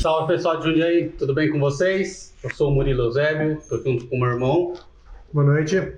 [0.00, 2.32] Salve pessoal de Jundiaí, tudo bem com vocês?
[2.44, 4.74] Eu sou o Murilo Eusébio, estou junto com o meu irmão.
[5.32, 5.94] Boa noite.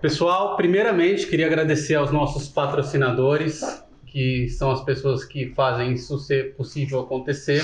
[0.00, 3.60] Pessoal, primeiramente queria agradecer aos nossos patrocinadores,
[4.06, 7.60] que são as pessoas que fazem isso ser possível acontecer.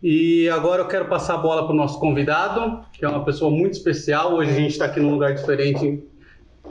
[0.02, 3.52] E agora eu quero passar a bola para o nosso convidado, que é uma pessoa
[3.52, 4.36] muito especial.
[4.36, 6.04] Hoje a gente está aqui num lugar diferente,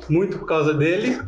[0.08, 1.20] muito por causa dele,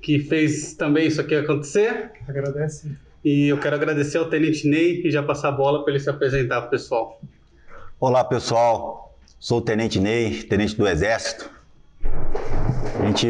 [0.00, 2.12] que fez também isso aqui acontecer.
[2.28, 2.96] Agradece.
[3.22, 6.08] E eu quero agradecer ao Tenente Ney e já passar a bola para ele se
[6.08, 7.20] apresentar para o pessoal.
[8.00, 9.03] Olá pessoal,
[9.44, 11.50] sou o Tenente Ney, Tenente do Exército.
[12.98, 13.28] A gente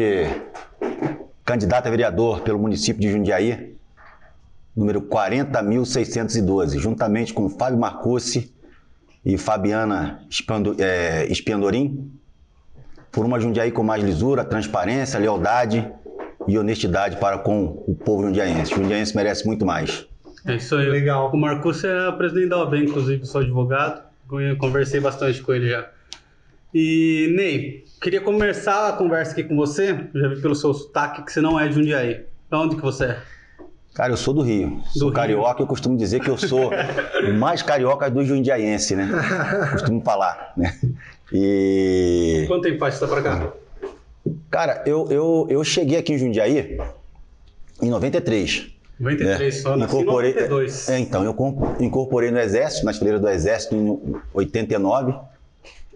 [1.43, 3.75] candidato a vereador pelo município de Jundiaí,
[4.73, 8.49] número 40.612, juntamente com Fábio Marcucci
[9.25, 12.09] e Fabiana Espando, é, Espiandorim,
[13.11, 15.85] por uma Jundiaí com mais lisura, transparência, lealdade
[16.47, 18.73] e honestidade para com o povo jundiaense.
[18.73, 20.07] O jundiaense merece muito mais.
[20.47, 20.87] É isso aí.
[20.87, 21.29] Legal.
[21.33, 24.01] O Marcos é presidente da OAB, inclusive, sou advogado.
[24.31, 25.89] Eu Conversei bastante com ele já.
[26.77, 29.91] E, Ney, queria começar a conversa aqui com você.
[30.13, 32.25] Eu já vi pelo seu sotaque que você não é de Jundiaí.
[32.49, 33.19] Da onde que você é?
[33.93, 34.81] Cara, eu sou do Rio.
[34.87, 35.15] Sou Rio.
[35.15, 39.09] carioca, eu costumo dizer que eu sou o mais carioca do jundiaense, né?
[39.71, 40.77] Costumo falar, né?
[41.31, 42.43] E...
[42.45, 43.53] Quanto tempo faz que você tá pra cá?
[44.51, 46.77] Cara, eu, eu, eu cheguei aqui em Jundiaí
[47.81, 48.67] em 93.
[48.99, 50.01] 93 só, nasci em.
[50.01, 50.89] Incorporei, 92.
[50.89, 51.33] é, então, eu
[51.79, 55.15] incorporei no Exército, nas fileiras do Exército em 89,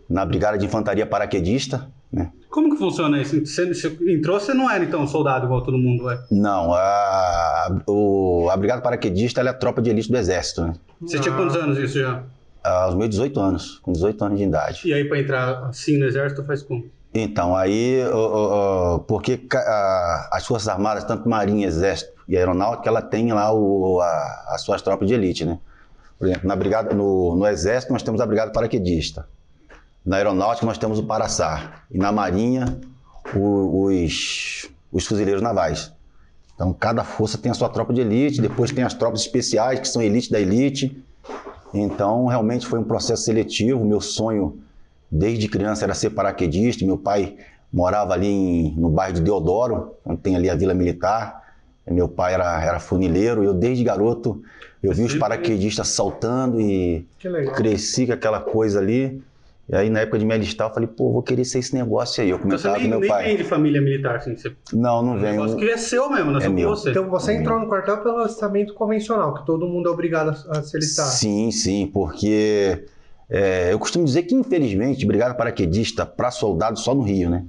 [0.09, 2.31] na Brigada de Infantaria Paraquedista, né?
[2.49, 3.45] Como que funciona isso?
[3.45, 6.19] Você, você entrou, você não era então soldado igual todo mundo é?
[6.31, 10.73] Não, a, o, a Brigada Paraquedista ela é a tropa de elite do Exército, né?
[11.01, 12.23] Você tinha quantos anos isso já?
[12.63, 14.81] Aos meus 18 anos, com 18 anos de idade.
[14.85, 16.85] E aí pra entrar assim no exército faz como?
[17.13, 22.87] Então, aí, ó, ó, ó, porque a- as Forças Armadas, tanto Marinha, Exército e Aeronáutica,
[22.89, 25.57] ela tem lá o- a- as suas tropas de elite, né?
[26.19, 29.27] Por exemplo, na brigada, no, no Exército nós temos a Brigada Paraquedista.
[30.09, 31.83] Na Aeronáutica nós temos o Paraçar.
[31.91, 32.79] E na Marinha,
[33.35, 35.93] o- os, os fuzileiros navais.
[36.55, 39.87] Então, cada força tem a sua tropa de elite, depois tem as tropas especiais, que
[39.87, 40.97] são elite da elite.
[41.71, 43.85] Então, realmente foi um processo seletivo.
[43.85, 44.57] Meu sonho,
[45.11, 46.83] desde criança, era ser paraquedista.
[46.83, 47.35] Meu pai
[47.71, 51.39] morava ali em- no bairro de Deodoro, onde tem ali a Vila Militar.
[51.87, 53.43] Meu pai era, era funileiro.
[53.43, 54.41] Eu, desde garoto,
[54.81, 57.05] eu vi os paraquedistas saltando e
[57.53, 59.21] cresci com aquela coisa ali.
[59.71, 62.23] E aí, na época de me alistar, eu falei, pô, vou querer ser esse negócio
[62.23, 62.29] aí.
[62.31, 63.23] Eu Então você comentava com nem, meu nem pai.
[63.25, 64.35] vem de família militar, assim.
[64.35, 65.31] Você, Não, não vem.
[65.33, 66.69] negócio que é seu mesmo, não é É só com meu.
[66.69, 66.89] você.
[66.89, 70.75] Então você entrou no quartel pelo alistamento convencional, que todo mundo é obrigado a, se
[70.75, 71.05] alistar.
[71.05, 72.83] Sim, sim, porque
[73.29, 77.45] é, eu costumo dizer que, infelizmente, brigada paraquedista para soldado só no Rio, né?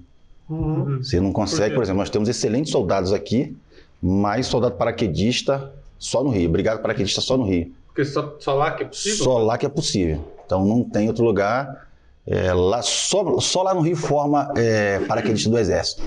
[0.49, 1.03] Uhum.
[1.03, 1.75] Você não Por consegue, quê?
[1.75, 3.57] por, exemplo, nós temos excelentes soldados aqui,
[4.03, 7.73] mas soldado paraquedista só no Rio, brigada paraquedista só no Rio.
[7.87, 9.25] Porque só, só lá que é possível?
[9.25, 10.25] Só lá que é possível.
[10.45, 11.89] Então não tem outro lugar.
[12.27, 16.03] É, lá, só, só lá no Rio forma é, paraquedista do Exército.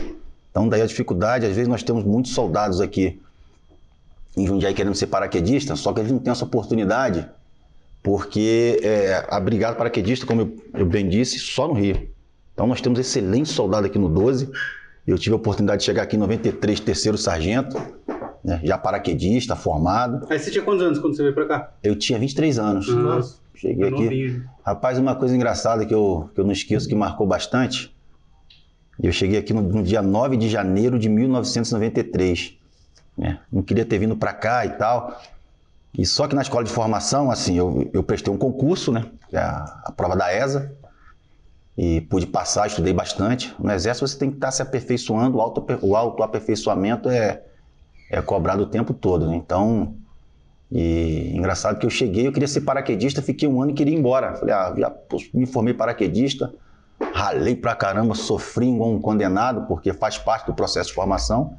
[0.52, 3.20] Então daí a dificuldade, às vezes nós temos muitos soldados aqui
[4.38, 7.28] em Jundiaí querendo ser paraquedista, só que eles não têm essa oportunidade
[8.04, 12.10] porque é, a Brigada Paraquedista, como eu, eu bem disse, só no Rio.
[12.54, 14.52] Então nós temos excelentes soldados aqui no 12.
[15.08, 17.78] Eu tive a oportunidade de chegar aqui em 93, terceiro sargento,
[18.44, 20.28] né, já paraquedista, formado.
[20.30, 21.72] Aí você tinha quantos anos quando você veio pra cá?
[21.82, 22.88] Eu tinha 23 anos.
[22.90, 24.44] Nossa, Cheguei é aqui.
[24.66, 27.94] Rapaz, uma coisa engraçada que eu, que eu não esqueço, que marcou bastante.
[29.02, 32.58] Eu cheguei aqui no, no dia 9 de janeiro de 1993.
[33.18, 33.40] né?
[33.52, 35.20] Não queria ter vindo para cá e tal.
[35.98, 39.06] E só que na escola de formação, assim, eu, eu prestei um concurso, né?
[39.32, 40.72] é a, a prova da ESA.
[41.76, 43.54] E pude passar, estudei bastante.
[43.60, 47.42] No Exército você tem que estar se aperfeiçoando, o auto- o autoaperfeiçoamento é,
[48.12, 49.36] é cobrado o tempo todo, né?
[49.36, 49.96] Então,
[50.76, 54.00] e engraçado que eu cheguei, eu queria ser paraquedista, fiquei um ano e queria ir
[54.00, 54.34] embora.
[54.34, 54.92] Falei, ah, já
[55.32, 56.52] me formei paraquedista,
[57.14, 61.54] ralei pra caramba, sofri igual um condenado, porque faz parte do processo de formação.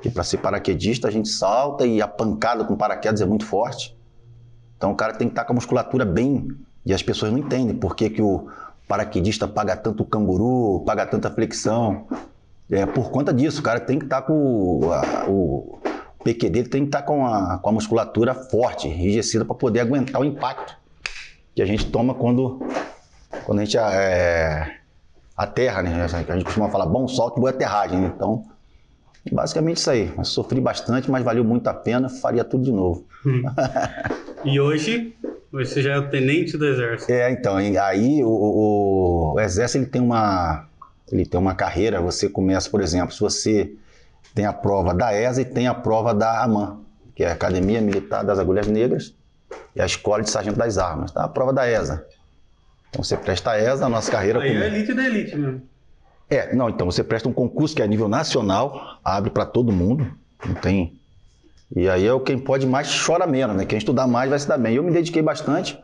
[0.00, 3.94] Que para ser paraquedista a gente salta e a pancada com paraquedas é muito forte.
[4.78, 6.48] Então o cara tem que estar com a musculatura bem.
[6.86, 8.48] E as pessoas não entendem por que, que o
[8.86, 12.06] paraquedista paga tanto canguru, paga tanta flexão.
[12.70, 15.78] É por conta disso, o cara tem que estar com o, a- o
[16.24, 20.20] PQ dele tem que estar com a, com a musculatura forte, enrijecida para poder aguentar
[20.20, 20.76] o impacto
[21.54, 22.60] que a gente toma quando,
[23.44, 24.76] quando a gente é,
[25.36, 26.04] aterra, né?
[26.04, 28.12] A gente costuma falar bom salto, boa aterragem, né?
[28.14, 28.44] Então,
[29.32, 30.12] basicamente isso aí.
[30.16, 33.04] Eu sofri bastante, mas valeu muito a pena, faria tudo de novo.
[34.44, 35.14] E hoje,
[35.52, 37.10] hoje você já é o tenente do exército.
[37.12, 40.66] É, então, aí o, o- o exército ele tem uma
[41.10, 43.72] ele tem uma carreira, você começa, por exemplo, se você
[44.34, 46.80] tem a prova da ESA e tem a prova da AMAN,
[47.14, 49.14] que é a Academia Militar das Agulhas Negras
[49.74, 51.24] e a Escola de Sargento das Armas, tá?
[51.24, 52.06] A prova da ESA.
[52.90, 55.62] Então você presta a ESA, a nossa carreira Aí é elite da elite mesmo.
[56.30, 59.72] É, não, então você presta um concurso que é a nível nacional, abre para todo
[59.72, 60.12] mundo,
[60.44, 60.98] não tem.
[61.74, 63.64] E aí é o quem pode mais chora menos, né?
[63.64, 64.74] Quem estudar mais vai se dar bem.
[64.74, 65.78] Eu me dediquei bastante,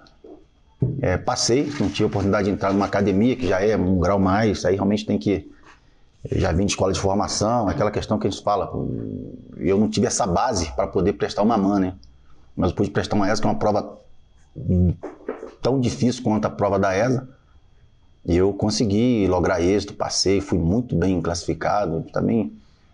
[1.01, 4.65] é, passei, não tive oportunidade de entrar numa academia, que já é um grau mais,
[4.65, 5.51] aí realmente tem que.
[6.31, 8.71] Eu já vim de escola de formação, aquela questão que a gente fala.
[9.59, 11.95] Eu não tive essa base para poder prestar uma MAN, né?
[12.57, 13.99] Mas eu pude prestar uma ESA, que é uma prova
[15.63, 17.29] tão difícil quanto a prova da ESA.
[18.27, 22.07] E eu consegui lograr êxito, passei, fui muito bem classificado.
[22.13, 22.53] Também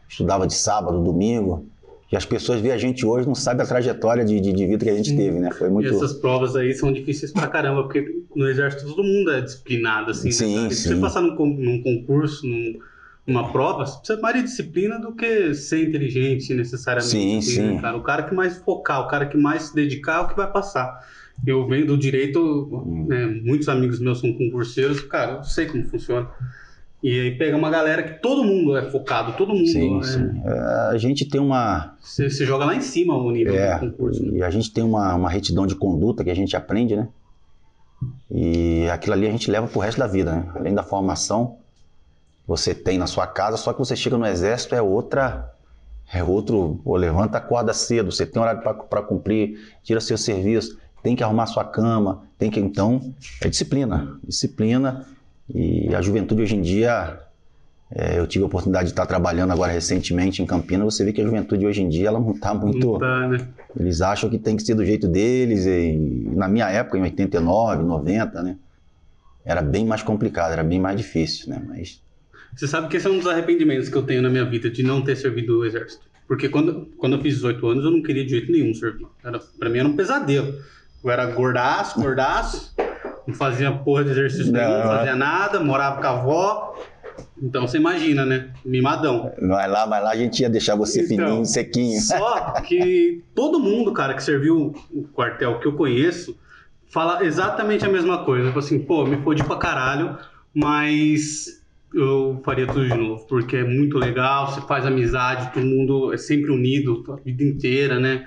[0.08, 1.66] estudava de sábado, domingo.
[2.10, 4.84] E as pessoas veem a gente hoje não sabem a trajetória de, de, de vida
[4.84, 5.52] que a gente teve, né?
[5.52, 5.94] Foi E muito.
[5.94, 8.04] essas provas aí são difíceis pra caramba, porque
[8.34, 10.32] no exército todo mundo é disciplinado, assim.
[10.32, 10.68] Sim, né?
[10.68, 10.88] E sim.
[10.88, 12.74] Você passar num, num concurso, num-
[13.26, 17.10] numa prova, você precisa mais de disciplina do que ser inteligente necessariamente.
[17.10, 17.74] Sim, assim, sim.
[17.74, 17.96] né, cara?
[17.96, 20.50] O cara que mais focar, o cara que mais se dedicar é o que vai
[20.50, 21.00] passar.
[21.46, 26.28] Eu venho do direito, né, muitos amigos meus são concurseiros, cara, eu sei como funciona.
[27.02, 29.66] E aí pega uma galera que todo mundo é focado, todo mundo.
[29.66, 30.42] Sim, é, sim.
[30.90, 31.94] A gente tem uma.
[31.98, 34.22] Você, você joga lá em cima o nível É, do concurso.
[34.22, 34.38] né?
[34.38, 37.08] e a gente tem uma, uma retidão de conduta que a gente aprende, né?
[38.30, 40.52] E aquilo ali a gente leva pro resto da vida, né?
[40.54, 41.56] Além da formação
[42.50, 45.54] você tem na sua casa, só que você chega no exército é outra.
[46.12, 46.80] É outro.
[46.82, 51.46] Pô, levanta, acorda cedo, você tem horário para cumprir, tira seu serviço, tem que arrumar
[51.46, 52.58] sua cama, tem que.
[52.58, 54.18] Então, é disciplina.
[54.26, 55.06] Disciplina.
[55.48, 57.20] E a juventude hoje em dia.
[57.88, 60.92] é, eu tive a oportunidade de estar trabalhando agora recentemente em Campinas.
[60.92, 62.84] Você vê que a juventude hoje em dia ela não está muito.
[62.84, 63.46] Não tá, né?
[63.78, 65.66] Eles acham que tem que ser do jeito deles.
[65.66, 68.56] E na minha época, em 89, 90, né?
[69.44, 71.62] Era bem mais complicado, era bem mais difícil, né?
[71.64, 72.02] Mas
[72.54, 74.82] Você sabe que esse é um dos arrependimentos que eu tenho na minha vida, de
[74.82, 76.02] não ter servido o exército.
[76.26, 79.06] Porque quando, quando eu fiz 18 anos, eu não queria de jeito nenhum servir.
[79.24, 80.54] Era, pra mim era um pesadelo.
[81.02, 82.74] Eu era gordaço, gordaço,
[83.26, 84.84] não fazia porra de exercício nenhum, não Não.
[84.86, 86.84] fazia nada, morava com a avó.
[87.42, 88.50] Então você imagina, né?
[88.64, 89.32] Mimadão.
[89.40, 92.00] vai lá, vai lá, a gente ia deixar você Então, fininho, sequinho.
[92.00, 96.36] Só que todo mundo, cara, que serviu o quartel que eu conheço,
[96.90, 98.46] fala exatamente a mesma coisa.
[98.48, 100.18] Tipo assim, pô, me fodi pra caralho,
[100.54, 101.59] mas
[101.94, 106.16] eu faria tudo de novo, porque é muito legal, você faz amizade, todo mundo é
[106.16, 108.26] sempre unido a vida inteira, né?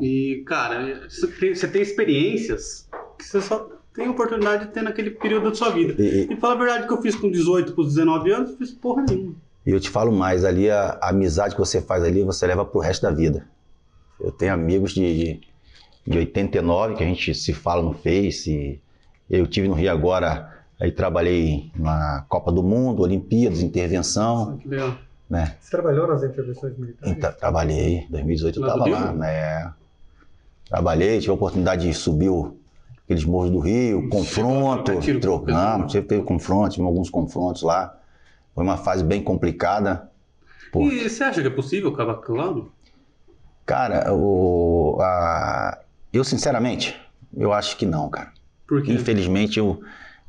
[0.00, 2.88] E, cara, você tem, você tem experiências
[3.18, 6.00] que você só tem oportunidade de ter naquele período da sua vida.
[6.00, 9.04] E, e- fala a verdade que eu fiz com 18 pros 19 anos, fiz porra
[9.08, 9.34] nenhuma.
[9.66, 12.64] e eu te falo mais, ali a, a amizade que você faz ali, você leva
[12.64, 13.46] pro resto da vida.
[14.20, 15.40] Eu tenho amigos de, de,
[16.06, 18.80] de 89 que a gente se fala no Face.
[19.28, 24.96] Eu tive no Rio agora, aí trabalhei na Copa do Mundo, Olimpíadas, intervenção, Que legal.
[25.28, 25.56] né?
[25.60, 27.16] Você trabalhou nas intervenções militares?
[27.16, 29.72] Então, trabalhei, 2018 eu estava lá, né?
[30.68, 32.56] Trabalhei, tive a oportunidade de subir o-
[33.04, 35.64] aqueles morros do Rio, confronto, trocar tiro com o pessoal?
[35.64, 37.98] trocamos, sempre teve confronto, tive alguns confrontos lá.
[38.54, 40.10] Foi uma fase bem complicada.
[40.70, 40.82] Pô.
[40.82, 42.66] E você acha que é possível acabar com aquilo lá?
[43.64, 45.78] Cara, o, a-
[46.12, 46.98] eu sinceramente,
[47.34, 48.32] eu acho que não, cara.
[48.66, 48.92] Por quê?
[48.92, 49.80] Infelizmente, eu,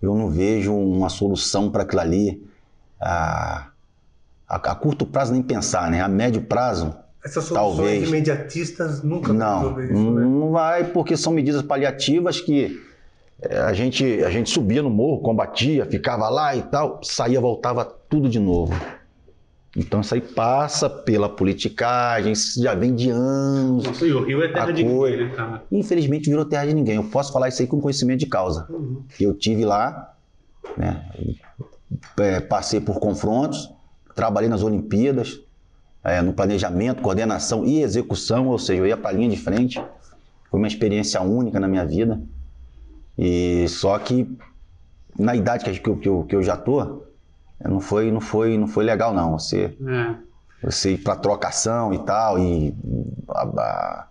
[0.01, 2.43] eu não vejo uma solução para aquilo ali.
[2.99, 3.67] A,
[4.47, 6.01] a, a curto prazo, nem pensar, né?
[6.01, 8.07] A médio prazo, Essas soluções Talvez.
[8.07, 9.79] imediatistas nunca não.
[9.81, 10.21] isso, Não né?
[10.25, 12.81] não vai, porque são medidas paliativas que
[13.41, 17.85] é, a gente, a gente subia no morro, combatia, ficava lá e tal, saía, voltava
[17.85, 18.73] tudo de novo.
[19.77, 23.83] Então isso aí passa pela politicagem, isso já vem de anos.
[23.85, 25.09] Nossa, e o Rio é terra de cor.
[25.09, 25.63] ninguém, né, cara?
[25.71, 26.95] Infelizmente virou terra de ninguém.
[26.95, 28.65] Eu posso falar isso aí com conhecimento de causa.
[28.69, 29.03] Uhum.
[29.19, 30.15] Eu tive lá,
[30.75, 31.05] né,
[32.19, 33.69] é, passei por confrontos,
[34.15, 35.39] trabalhei nas Olimpíadas,
[36.03, 39.79] é, no planejamento, coordenação e execução, ou seja, eu ia para a linha de frente.
[40.49, 42.19] Foi uma experiência única na minha vida.
[43.17, 44.27] E só que
[45.17, 47.03] na idade que, eu- que eu, que eu já tô,
[47.67, 49.37] não foi, não foi, não foi legal não.
[49.37, 50.15] Você É.
[50.63, 52.73] você ir para trocação e tal, e
[53.29, 54.07] a, a,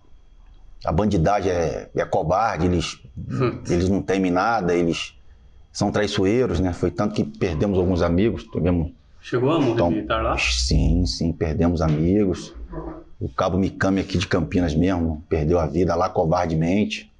[0.86, 3.00] a bandidagem é, é cobarde, eles,
[3.38, 3.70] Putz.
[3.70, 5.14] eles não temem nada, eles
[5.72, 6.72] são traiçoeiros, né?
[6.72, 8.92] Foi tanto que perdemos alguns amigos, tivemos...
[9.20, 10.36] Chegou a morrer Então, militar lá?
[10.38, 12.54] Sim, sim, perdemos amigos.
[13.20, 17.12] O cabo Mikami aqui de Campinas mesmo, perdeu a vida lá covardemente.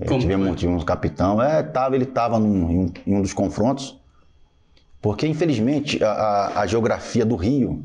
[0.00, 4.00] É, tivemos, tivemos um capitão, é, tava, ele estava em, um- em um dos confrontos,
[5.02, 7.84] porque infelizmente a, a- a geografia do Rio,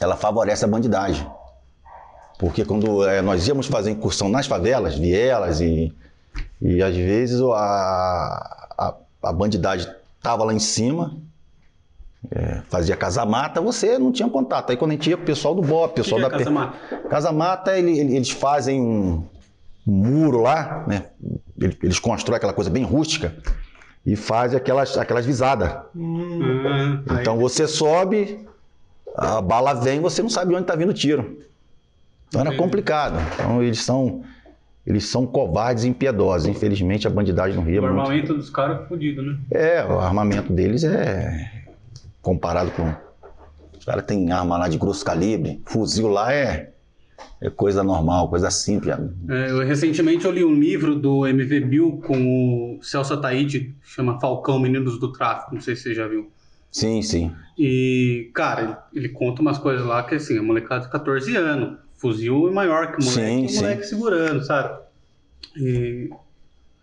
[0.00, 1.24] ela favorece a bandidagem.
[2.38, 5.94] Porque quando é, nós íamos fazer incursão nas favelas, vielas, e,
[6.60, 11.16] e às vezes a, a, a bandidagem estava lá em cima,
[12.30, 14.70] é, fazia casa-mata, você não tinha contato.
[14.70, 16.38] Aí quando a gente ia com o pessoal do BOP, pessoal que é da P-
[16.44, 16.78] casa-mata?
[17.08, 19.24] Casa-mata, ele- ele- eles fazem um,
[19.86, 21.04] um muro lá, né?
[21.60, 23.34] Ele- Eles constroem aquela coisa bem rústica
[24.06, 25.72] e fazem aquelas, aquelas visadas.
[25.94, 26.40] Hum,
[27.08, 28.46] Ah, aí- Então você sobe,
[29.16, 31.38] a bala vem, você não sabe onde está vindo o tiro.
[32.28, 33.16] Então era complicado.
[33.34, 34.22] Então eles são,
[34.86, 36.46] eles são covardes e impiedosos.
[36.48, 38.00] Infelizmente a bandidagem no Rio o é muito...
[38.02, 39.38] armamento dos caras é fodido, né?
[39.50, 41.62] É, o armamento deles é
[42.20, 42.92] comparado com.
[43.78, 46.72] Os caras têm arma lá de grosso calibre, fuzil lá é,
[47.40, 48.96] é coisa normal, coisa simples.
[49.28, 54.18] É, eu, recentemente eu li um livro do MV Bill com o Celso Ataíde, chama
[54.20, 56.30] Falcão Meninos do Tráfico, não sei se você já viu.
[56.70, 57.30] Sim, sim.
[57.56, 61.78] E, cara, ele, ele conta umas coisas lá que, assim, a molecada de 14 anos,
[61.94, 63.56] fuzil é maior que o moleque, Sim, e o sim.
[63.56, 64.82] moleque segurando, sabe?
[65.56, 66.10] E,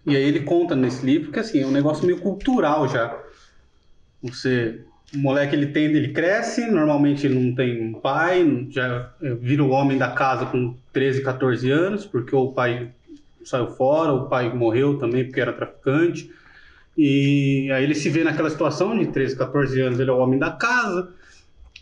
[0.06, 3.20] e aí ele conta nesse livro que, assim, é um negócio meio cultural já.
[4.24, 9.34] Você, o moleque, ele tem, ele cresce, normalmente ele não tem um pai, já é,
[9.36, 12.90] vira o homem da casa com 13, 14 anos, porque o pai
[13.44, 16.32] saiu fora, o pai morreu também porque era traficante.
[16.98, 20.40] E aí ele se vê naquela situação de 13, 14 anos, ele é o homem
[20.40, 21.10] da casa.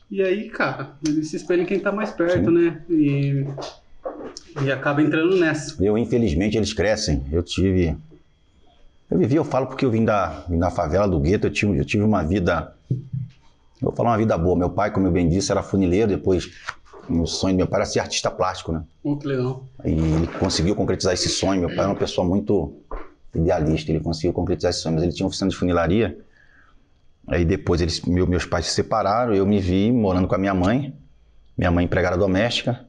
[0.09, 2.81] E aí, cara, ele se espelha em quem tá mais perto, né?
[2.89, 3.45] E,
[4.63, 5.83] e acaba entrando nessa.
[5.83, 7.23] Eu, infelizmente, eles crescem.
[7.31, 7.95] Eu tive.
[9.09, 11.77] Eu vivi, eu falo porque eu vim da, vim da favela do gueto, eu tive,
[11.77, 12.73] eu tive uma vida.
[13.81, 14.55] Eu vou falar uma vida boa.
[14.57, 16.49] Meu pai, como eu bem disse, era funileiro, depois.
[17.09, 18.83] O sonho do meu pai era ser artista plástico, né?
[19.03, 19.63] Oh, que legal.
[19.83, 21.61] E ele conseguiu concretizar esse sonho.
[21.61, 22.73] Meu pai era uma pessoa muito
[23.33, 26.19] idealista, ele conseguiu concretizar esse sonho, mas ele tinha uma oficina de funilaria.
[27.27, 30.53] Aí depois eles, meu- meus pais se separaram, eu me vi morando com a minha
[30.53, 30.95] mãe,
[31.57, 32.85] minha mãe empregada doméstica,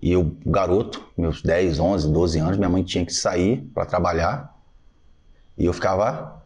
[0.00, 4.56] e eu, garoto, meus 10, 11, 12 anos, minha mãe tinha que sair para trabalhar,
[5.56, 6.40] e eu ficava,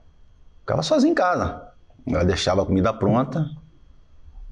[0.61, 1.69] ficava sozinho em casa.
[2.07, 3.49] Ela deixava a comida pronta,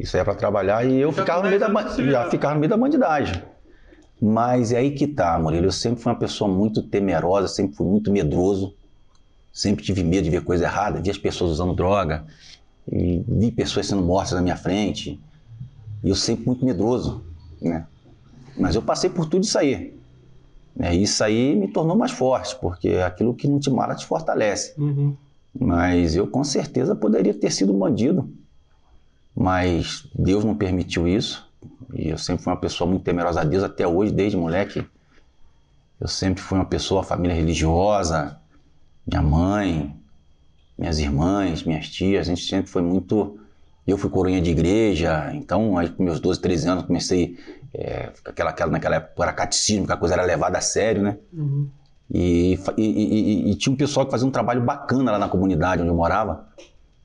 [0.01, 2.61] e saía para trabalhar, e eu Já ficava no, meio 10 da, já ficava no
[2.61, 3.43] meio da bandidagem.
[4.21, 5.67] Mas é aí que tá, Murilo.
[5.67, 8.75] Eu sempre fui uma pessoa muito temerosa, sempre fui muito medroso.
[9.53, 12.25] Sempre tive medo de ver coisa errada, vi as pessoas usando droga,
[12.87, 15.21] vi pessoas sendo mortas na minha frente.
[16.03, 17.23] E eu sempre muito medroso,
[17.61, 17.87] né?
[18.57, 19.99] Mas eu passei por tudo isso aí.
[20.75, 20.95] Né?
[20.95, 24.75] E isso aí me tornou mais forte, porque aquilo que não te mata te fortalece.
[24.79, 25.17] uhum.
[25.59, 28.31] Mas eu com certeza poderia ter sido bandido.
[29.35, 31.49] Mas Deus não permitiu isso.
[31.95, 34.85] E eu sempre fui uma pessoa muito temerosa a Deus, até hoje, desde moleque.
[36.01, 38.39] Eu sempre fui uma pessoa, família religiosa,
[39.07, 39.95] minha mãe,
[40.79, 43.39] minhas irmãs, minhas tias, a gente sempre foi muito.
[43.87, 47.37] Eu fui coroinha de igreja, então, aí com meus 12, 13 anos, comecei.
[47.75, 51.19] é, aquela, aquela, naquela época era catecismo, que a coisa era levada a sério, né?
[51.33, 51.69] Uhum.
[52.13, 55.81] E, e- e- e- tinha um pessoal que fazia um trabalho bacana lá na comunidade
[55.83, 56.49] onde eu morava.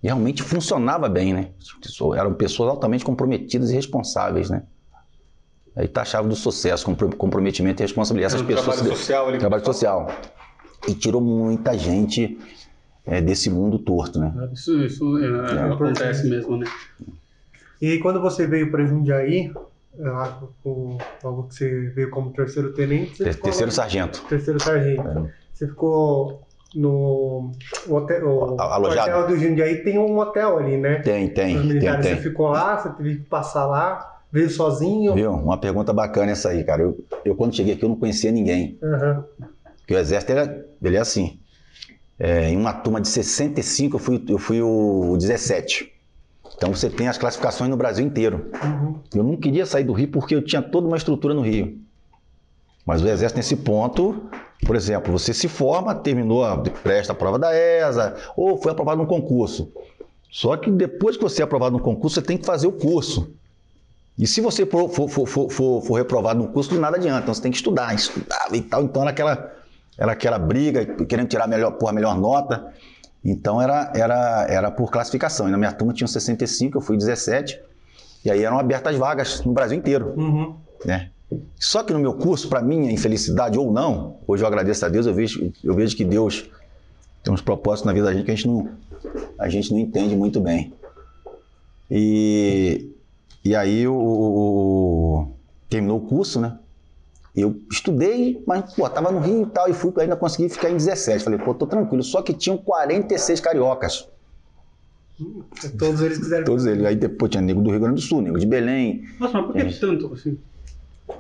[0.02, 1.50] E realmente funcionava bem, né?
[2.18, 4.64] Eram pessoas altamente comprometidas e responsáveis, né?
[5.76, 8.36] Aí taxava do sucesso, compro- comprometimento e responsabilidade.
[8.36, 8.76] Essas pessoas.
[8.78, 9.38] trabalho social ali.
[9.38, 10.08] Trabalho social.
[10.88, 12.38] E tirou muita gente
[13.06, 14.34] é, desse mundo torto, né?
[14.54, 16.66] Isso, isso é, acontece mesmo, né?
[17.82, 19.52] E aí, quando você veio para Jundiaí,
[20.64, 23.24] com, logo que você veio como terceiro tenente.
[23.24, 24.24] Ter, terceiro sargento.
[24.28, 25.08] Terceiro sargento.
[25.08, 25.32] É.
[25.54, 27.52] Você ficou no
[27.88, 29.12] hotel, Alojado.
[29.12, 31.00] hotel do Jundiaí tem um hotel ali, né?
[31.00, 32.02] Tem, tem, tem, tem.
[32.02, 34.14] Você ficou lá, você teve que passar lá.
[34.32, 35.14] Veio sozinho?
[35.14, 35.32] Viu?
[35.32, 36.82] Uma pergunta bacana essa aí, cara.
[36.82, 38.78] Eu, eu quando cheguei aqui, eu não conhecia ninguém.
[38.82, 39.24] Uhum.
[39.78, 41.40] Porque o exército, ele, ele é assim.
[42.20, 45.95] É, em uma turma de 65, eu fui, eu fui o 17.
[46.56, 48.50] Então você tem as classificações no Brasil inteiro.
[48.64, 49.00] Uhum.
[49.14, 51.80] Eu não queria sair do Rio porque eu tinha toda uma estrutura no Rio.
[52.86, 54.30] Mas o Exército, nesse ponto,
[54.66, 59.02] por exemplo, você se forma, terminou, a, presta a prova da ESA, ou foi aprovado
[59.02, 59.72] no concurso.
[60.32, 63.34] Só que depois que você é aprovado no concurso, você tem que fazer o curso.
[64.18, 65.50] E se você for, for, for,
[65.82, 67.24] for, reprovado no curso, de nada adianta.
[67.24, 68.84] Então você tem que estudar, estudar e tal.
[68.84, 69.54] Então era aquela,
[69.98, 72.74] era aquela briga, querendo tirar melhor, a melhor nota.
[73.26, 75.48] Então era, era, era por classificação.
[75.48, 77.60] E na minha turma tinha 65, eu fui 17.
[78.24, 80.14] E aí eram abertas vagas no Brasil inteiro.
[80.16, 80.56] Uhum.
[80.86, 81.10] Né?
[81.60, 85.08] Só que no meu curso, para minha infelicidade ou não, hoje eu agradeço a Deus,
[85.08, 86.50] eu vejo, eu vejo que Deus
[87.24, 88.70] tem uns propósitos na vida da gente que a gente não,
[89.40, 90.72] a gente não entende muito bem.
[91.90, 92.92] E
[93.46, 95.28] e aí o, o,
[95.70, 96.58] terminou o curso, né?
[97.36, 100.78] Eu estudei, mas, pô, tava no Rio e tal, e fui, ainda consegui ficar em
[100.78, 101.24] 17.
[101.24, 102.02] Falei, pô, tô tranquilo.
[102.02, 104.08] Só que tinham 46 cariocas.
[105.78, 106.46] Todos eles quiseram.
[106.46, 106.86] Todos eles.
[106.86, 109.04] Aí depois tinha nego do Rio Grande do Sul, nego de Belém.
[109.20, 109.72] Nossa, mas por que é.
[109.72, 110.38] tanto assim?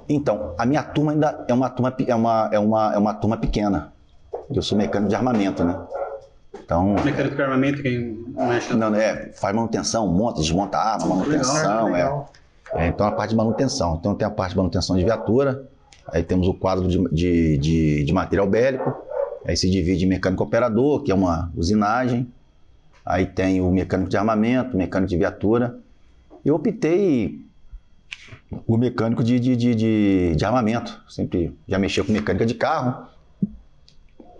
[0.10, 3.38] Então, a minha turma ainda é uma turma, é uma, é uma, é uma turma
[3.38, 3.94] pequena.
[4.54, 5.80] Eu sou mecânico de armamento, né?
[6.64, 8.74] Então, Mecânico de armamento, quem mexe?
[8.74, 12.30] Não, é, faz manutenção, monta, desmonta arma, manutenção, legal,
[12.74, 12.86] é.
[12.86, 12.88] é.
[12.88, 13.96] Então a parte de manutenção.
[14.00, 15.68] Então tem a parte de manutenção de viatura,
[16.08, 18.94] aí temos o quadro de, de, de, de material bélico,
[19.46, 22.28] aí se divide em mecânico operador, que é uma usinagem,
[23.06, 25.78] aí tem o mecânico de armamento, mecânico de viatura.
[26.44, 27.40] Eu optei
[28.68, 33.08] o mecânico de, de, de, de, de armamento, sempre já mexia com mecânica de carro,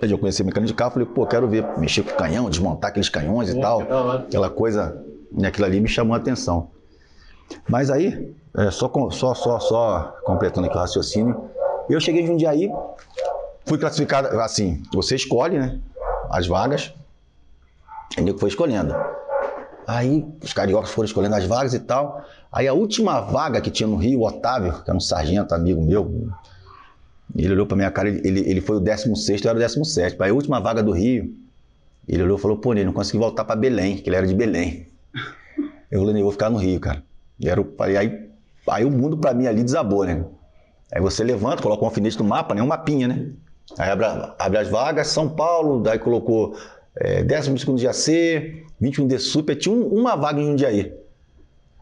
[0.02, 3.10] Aí eu conheci mecânica de carro, falei, pô, quero ver, mexer com canhão, desmontar aqueles
[3.10, 3.82] canhões e tal.
[4.12, 5.02] Aquela coisa,
[5.38, 6.70] e aquilo ali me chamou a atenção.
[7.68, 11.50] Mas aí, é, só, só, só, só completando aqui o raciocínio,
[11.94, 12.70] eu cheguei em Jundiaí,
[13.66, 15.80] fui classificado, assim, você escolhe, né,
[16.30, 16.94] as vagas,
[18.18, 18.96] e eu foi escolhendo.
[19.88, 22.26] Aí os cariocas foram escolhendo as vagas e tal.
[22.52, 25.84] Aí a última vaga que tinha no Rio, o Otávio, que era um sargento amigo
[25.84, 26.30] meu,
[27.36, 30.16] ele olhou para minha cara, ele, ele foi o 16, eu era o 17.
[30.16, 31.36] Para a última vaga do Rio,
[32.08, 34.34] ele olhou e falou: pô, ele não consegui voltar para Belém, que ele era de
[34.34, 34.88] Belém.
[35.92, 37.04] Eu falei: eu vou ficar no Rio, cara.
[37.40, 37.62] E era,
[37.98, 38.30] aí,
[38.70, 40.24] aí o mundo para mim ali desabou, né?
[40.96, 42.64] Aí você levanta, coloca um alfinete no mapa, né?
[42.64, 43.28] Um mapinha, né?
[43.78, 44.06] Aí abre,
[44.40, 46.56] abre as vagas, São Paulo, daí colocou
[46.96, 50.94] é, 12 de AC, 21 de Super, tinha um, uma vaga em Jundiaí.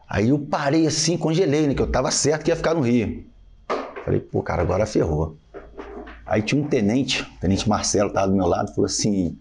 [0.08, 1.74] Aí eu parei assim, congelei, né?
[1.74, 3.24] Que eu tava certo que ia ficar no Rio.
[4.04, 5.36] Falei, pô, cara, agora ferrou.
[6.26, 9.38] Aí tinha um tenente, o tenente Marcelo estava do meu lado, falou assim: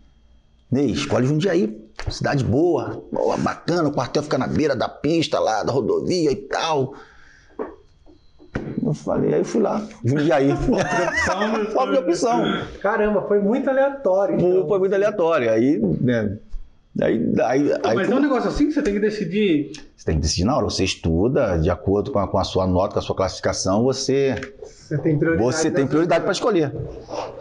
[0.69, 1.75] Ney, escolhe Jundiaí,
[2.11, 6.35] cidade boa, boa, bacana, o quartel fica na beira da pista lá, da rodovia e
[6.35, 6.93] tal.
[8.83, 10.51] Eu falei, aí eu fui lá, Jundiaí.
[11.75, 12.43] Óbvia opção.
[12.81, 14.35] Caramba, foi muito aleatório.
[14.35, 14.67] Então.
[14.67, 15.49] Foi muito aleatório.
[15.49, 16.37] Aí, né,
[17.01, 19.71] Aí, aí, aí, mas é um negócio assim que você tem que decidir.
[19.97, 20.65] Você tem que decidir na hora.
[20.65, 24.35] Você estuda de acordo com a, com a sua nota, com a sua classificação, você.
[24.61, 25.55] Você tem prioridade.
[25.55, 26.71] Você tem prioridade para escolher.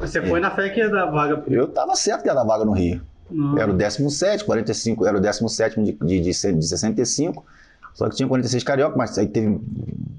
[0.01, 0.27] Você é.
[0.27, 1.45] foi na fé que ia dar vaga.
[1.49, 3.03] Eu estava certo que ia dar vaga no Rio.
[3.31, 3.59] Não.
[3.59, 7.45] Era o 17, 45, era o 17 de, de, de, de 65.
[7.95, 9.61] Só que tinha 46 carioca, mas aí teve.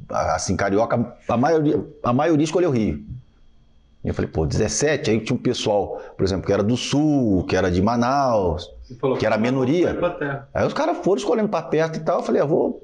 [0.09, 3.03] Assim, carioca, a maioria, a maioria escolheu Rio.
[4.03, 7.45] E eu falei, pô, 17, aí tinha um pessoal, por exemplo, que era do Sul,
[7.45, 8.69] que era de Manaus,
[9.17, 9.97] que era a minoria.
[10.53, 12.19] Aí os caras foram escolhendo para perto e tal.
[12.19, 12.83] Eu falei, eu vou.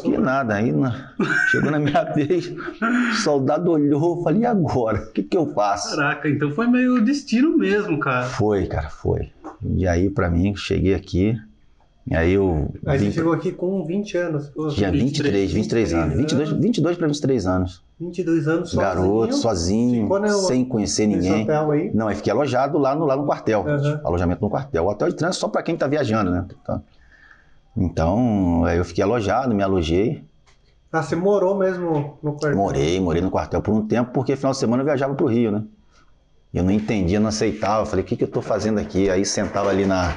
[0.00, 1.12] Que nada, aí na...
[1.50, 5.02] chegou na minha vez, o soldado olhou, eu falei, e agora?
[5.02, 5.94] O que, que eu faço?
[5.94, 8.24] Caraca, então foi meio destino mesmo, cara.
[8.24, 9.30] Foi, cara, foi.
[9.62, 11.38] E aí, para mim, cheguei aqui,
[12.06, 12.70] e aí eu.
[12.84, 13.06] Aí vim...
[13.06, 14.52] você chegou aqui com 20 anos.
[14.74, 16.16] Tinha 23, 23, 23 anos.
[16.16, 17.82] 22, 22 para 23 anos.
[17.98, 18.82] 22 anos sozinho?
[18.82, 20.08] Garoto, sozinho,
[20.46, 21.44] sem conhecer ninguém.
[21.44, 21.90] Hotel aí?
[21.94, 23.64] Não, eu fiquei alojado lá no, lá no quartel.
[23.66, 24.00] Uhum.
[24.04, 24.84] Alojamento no quartel.
[24.84, 26.46] O hotel de trânsito só para quem está viajando, né?
[26.62, 26.82] Então,
[27.76, 30.22] então, aí eu fiquei alojado, me alojei.
[30.92, 32.56] Ah, você morou mesmo no quartel?
[32.56, 35.28] Morei, morei no quartel por um tempo, porque final de semana eu viajava para o
[35.28, 35.64] Rio, né?
[36.52, 37.82] Eu não entendia, não aceitava.
[37.82, 39.10] Eu falei, o que, que eu estou fazendo aqui?
[39.10, 40.14] Aí sentava ali na,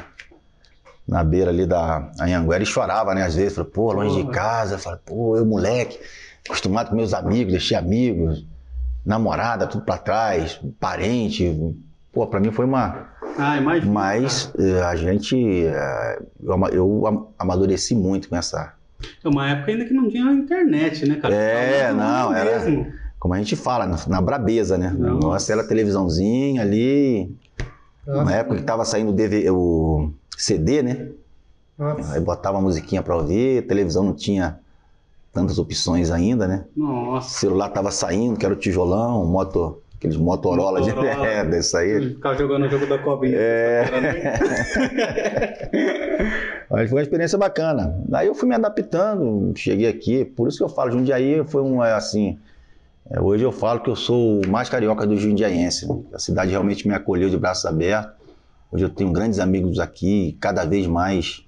[1.08, 3.24] na beira ali da Anhanguera e chorava, né?
[3.24, 4.78] Às vezes, falava, pô, longe de casa.
[4.78, 5.98] Falava, pô, eu moleque,
[6.46, 8.46] acostumado com meus amigos, deixei amigos,
[9.06, 11.76] namorada, tudo para trás, parente.
[12.12, 13.08] Pô, para mim foi uma.
[13.38, 13.92] Ah, imagina.
[13.92, 15.36] Mas eh, a gente.
[15.66, 16.22] Eh,
[16.74, 18.74] eu, amadureci muito com essa,
[19.24, 21.34] É uma época ainda que não tinha internet, né, cara?
[21.34, 22.60] É, não, era.
[22.60, 22.92] mesmo.
[23.20, 24.90] Como a gente fala, na, na brabeza, né?
[24.90, 25.28] Nossa.
[25.28, 27.36] Nossa, era televisãozinha ali.
[28.08, 31.10] Na época que tava saindo o, DV o CD, né?
[31.78, 32.14] Nossa.
[32.14, 34.60] Aí botava a musiquinha pra ouvir, televisão não tinha
[35.34, 36.66] tantas opções ainda, né?
[36.76, 37.38] O Nossa.
[37.38, 41.28] celular tava saindo, que era o tijolão, moto, aqueles Motorola, de, Motorola.
[41.28, 42.16] é, desse aí.
[42.16, 43.38] Ficar jogando o jogo da cobrinha.
[43.38, 43.86] É.
[46.72, 48.02] Mas foi uma experiência bacana.
[48.14, 51.84] Aí eu fui me adaptando, cheguei aqui, por isso que eu falo, Jundiaí foi um,
[51.84, 52.40] é, assim,
[53.10, 55.88] é, hoje eu falo que eu sou o mais carioca do jundiaense.
[55.88, 56.02] né?
[56.14, 58.14] A cidade realmente me acolheu de braços abertos.
[58.72, 61.46] Hoje eu tenho grandes amigos aqui, e cada vez mais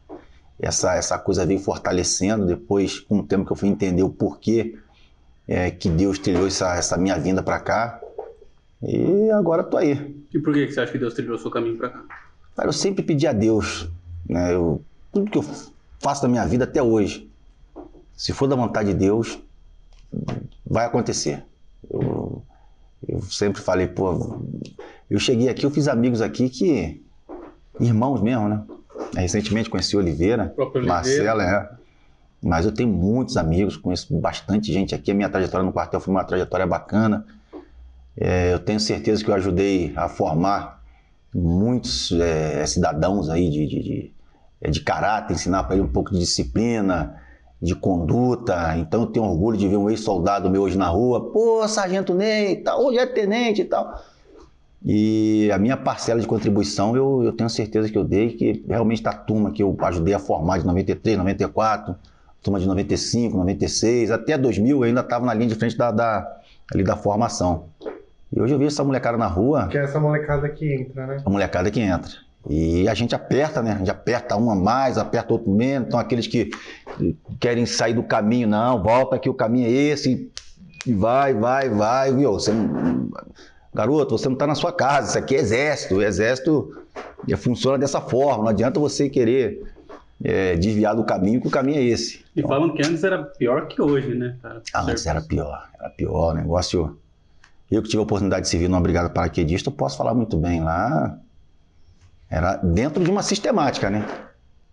[0.58, 2.45] essa, essa coisa veio fortalecendo.
[2.45, 4.78] Depois, com o tempo que eu fui entender o porquê
[5.48, 8.00] é, que Deus trilhou essa, essa minha vinda para cá.
[8.82, 10.24] E agora tô aí.
[10.34, 12.04] E por que que você acha que Deus trilhou o seu caminho pra cá?
[12.56, 13.89] Cara, eu sempre pedi a Deus,
[14.28, 14.54] né?
[14.54, 15.45] Eu, tudo que eu
[16.00, 17.30] faço na minha vida até hoje,
[18.15, 19.39] se for da vontade de Deus,
[20.65, 21.43] vai acontecer.
[23.19, 24.41] Eu, sempre falei, pô,
[25.10, 27.03] eu cheguei aqui, eu fiz amigos aqui que,
[27.79, 28.63] irmãos mesmo, né?
[29.15, 30.88] Recentemente conheci Oliveira, Oliveira.
[30.88, 31.69] Marcela, é.
[32.41, 35.12] Mas eu tenho muitos amigos, conheço bastante gente aqui.
[35.12, 37.25] A minha trajetória no quartel foi uma trajetória bacana.
[38.15, 40.82] É, eu tenho certeza que eu ajudei a formar
[41.34, 44.13] muitos é, cidadãos aí de, de, de,
[44.62, 47.21] é, de caráter, ensinar para ele um pouco de disciplina,
[47.62, 48.78] de conduta.
[48.78, 52.58] Então eu tenho orgulho de ver um ex-soldado meu hoje na rua, pô, sargento Ney,
[52.58, 54.02] tal, hoje é tenente e tal.
[54.86, 59.04] E a minha parcela de contribuição eu, eu tenho certeza que eu dei, que realmente
[59.04, 61.95] da turma que eu ajudei a formar de 93, 94,
[62.41, 66.39] turma de 95, 96, até 2000 eu ainda estava na linha de frente da, da,
[66.74, 67.65] ali da formação.
[68.32, 71.22] E hoje eu vejo essa molecada na rua, Que é essa molecada que entra, né?
[71.26, 72.12] a molecada que entra.
[72.50, 73.74] E a gente aperta, né?
[73.74, 75.88] A gente aperta um a mais, aperta outro menos.
[75.88, 76.50] Então aqueles que
[77.40, 80.32] querem sair do caminho, não, volta que o caminho é esse.
[80.86, 82.32] E vai, vai, vai, viu?
[82.32, 83.10] Você não...
[83.72, 85.96] Garoto, você não está na sua casa, isso aqui é exército.
[85.96, 86.76] O exército
[87.38, 88.46] funciona dessa forma.
[88.46, 89.62] Não adianta você querer
[90.24, 92.26] eh, desviar do caminho, que o caminho é esse.
[92.36, 94.64] E falam que antes era pior que hoje, né, cara?
[94.74, 96.32] Ah, antes era pior, era pior.
[96.32, 96.98] O negócio.
[97.70, 100.64] Eu que tive a oportunidade de servir numa brigada paraquedista, eu posso falar muito bem
[100.64, 101.20] lá.
[102.30, 104.06] Era dentro de uma sistemática, né?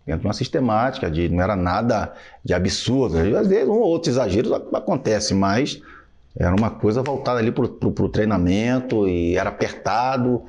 [0.05, 3.17] Dentro de uma sistemática, de, não era nada de absurdo.
[3.37, 5.81] Às vezes, um ou outro exagero acontece, mas
[6.35, 10.43] era uma coisa voltada ali pro, pro treinamento e era apertado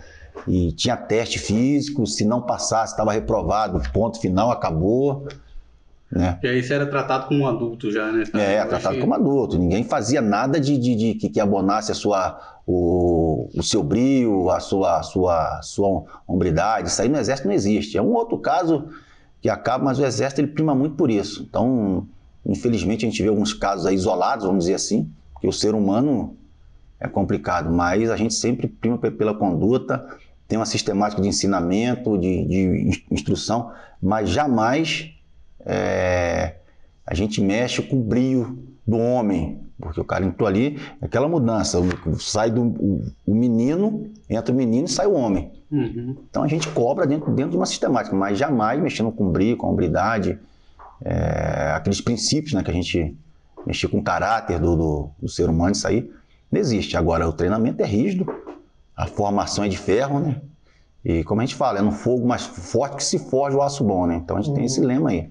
[0.47, 2.07] e tinha teste físico.
[2.07, 5.27] Se não passasse, estava reprovado, ponto final, acabou.
[6.11, 6.39] Né?
[6.43, 8.25] E aí você era tratado como um adulto já, né?
[8.35, 9.59] É, tratado como adulto.
[9.59, 14.51] Ninguém fazia nada de, de, de que, que abonasse a sua, o, o seu brio,
[14.51, 16.89] a sua, a sua, sua hombridade.
[16.89, 17.97] Isso aí no Exército não existe.
[17.97, 18.91] É um outro caso
[19.41, 21.47] que acaba, mas o Exército ele prima muito por isso.
[21.49, 22.07] Então,
[22.45, 26.37] infelizmente, a gente vê alguns casos isolados, vamos dizer assim, porque o ser humano
[27.01, 30.07] é complicado, mas a gente sempre prima pe- pela conduta,
[30.47, 35.11] tem uma sistemática de ensinamento, de, de ins- instrução, mas jamais
[35.65, 36.57] é,
[37.07, 41.79] a gente mexe com o brio do homem, porque o cara entrou ali, aquela mudança,
[42.19, 45.53] sai do o, o menino, entra o menino e sai o homem.
[45.71, 46.17] Uhum.
[46.29, 49.69] Então a gente cobra dentro, dentro de uma sistemática, mas jamais mexendo com brio, com
[49.69, 50.39] hombridade,
[51.05, 53.17] é, aqueles princípios né, que a gente
[53.67, 56.11] mexer com o caráter do, do, do ser humano, isso aí
[56.51, 56.97] não existe.
[56.97, 58.27] Agora, o treinamento é rígido,
[58.97, 60.41] a formação é de ferro, né?
[61.05, 63.85] E como a gente fala, é no fogo mais forte que se forja o aço
[63.85, 64.17] bom, né?
[64.17, 65.31] Então a gente tem esse lema aí.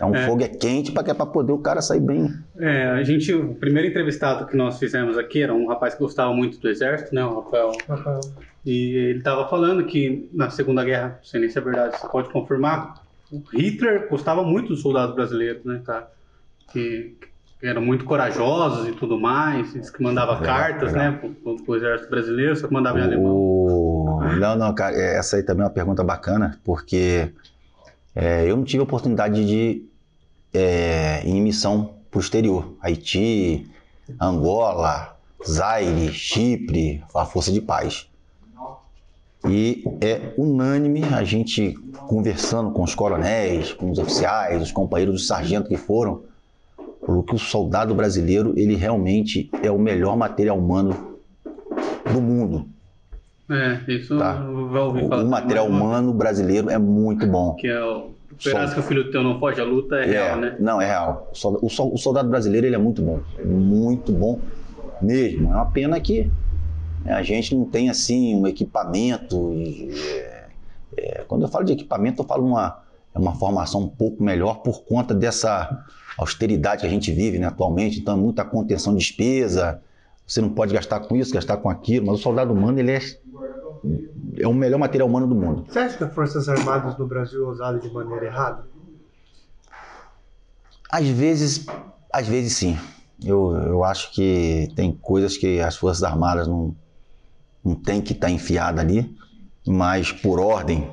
[0.00, 0.26] É um É.
[0.26, 2.32] fogo é quente para para poder o cara sair bem.
[2.58, 6.32] É, a gente, o primeiro entrevistado que nós fizemos aqui era um rapaz que gostava
[6.32, 7.72] muito do exército, né, o Rafael.
[7.88, 8.20] Rafael.
[8.64, 12.06] E ele estava falando que na Segunda Guerra, não sei nem se é verdade, você
[12.08, 16.08] pode confirmar, o Hitler gostava muito dos soldados brasileiros, né, cara?
[16.72, 17.16] Que,
[17.60, 21.12] que eram muito corajosos e tudo mais, diz que mandava Legal, cartas, legal.
[21.12, 21.20] né,
[21.64, 23.32] pro, exército brasileiro, só que mandava em alemão.
[23.34, 24.20] O...
[24.38, 27.32] Não, não, cara, é, essa aí também é uma pergunta bacana, porque
[28.14, 29.87] é, eu não tive a oportunidade de
[30.52, 32.74] é, em missão pro exterior.
[32.80, 33.66] Haiti,
[34.20, 38.06] Angola, Zaire, Chipre, a Força de Paz.
[39.48, 41.72] E é unânime a gente
[42.08, 46.22] conversando com os coronéis, com os oficiais, os companheiros dos sargentos que foram,
[47.06, 51.18] falou que o soldado brasileiro, ele realmente é o melhor material humano
[52.12, 52.66] do mundo.
[53.50, 54.44] É, isso Tá.
[54.46, 55.22] eu já ouvi O, falar.
[55.22, 57.54] o material humano brasileiro é muito bom.
[57.54, 58.10] Que é o.
[58.38, 60.56] Esperança que o filho teu não foge à luta é, real, né?
[60.60, 61.28] Não, é real.
[61.32, 63.20] O solda- O, sol- o soldado brasileiro ele é muito bom.
[63.44, 64.40] Muito bom
[65.02, 65.52] mesmo.
[65.52, 66.30] É uma pena que
[67.04, 69.52] né, a gente não tem assim um equipamento.
[69.52, 70.46] e, é,
[70.96, 72.82] é, quando eu falo de equipamento, eu falo uma.
[73.14, 75.84] é uma formação um pouco melhor por conta dessa
[76.16, 77.98] austeridade que a gente vive né, atualmente.
[78.00, 79.80] Então, é muita contenção de despesa.
[80.26, 82.06] Você não pode gastar com isso, gastar com aquilo.
[82.06, 83.00] Mas o soldado humano, ele é,
[84.36, 85.64] é o melhor material humano do mundo.
[85.68, 88.66] Você acha que as Forças Armadas no Brasil é usado de maneira errada?
[90.90, 91.66] Às vezes,
[92.12, 92.78] às vezes sim.
[93.24, 96.74] Eu, eu acho que tem coisas que as Forças Armadas não,
[97.64, 99.16] não tem que estar tá enfiada ali,
[99.66, 100.90] mas por ordem.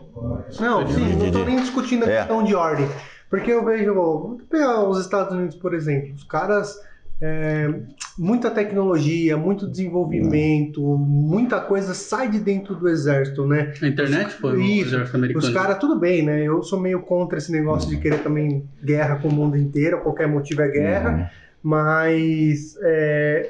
[0.59, 2.17] Não, sim, não estou nem discutindo a É.
[2.19, 2.87] questão de ordem.
[3.29, 6.75] Porque eu vejo, vou pegar os Estados Unidos, por exemplo, os caras.
[7.21, 7.69] É,
[8.17, 13.73] muita tecnologia, muito desenvolvimento, muita coisa sai de dentro do exército, né?
[13.81, 14.89] A internet foi o Isso.
[14.89, 15.45] exército americano.
[15.45, 16.43] Os caras, tudo bem, né?
[16.43, 20.27] Eu sou meio contra esse negócio de querer também guerra com o mundo inteiro, qualquer
[20.27, 21.25] motivo é guerra, Uhum.
[21.63, 23.49] mas é,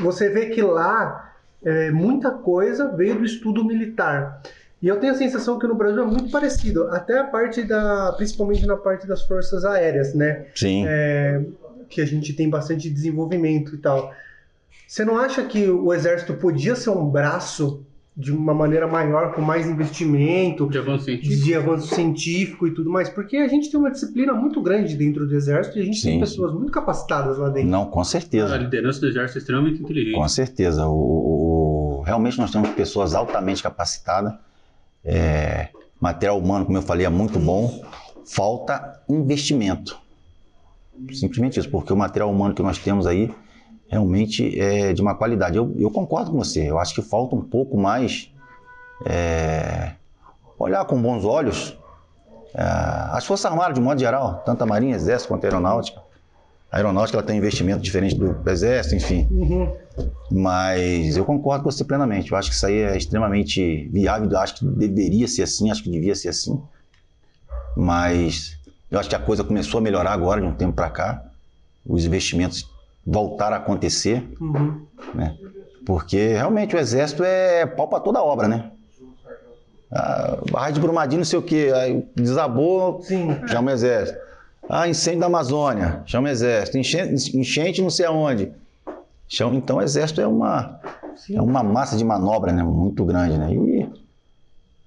[0.00, 1.32] você vê que lá
[1.64, 4.42] é, muita coisa veio do estudo militar.
[4.80, 8.12] E eu tenho a sensação que no Brasil é muito parecido, até a parte da,
[8.16, 10.46] principalmente na parte das forças aéreas, né?
[10.56, 10.84] Sim.
[10.88, 11.40] É,
[11.92, 14.12] que a gente tem bastante desenvolvimento e tal.
[14.88, 17.82] Você não acha que o exército podia ser um braço
[18.14, 21.44] de uma maneira maior, com mais investimento, De avanço científico.
[21.44, 23.08] de avanço científico e tudo mais?
[23.08, 26.14] Porque a gente tem uma disciplina muito grande dentro do exército e a gente tem
[26.14, 26.20] Sim.
[26.20, 27.70] pessoas muito capacitadas lá dentro.
[27.70, 28.54] Não, com A certeza.
[28.58, 30.14] liderança do exército é extremamente inteligente.
[30.14, 30.86] Com certeza.
[30.86, 34.34] O- o- realmente nós temos pessoas altamente capacitadas.
[35.04, 37.82] É, material humano, como eu falei, é muito bom.
[38.26, 39.98] Falta investimento.
[41.12, 43.34] Simplesmente isso, porque o material humano que nós temos aí
[43.88, 45.56] realmente é de uma qualidade.
[45.56, 46.70] Eu, eu concordo com você.
[46.70, 48.32] Eu acho que falta um pouco mais
[49.06, 49.92] é,
[50.58, 51.76] olhar com bons olhos
[52.54, 52.62] é,
[53.12, 56.00] as Forças Armadas, de modo geral, tanto a Marinha, Exército quanto a Aeronáutica.
[56.70, 59.26] A Aeronáutica ela tem um investimento diferente do Exército, enfim.
[59.30, 59.72] Uhum.
[60.30, 62.32] Mas eu concordo com você plenamente.
[62.32, 64.30] Eu acho que isso aí é extremamente viável.
[64.30, 66.62] Eu acho que deveria ser assim, acho que devia ser assim.
[67.76, 68.58] Mas
[68.92, 71.22] eu acho que a coisa começou a melhorar agora, de um tempo para cá.
[71.84, 72.70] Os investimentos
[73.04, 74.82] voltaram a acontecer, Uhum.
[75.14, 75.36] né?
[75.84, 78.70] Porque realmente o Exército é pau para toda obra, né?
[79.90, 81.72] Ah, barra de Brumadinho, não sei o quê.
[81.74, 83.36] Aí desabou, Sim.
[83.48, 84.18] chama o Exército.
[84.68, 86.78] Ah, incêndio da Amazônia, chama o Exército.
[86.78, 88.52] Enchente, enchente não sei aonde.
[89.28, 90.78] Chama, então o Exército é uma,
[91.16, 91.36] Sim.
[91.36, 93.52] é uma massa de manobra né, muito grande, né?
[93.52, 93.71] E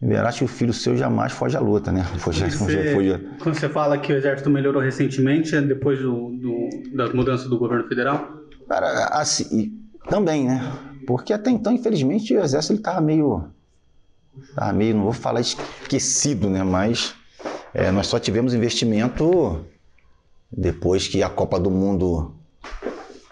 [0.06, 2.04] verás que o filho seu jamais foge à luta, né?
[2.20, 6.70] Foge, foge, foge- Quando você fala que o exército melhorou recentemente, é depois do, do-
[6.96, 8.40] da mudança do governo federal?
[8.68, 10.62] Cara, assim, e também, né?
[11.06, 13.46] Porque até então, infelizmente, o Exército ele tava meio.
[14.56, 16.64] Tava meio, não vou falar esquecido, né?
[16.64, 17.14] Mas
[17.74, 19.66] é, nós só tivemos investimento
[20.52, 22.34] depois que a Copa do Mundo,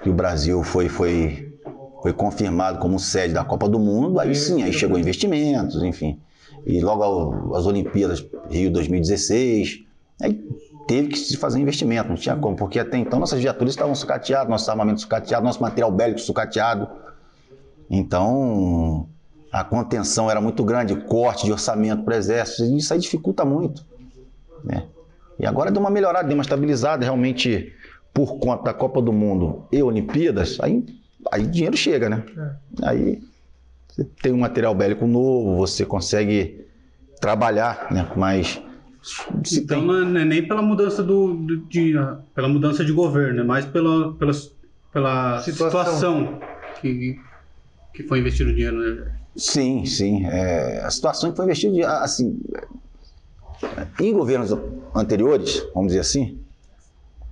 [0.03, 1.53] que o Brasil foi, foi,
[2.01, 6.19] foi confirmado como sede da Copa do Mundo, aí sim, aí chegou investimentos, enfim.
[6.65, 9.83] E logo as Olimpíadas Rio 2016,
[10.21, 10.41] aí
[10.87, 14.49] teve que se fazer investimento, não tinha como, porque até então nossas viaturas estavam sucateadas,
[14.49, 16.87] nosso armamento sucateado, nosso material bélico sucateado.
[17.89, 19.07] Então,
[19.51, 23.43] a contenção era muito grande, corte de orçamento para o exército, e isso aí dificulta
[23.45, 23.85] muito.
[24.63, 24.87] Né?
[25.39, 27.73] E agora deu uma melhorada, deu uma estabilizada, realmente,
[28.13, 30.85] por conta da Copa do Mundo e Olimpíadas, aí,
[31.31, 32.23] aí dinheiro chega, né?
[32.83, 33.21] Aí
[33.93, 36.65] você tem um material bélico novo, você consegue
[37.21, 38.11] trabalhar, né?
[38.17, 38.59] Mas
[39.43, 41.93] se então tem- não é nem pela mudança do, do- de,
[42.33, 44.31] pela mudança de governo, é mais pela, pela,
[44.91, 45.83] pela Situação.
[45.85, 46.39] situação,
[46.81, 47.15] que,
[47.93, 49.23] que foi investido o dinheiro no exército.
[49.35, 50.25] Sim, sim.
[50.25, 52.39] É, a situação que foi investida, de- assim,
[54.01, 54.51] em governos
[54.95, 56.39] anteriores, vamos dizer assim,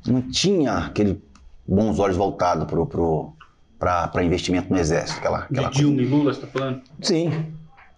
[0.07, 1.21] não tinha aquele
[1.67, 3.33] bons olhos voltados para pro,
[3.81, 5.17] para investimento no exército.
[5.19, 6.81] Aquela, aquela De Dilma e Lula, você está falando?
[7.01, 7.31] Sim.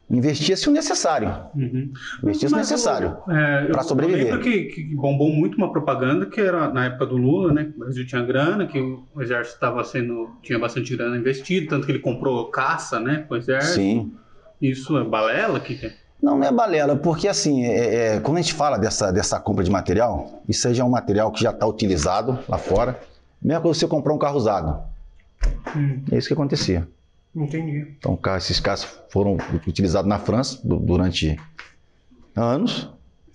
[0.10, 1.30] Investia-se o necessário.
[1.56, 1.92] Uhum.
[2.24, 3.18] Investia-se o necessário.
[3.30, 4.22] é, eu- sobreviver.
[4.28, 7.66] Eu lembro que, que bombou muito uma propaganda que era na época do Lula, né?
[7.66, 10.30] que O Brasil tinha grana, que o exército estava sendo.
[10.44, 13.26] tinha bastante grana investido, tanto que ele comprou caça, né?
[13.28, 13.74] Com o exército.
[13.76, 14.12] Sim.
[14.62, 15.60] Isso é balela?
[15.60, 15.94] Que que é?
[16.22, 19.64] Não, não é balela, porque assim, é- é, quando a gente fala dessa, dessa compra
[19.64, 22.98] de material, isso aí já é um material que já está utilizado lá fora.
[23.42, 24.93] Mesma coisa você comprar um carro usado.
[25.76, 26.02] Hum.
[26.12, 26.88] É isso que acontecia.
[27.36, 27.88] Entendi.
[27.98, 31.40] Então, esses carros foram utilizados na França du- durante
[32.36, 32.90] anos.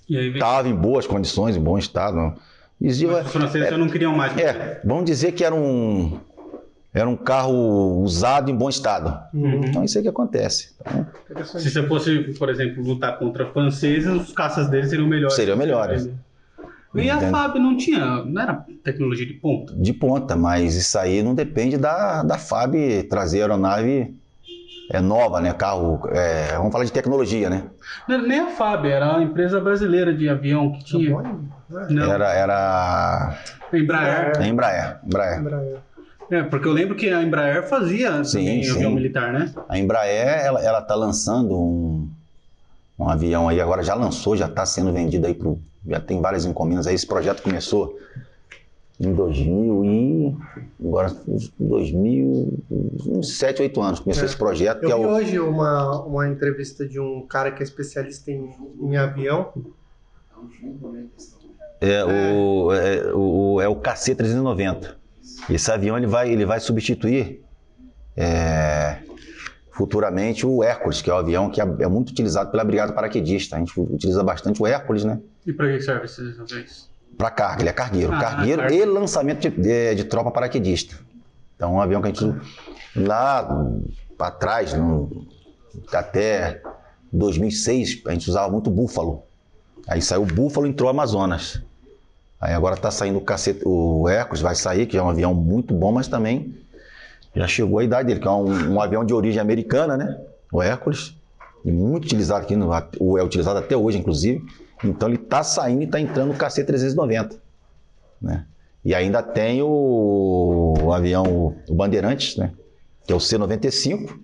[0.08, 2.34] Estava em boas condições, em bom estado.
[2.80, 4.36] Exia- Mas os franceses já não queriam mais.
[4.38, 6.18] é, vamos dizer que era um,
[6.94, 9.18] era um carro usado em bom estado.
[9.34, 9.64] Uhum.
[9.64, 10.74] Então, isso é que acontece.
[11.28, 11.44] Então.
[11.44, 15.34] Se você fosse, por exemplo, lutar contra franceses, os caças deles seriam melhores.
[15.34, 16.08] Seriam melhores.
[16.94, 17.20] E a.
[17.20, 19.74] FAB não tinha, não era tecnologia de ponta.
[19.74, 22.74] de ponta, mas isso aí não depende da, da FAB
[23.08, 24.14] trazer a aeronave
[24.90, 25.52] é nova, né?
[25.52, 27.64] Carro, é, vamos falar de tecnologia, né?
[28.08, 31.10] Não, Nem a FAB, era uma empresa brasileira de avião que tinha.
[31.90, 33.38] Não, Era, era
[33.72, 34.32] Embraer.
[34.40, 35.40] é Embraer, Embraer.
[35.40, 35.76] Embraer.
[36.30, 38.70] É, porque eu lembro que a Embraer fazia Sim, também sim.
[38.72, 39.52] avião militar, né?
[39.68, 42.08] A Embraer, ela, ela tá lançando um,
[42.98, 46.44] um avião aí, agora já lançou, já está sendo vendido aí pro, já tem várias
[46.44, 46.94] encomendas aí.
[46.94, 47.96] Esse projeto começou
[49.00, 50.36] em 2000 e
[50.84, 51.16] agora
[51.58, 52.58] 2000,
[53.06, 54.26] uns 7, 8 anos começou É.
[54.26, 57.62] esse projeto que é Eu vi o hoje uma, uma entrevista de um cara que
[57.62, 59.52] é especialista em, em avião.
[61.80, 64.96] é o é o, é o KC390.
[65.48, 67.40] Esse avião ele vai ele vai substituir
[68.16, 68.98] é,
[69.78, 73.54] futuramente o Hércules, que é o avião que é, é muito utilizado pela Brigada Paraquedista.
[73.56, 75.20] A gente utiliza bastante o Hércules, né?
[75.46, 76.88] E pra que serve esses aviões?
[77.16, 78.12] Para carga, ele é cargueiro.
[78.12, 78.74] Ah, cargueiro carga.
[78.76, 80.96] e lançamento de, de- de tropa paraquedista.
[81.56, 82.40] Então, um avião que a gente.
[82.96, 83.48] Lá
[84.18, 85.26] atrás, no-
[85.92, 86.60] até
[87.12, 89.22] 2006, a gente usava muito Búfalo.
[89.86, 91.62] Aí saiu o Búfalo e entrou o Amazonas.
[92.40, 95.74] Aí agora está saindo o, cacete, o Hércules, vai sair, que é um avião muito
[95.74, 96.54] bom, mas também
[97.38, 100.20] já chegou a idade dele, que é um, um avião de origem americana, né?
[100.52, 101.16] O Hércules.
[101.64, 104.44] Muito utilizado aqui, no, é utilizado até hoje, inclusive.
[104.82, 107.36] Então ele está saindo e está entrando o KC-390.
[108.20, 108.44] Né?
[108.84, 112.52] E ainda tem o, o avião, o Bandeirantes, né?
[113.06, 114.18] que é o C-95,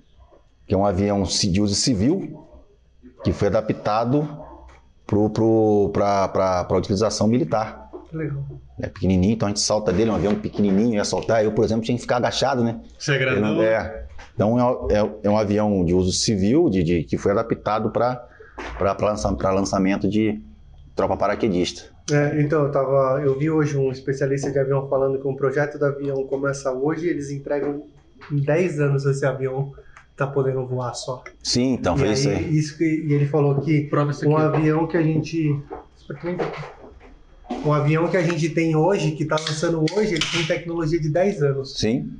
[0.67, 2.47] que é um avião de uso civil,
[3.23, 4.27] que foi adaptado
[5.07, 7.84] para a utilização militar.
[8.15, 8.45] Legal.
[8.81, 11.45] É pequenininho, então a gente salta dele, é um avião pequenininho, ia soltar.
[11.45, 12.81] Eu, por exemplo, tinha que ficar agachado, né?
[12.99, 13.55] Você é grandão?
[13.55, 14.05] não- é.
[14.35, 18.27] Então é, é- é um avião de uso civil de, de- que foi adaptado para
[19.01, 20.41] lança, lançamento de
[20.95, 21.93] tropa paraquedista.
[22.13, 25.79] É, então, eu, tava, eu vi hoje um especialista de avião falando que um projeto
[25.79, 27.83] do avião começa hoje e eles entregam
[28.31, 29.73] em 10 anos esse avião
[30.17, 31.25] tá podendo voar só.
[31.43, 32.57] Sim, então foi e, isso aí, aí.
[32.59, 34.59] isso que, e ele falou que Prova isso um aqui.
[34.59, 35.59] avião que a gente.
[37.65, 41.09] Um avião que a gente tem hoje, que está lançando hoje, ele tem tecnologia de
[41.09, 41.79] 10 anos.
[41.79, 42.13] Sim.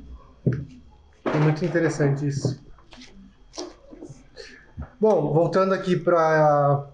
[1.25, 2.63] É muito interessante isso.
[4.99, 6.87] Bom, voltando aqui para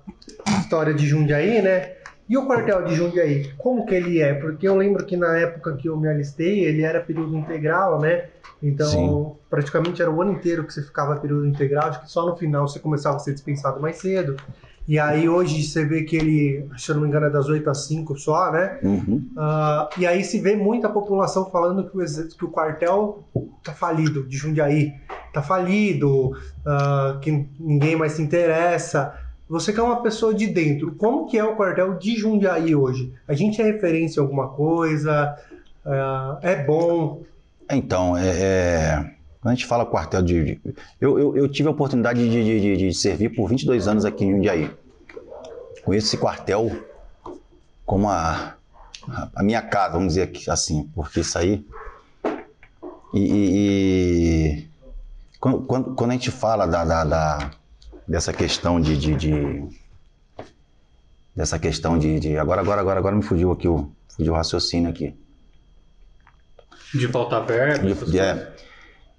[0.46, 1.94] a história de Jundiaí, né?
[2.28, 4.34] E o quartel de Jundiaí, como que ele é?
[4.34, 8.30] Porque eu lembro que na época que eu me alistei, ele era período integral, né?
[8.62, 9.36] Então, Sim.
[9.50, 12.68] praticamente era o ano inteiro que você ficava período integral, acho que só no final
[12.68, 14.36] você começava a ser dispensado mais cedo.
[14.92, 17.70] E aí hoje você vê que ele, se eu não me engano, é das 8
[17.70, 18.78] às 5 só, né?
[18.84, 19.26] Uhum.
[19.38, 23.24] Ah, e aí se vê muita população falando que o, que o quartel
[23.64, 24.92] tá falido de Jundiaí,
[25.34, 26.32] tá falido,
[26.66, 29.18] ah, que ninguém mais se interessa.
[29.48, 33.14] Você que é uma pessoa de dentro, como que é o quartel de Jundiaí hoje?
[33.26, 35.34] A gente é referência em alguma coisa?
[35.86, 37.22] Ah, é bom?
[37.72, 40.44] Então, é, é, quando a gente fala quartel de.
[40.44, 40.62] de-
[41.00, 44.26] eu, eu, eu tive a oportunidade de, de, de- de servir por 22 anos aqui
[44.26, 44.70] em Jundiaí.
[45.84, 46.70] Conheço esse quartel
[47.86, 48.56] como a,
[49.36, 51.66] a minha casa, vamos dizer assim, porque isso aí.
[53.14, 53.20] E.
[53.20, 53.52] e-
[54.64, 54.72] e-
[55.40, 57.52] quando, quando, quando a gente fala da, da- da-
[58.08, 58.96] dessa questão de.
[58.98, 59.82] de- de-
[61.36, 64.90] dessa questão de, de- Agora, agora, agora, agora me fugiu aqui o, fugiu o raciocínio
[64.90, 65.16] aqui.
[66.94, 67.94] De falta verba.
[67.96, 68.54] De- é.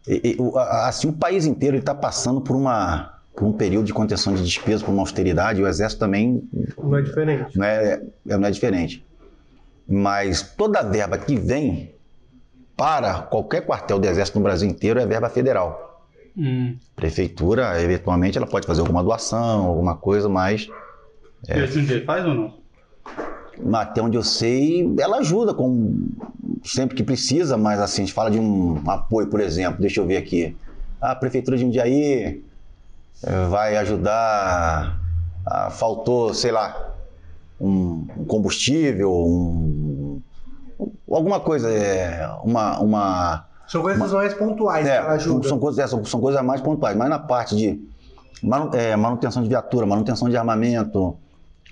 [0.07, 4.35] E- e assim, o país inteiro está passando por, uma, por um período de contenção
[4.35, 6.43] de despesas, por uma austeridade, o Exército também
[6.79, 7.59] Não é diferente.
[7.59, 9.07] não é, é- não é diferente.
[9.89, 11.95] Mas toda a verba que vem
[12.77, 16.09] para qualquer quartel do Exército no Brasil inteiro é verba federal.
[16.37, 16.77] Hum.
[16.97, 20.69] Prefeitura, eventualmente, ela pode fazer alguma doação, alguma coisa, mas
[21.49, 22.63] E a Jundiaí faz ou não?
[23.75, 26.09] Até onde eu sei, ela ajuda com
[26.65, 30.07] sempre que precisa, mas assim, a gente fala de um apoio, por exemplo, deixa eu
[30.07, 30.57] ver aqui.
[31.01, 32.43] A prefeitura de Jundiaí
[33.49, 34.99] vai ajudar,
[35.47, 36.95] ah, faltou, sei lá,
[37.61, 40.21] um, combustível, um,
[41.11, 45.49] alguma coisa, é, uma, uma São coisas mais pontuais é, que ela ajuda.
[45.49, 47.81] São, coisas, é, são, são coisas mais pontuais, mas na parte de
[48.75, 51.17] é, manutenção de viatura, manutenção de armamento,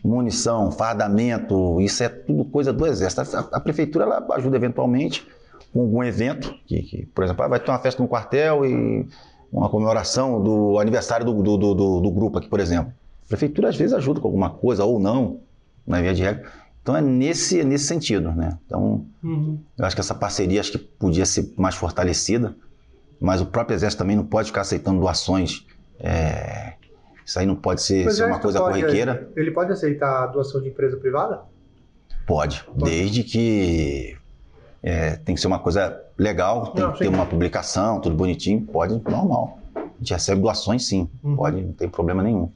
[0.04, 3.36] munição, fardamento, isso é tudo coisa do Exército.
[3.36, 5.26] A, a prefeitura ela ajuda eventualmente
[5.72, 9.06] com algum evento, que, que, por exemplo, ah, vai ter uma festa no quartel e
[9.52, 12.92] uma comemoração do aniversário do, do, do- do- grupo aqui, por exemplo.
[13.24, 15.40] A prefeitura às vezes ajuda com alguma coisa ou não,
[15.86, 16.44] na via de regra.
[16.82, 18.58] Então é nesse, nesse sentido, né?
[18.66, 19.58] Então, Uhum.
[19.78, 22.56] eu acho que essa parceria acho que podia ser mais fortalecida,
[23.20, 25.66] mas o próprio Exército também não pode ficar aceitando doações.
[25.98, 26.74] é,
[27.26, 29.30] Isso aí não pode ser, ser uma coisa pode- corriqueira.
[29.36, 31.42] Ele pode aceitar a doação de empresa privada?
[32.26, 34.16] Pode, desde que
[34.82, 38.62] é, tem que ser uma coisa legal, tem Não, que ter uma publicação, tudo bonitinho,
[38.62, 39.58] pode, normal.
[39.98, 41.36] gente recebe doações sim, Uhum.
[41.36, 42.50] pode, não tem problema nenhum.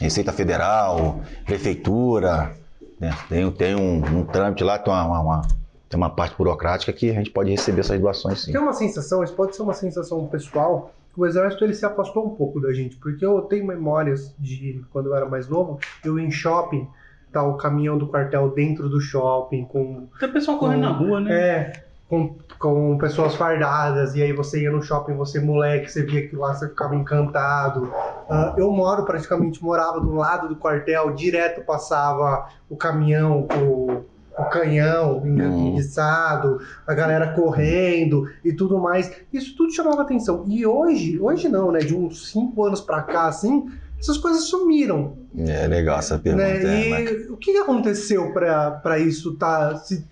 [0.00, 2.56] Receita Federal, Prefeitura,
[2.98, 3.14] né?
[3.28, 5.42] tem, tem um, um trâmite lá, tem uma, uma-
[5.88, 8.52] tem uma parte burocrática que a gente pode receber essas doações sim.
[8.52, 12.26] Tem uma sensação, isso pode ser uma sensação pessoal, que o exército ele se afastou
[12.26, 16.18] um pouco da gente, porque eu tenho memórias de quando eu era mais novo, eu
[16.18, 16.88] ia em shopping,
[17.32, 21.32] tá o caminhão do quartel dentro do shopping com Tem pessoal correndo na rua, né?
[21.32, 21.72] é,
[22.08, 26.42] com, com pessoas fardadas, e aí você ia no shopping, você moleque, você via aquilo
[26.42, 27.90] lá, você ficava encantado.
[28.28, 34.04] Ah, eu moro, praticamente morava do lado do quartel, direto passava o caminhão, o,
[34.38, 35.68] o canhão Hum.
[35.68, 39.10] enguiçado, a galera correndo e tudo mais.
[39.32, 40.44] Isso tudo chamava atenção.
[40.46, 41.78] E hoje, hoje não, né?
[41.80, 43.70] De uns cinco anos pra cá, assim,
[44.02, 45.16] essas coisas sumiram.
[45.38, 46.44] É legal essa pergunta.
[46.44, 47.02] né?
[47.04, 50.04] é, E o que aconteceu pra pra isso estar se,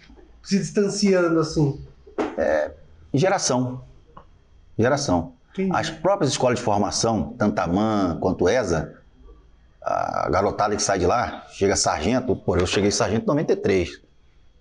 [0.42, 1.80] se distanciando assim?
[3.12, 3.82] Geração.
[4.78, 5.32] Geração.
[5.52, 5.70] Entendi.
[5.74, 8.94] As próprias escolas de formação, tanto a MAN quanto ESA,
[9.82, 14.00] a garotada que sai de lá, chega sargento, pô, eu cheguei sargento em 93.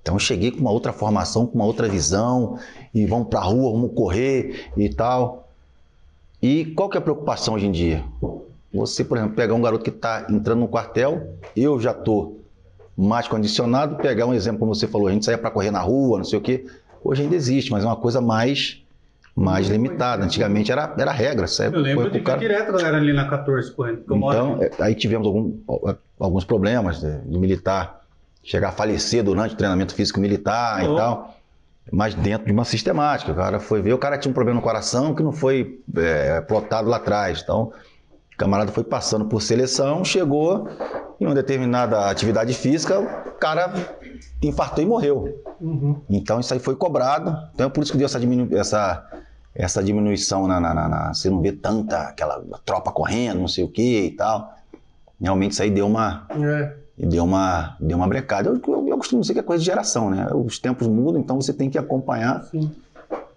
[0.02, 2.58] Então eu cheguei com uma outra formação, com uma outra visão,
[2.92, 5.48] e vamos pra rua, vamos correr e tal.
[6.42, 8.04] E qual que é a preocupação hoje em dia?
[8.74, 12.38] Você, por exemplo, pegar um garoto que está entrando no quartel, eu já tô
[12.96, 16.18] mais condicionado, pegar um exemplo como você falou, a gente saía para correr na rua,
[16.18, 16.66] não sei o quê.
[17.04, 18.84] Hoje ainda existe, mas é uma coisa mais
[19.36, 20.26] mais limitada.
[20.26, 21.78] Antigamente era, era regra, sabe?
[21.78, 24.04] Eu lembro Foi de cara- direto a galera ali na 14 correndo.
[24.10, 25.58] então, é, aí tivemos algum-
[26.20, 28.02] alguns problemas de, de militar
[28.44, 30.94] chegar a falecer durante o treinamento físico militar Oh.
[30.94, 31.36] e tal,
[31.90, 33.32] mas dentro de uma sistemática.
[33.32, 36.42] O cara foi ver, o cara tinha um problema no coração que não foi é,
[36.42, 37.40] plotado lá atrás.
[37.42, 37.72] Então,
[38.40, 40.68] camarada foi passando por seleção, chegou
[41.20, 43.72] em uma determinada atividade física, o cara
[44.42, 45.44] infartou e morreu.
[45.60, 45.98] Uhum.
[46.10, 47.38] Então isso aí foi cobrado.
[47.54, 49.06] Então é por isso que deu essa, diminu essa,
[49.54, 53.66] essa diminuição na, na- na- na- Você não vê tanta aquela tropa correndo, não sei
[53.66, 54.54] o que e tal.
[55.22, 56.74] Realmente isso aí deu uma, É.
[56.98, 58.48] deu uma, deu uma brecada.
[58.50, 60.28] Eu, eu, eu costumo dizer que é coisa de geração, né?
[60.34, 62.72] Os tempos mudam, então você tem que acompanhar Sim.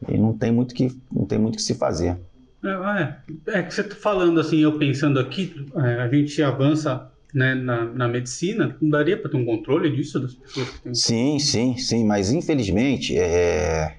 [0.08, 2.16] e não tem muito que, não tem muito que se fazer.
[2.64, 7.10] É, é, é que você tá falando assim, eu pensando aqui, é, a gente avança
[7.34, 10.94] né, na, na medicina, não daria para ter um controle disso das pessoas que têm.
[10.94, 13.96] Sim, sim, sim, mas infelizmente, é,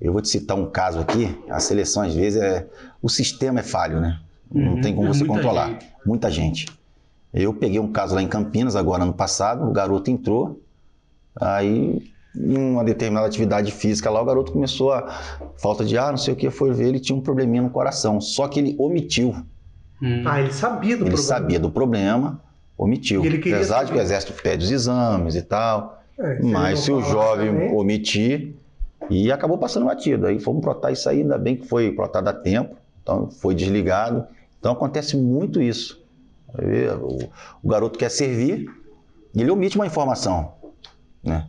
[0.00, 2.66] eu vou te citar um caso aqui, a seleção às vezes é,
[3.00, 4.20] o sistema é falho, né?
[4.52, 5.70] Não Uhum, tem como é você muita controlar.
[5.70, 5.86] gente.
[6.04, 6.66] Muita gente.
[7.32, 10.60] Eu peguei um caso lá em Campinas, agora ano passado, o garoto entrou,
[11.40, 12.02] aí
[12.36, 15.06] em uma determinada atividade física lá, o garoto começou a
[15.56, 18.20] falta de ar, não sei o que, foi ver, ele tinha um probleminha no coração,
[18.20, 19.34] só que ele omitiu,
[20.02, 20.22] Hum.
[20.26, 21.22] Ah, ele sabia do ele problema.
[21.22, 22.40] sabia do problema,
[22.76, 23.22] omitiu.
[23.22, 26.50] E ele queria Apesar de que o exército pede os exames e tal, É, ele
[26.50, 28.54] mas se o jovem também, omitir,
[29.08, 30.26] e acabou passando batido.
[30.26, 34.26] Aí fomos plotar isso aí, ainda bem que foi plotado a tempo, então foi desligado.
[34.58, 36.02] Então acontece muito isso.
[37.00, 37.28] O,
[37.62, 38.68] o garoto quer servir
[39.34, 40.52] e ele omite uma informação.
[41.22, 41.46] Né?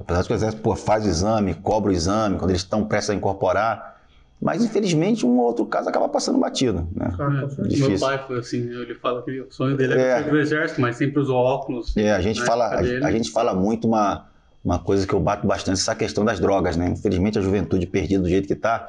[0.00, 2.84] Apesar de que o exército pô, faz o exame, cobra o exame, quando eles estão
[2.84, 4.00] prestes a incorporar.
[4.40, 6.88] Mas infelizmente um ou outro caso acaba passando batido.
[6.96, 7.12] Né?
[7.18, 7.88] É.
[7.88, 10.00] Meu pai foi assim, ele fala que o sonho dele É.
[10.00, 11.94] era ser do exército, mas sempre usou óculos.
[11.94, 14.26] É, a gente na fala, a, a gente fala muito uma,
[14.64, 16.88] uma coisa que eu bato bastante, essa questão das drogas, né?
[16.88, 18.86] Infelizmente a juventude perdida do jeito que está.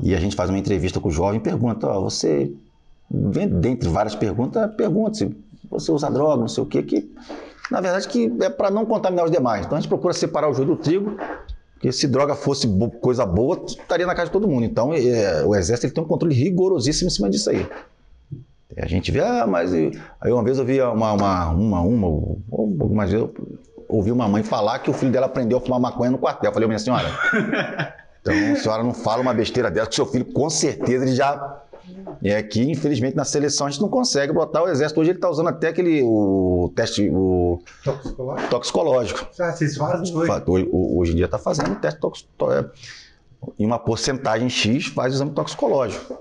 [0.00, 2.52] E a gente faz uma entrevista com o jovem e pergunta, ó, você,
[3.10, 5.34] dentre várias perguntas, pergunta se
[5.68, 7.10] você usa droga, não sei o quê, que
[7.70, 9.66] na verdade que é para não contaminar os demais.
[9.66, 11.16] Então a gente procura separar o joio do trigo,
[11.74, 14.64] porque se droga fosse bo- coisa boa, estaria na casa de todo mundo.
[14.64, 17.66] Então é, o exército ele tem um controle rigorosíssimo em cima disso aí.
[18.76, 19.72] E A gente vê, ah, mas.
[19.72, 23.34] Aí uma vez eu vi uma, uma, uma, uma, ou- ou algumas vezes eu
[23.88, 26.50] ouvi uma mãe falar que o filho dela aprendeu a fumar maconha no quartel.
[26.50, 27.06] Eu falei, minha senhora,
[28.20, 31.62] então a senhora não fala uma besteira dessa, que seu filho com certeza ele já.
[32.22, 35.00] É que, infelizmente, na seleção a gente não consegue botar o exército.
[35.00, 38.50] Hoje ele está usando até aquele o teste o Toxicológico?
[38.50, 39.28] toxicológico.
[39.40, 40.42] Ah, vocês fazem hoje?
[40.46, 42.72] Hoje, hoje em dia está fazendo o teste toxicológico.
[43.58, 46.18] Em uma porcentagem X faz o exame toxicológico.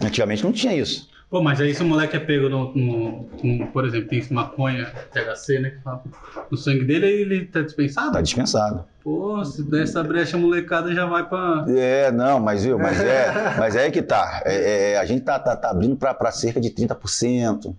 [0.00, 1.08] Antigamente não tinha isso.
[1.30, 4.86] Pô, mas aí se o moleque é pego no, no- no- por exemplo, tem maconha,
[5.12, 6.02] THC, né, que fala,
[6.50, 8.08] no sangue dele, ele tá dispensado?
[8.08, 8.84] Está dispensado.
[9.02, 11.64] Pô, se der essa brecha, a molecada já vai pra...
[11.68, 13.26] É, não, mas viu, mas é,
[13.58, 14.42] mas é aí que tá.
[14.44, 17.74] É, é, a gente tá, tá, tá abrindo para cerca de 30%,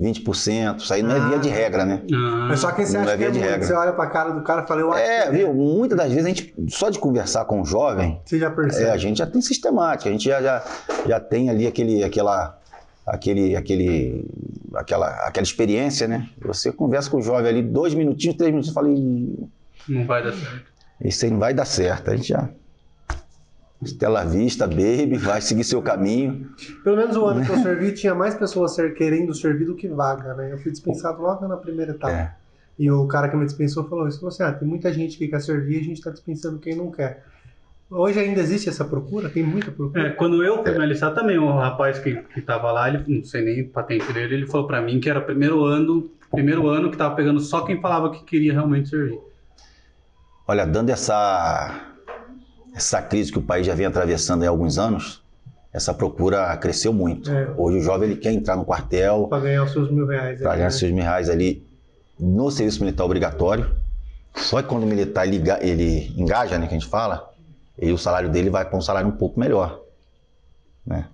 [0.00, 0.78] 20%.
[0.78, 2.02] Isso aí não é via de regra, né?
[2.14, 3.66] Ah, É só quem você Não acha é que é via de regra.
[3.66, 5.52] Você olha pra cara do cara e fala, eu acho É, que viu?
[5.54, 8.84] Muitas das vezes a gente, só de conversar com o jovem, Você já percebe.
[8.86, 10.64] é, a gente já tem sistemática, a gente já, já,
[11.06, 12.58] já tem ali aquele, aquela,
[13.06, 14.24] aquele, aquele,
[14.74, 16.28] aquela, aquela experiência, né?
[16.42, 19.48] Você conversa com o jovem ali dois minutinhos, três minutinhos, e fala, "Ih,
[19.88, 20.64] não vai dar certo.
[21.04, 22.10] isso aí não vai dar certo.
[22.10, 22.48] A gente já.
[23.80, 26.48] Estela Vista, baby, vai seguir seu caminho.
[26.84, 29.88] Pelo menos o ano que eu servi, tinha mais pessoas ser- querendo servir do que
[29.88, 30.52] vaga, né?
[30.52, 32.12] Eu fui dispensado logo na primeira etapa.
[32.12, 32.32] É.
[32.78, 34.20] E o cara que me dispensou falou isso.
[34.20, 36.76] Falou assim, ah, tem muita gente que quer servir e a gente está dispensando quem
[36.76, 37.24] não quer.
[37.94, 39.28] Hoje ainda existe essa procura?
[39.28, 40.08] Tem muita procura?
[40.08, 43.22] É, quando eu fui me alistar também, o rapaz que, que tava lá, ele, não
[43.22, 46.68] sei nem a patente dele, ele falou pra mim que era o primeiro ano, primeiro
[46.68, 49.18] ano que tava pegando só quem falava que queria realmente servir.
[50.48, 51.92] Olha, dando essa,
[52.74, 55.22] essa crise que o país já vem atravessando há alguns anos,
[55.70, 57.30] essa procura cresceu muito.
[57.30, 57.52] É.
[57.58, 60.40] Hoje o jovem ele quer entrar no quartel, Para ganhar os seus mil reais.
[60.40, 60.70] para ganhar né?
[60.70, 61.62] seus mil reais ali
[62.18, 63.70] no serviço militar obrigatório.
[64.34, 67.31] Só que quando o militar ele, ele engaja, né, que a gente fala,
[67.78, 69.80] ele, o salário dele vai para um salário um pouco melhor.
[70.86, 71.06] Né?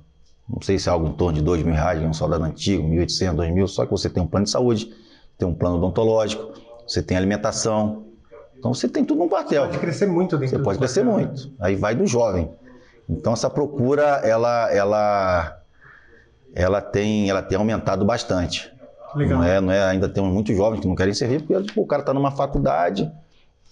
[0.49, 3.35] Não sei se é algo em torno de dois mil reais, um soldado antigo, 1.800,
[3.35, 4.93] 2.000, só que você tem um plano de saúde,
[5.37, 6.53] tem um plano odontológico,
[6.87, 8.05] você tem alimentação.
[8.59, 9.67] Então você tem tudo num quartel.
[9.67, 11.27] Pode crescer muito dentro Você do pode crescer quartel, né?
[11.27, 11.53] muito.
[11.61, 12.51] Aí vai do jovem.
[13.09, 15.61] Então essa procura ela ela
[16.55, 18.73] ela tem ela tem aumentado bastante.
[19.15, 19.39] Legal.
[19.39, 21.87] Não é, não é, ainda temos muitos jovens que não querem servir porque tipo, o
[21.87, 23.11] cara está numa faculdade,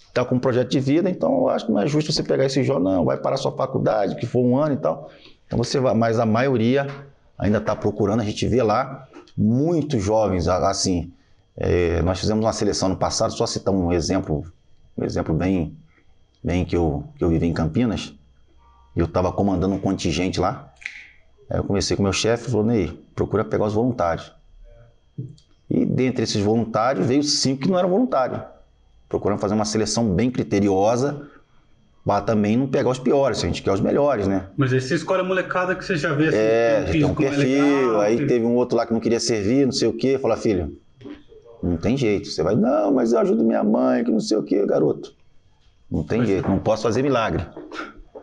[0.07, 2.45] está com um projeto de vida, então eu acho que não é justo você pegar
[2.45, 5.09] esse jovem, não, vai parar sua faculdade, que for um ano e tal.
[5.45, 6.87] Então você vai, mas a maioria
[7.37, 11.11] ainda está procurando, a gente vê lá muitos jovens, assim,
[11.55, 14.43] é, nós fizemos uma seleção no passado, só citar um exemplo,
[14.97, 15.77] um exemplo bem,
[16.43, 18.13] bem que eu, que eu vivi em Campinas,
[18.95, 20.73] eu estava comandando um contingente lá,
[21.49, 24.33] aí eu conversei com meu chefe falou, Ney, procura pegar os voluntários.
[25.69, 28.41] E dentre esses voluntários veio cinco que não eram voluntários.
[29.09, 31.27] Procurando fazer uma seleção bem criteriosa
[32.05, 34.47] para também não pegar os piores, a gente quer os melhores, né?
[34.55, 37.99] Mas aí você escolhe a molecada que você já vê assim, É, tem um perfil,
[37.99, 40.17] aí tem- teve um outro lá que não queria servir, não sei o quê.
[40.17, 40.77] Fala, filho,
[41.61, 42.27] não tem jeito.
[42.29, 45.13] Você vai, não, mas eu ajudo minha mãe, que não sei o quê, garoto.
[45.91, 47.45] Não tem jeito, não posso fazer milagre.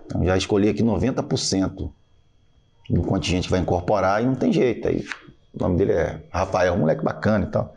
[0.07, 1.91] Então já escolhi aqui 90%
[2.91, 4.89] do contingente que vai incorporar e não tem jeito.
[4.89, 5.05] Aí
[5.53, 7.74] o nome dele é Rafael, um moleque bacana e tal.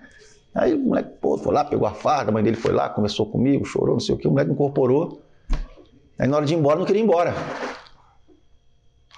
[0.57, 3.27] Aí o moleque pô, foi lá, pegou a farda, a mãe dele foi lá, conversou
[3.27, 4.27] comigo, chorou, não sei o quê.
[4.27, 5.21] O moleque incorporou.
[6.17, 7.33] Aí na hora de ir embora, não queria ir embora.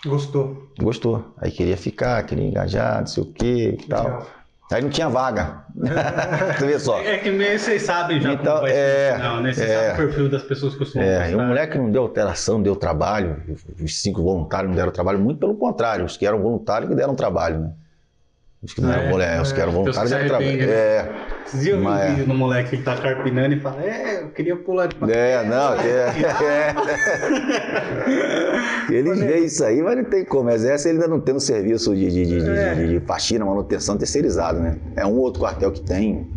[0.06, 0.70] Gostou.
[0.78, 1.34] Gostou.
[1.38, 4.04] Aí queria ficar, queria engajar, não sei o que e tal.
[4.04, 4.28] Legal.
[4.72, 5.64] Aí não tinha vaga.
[6.60, 7.00] tu vê só.
[7.00, 9.54] É que meio vocês sabem já Então, como vai é, ser final, né?
[9.54, 9.76] Vocês é.
[9.76, 12.64] sabem o perfil das pessoas que costumam É, e o moleque não deu alteração, não
[12.64, 13.42] deu trabalho.
[13.82, 16.06] Os cinco voluntários não deram trabalho, muito pelo contrário.
[16.06, 17.72] Os que eram voluntários que deram trabalho, né?
[18.62, 20.50] Os que não É, eram voluntários, os que que voluntários se deram trabalho.
[20.50, 21.10] arrependem, É,
[21.46, 24.22] Esses dias eu vi um Mas- vídeo no moleque que tá carpinando e fala, é,
[24.24, 26.14] eu queria pular de é, não, é,
[28.90, 28.94] é.
[28.94, 30.50] Eles veem isso aí, mas não tem como.
[30.50, 32.74] Exército ele ainda não tem um serviço de, de, de, de- É.
[32.76, 34.78] de- de faxina, manutenção terceirizado, né?
[34.96, 36.28] É um outro quartel que tem,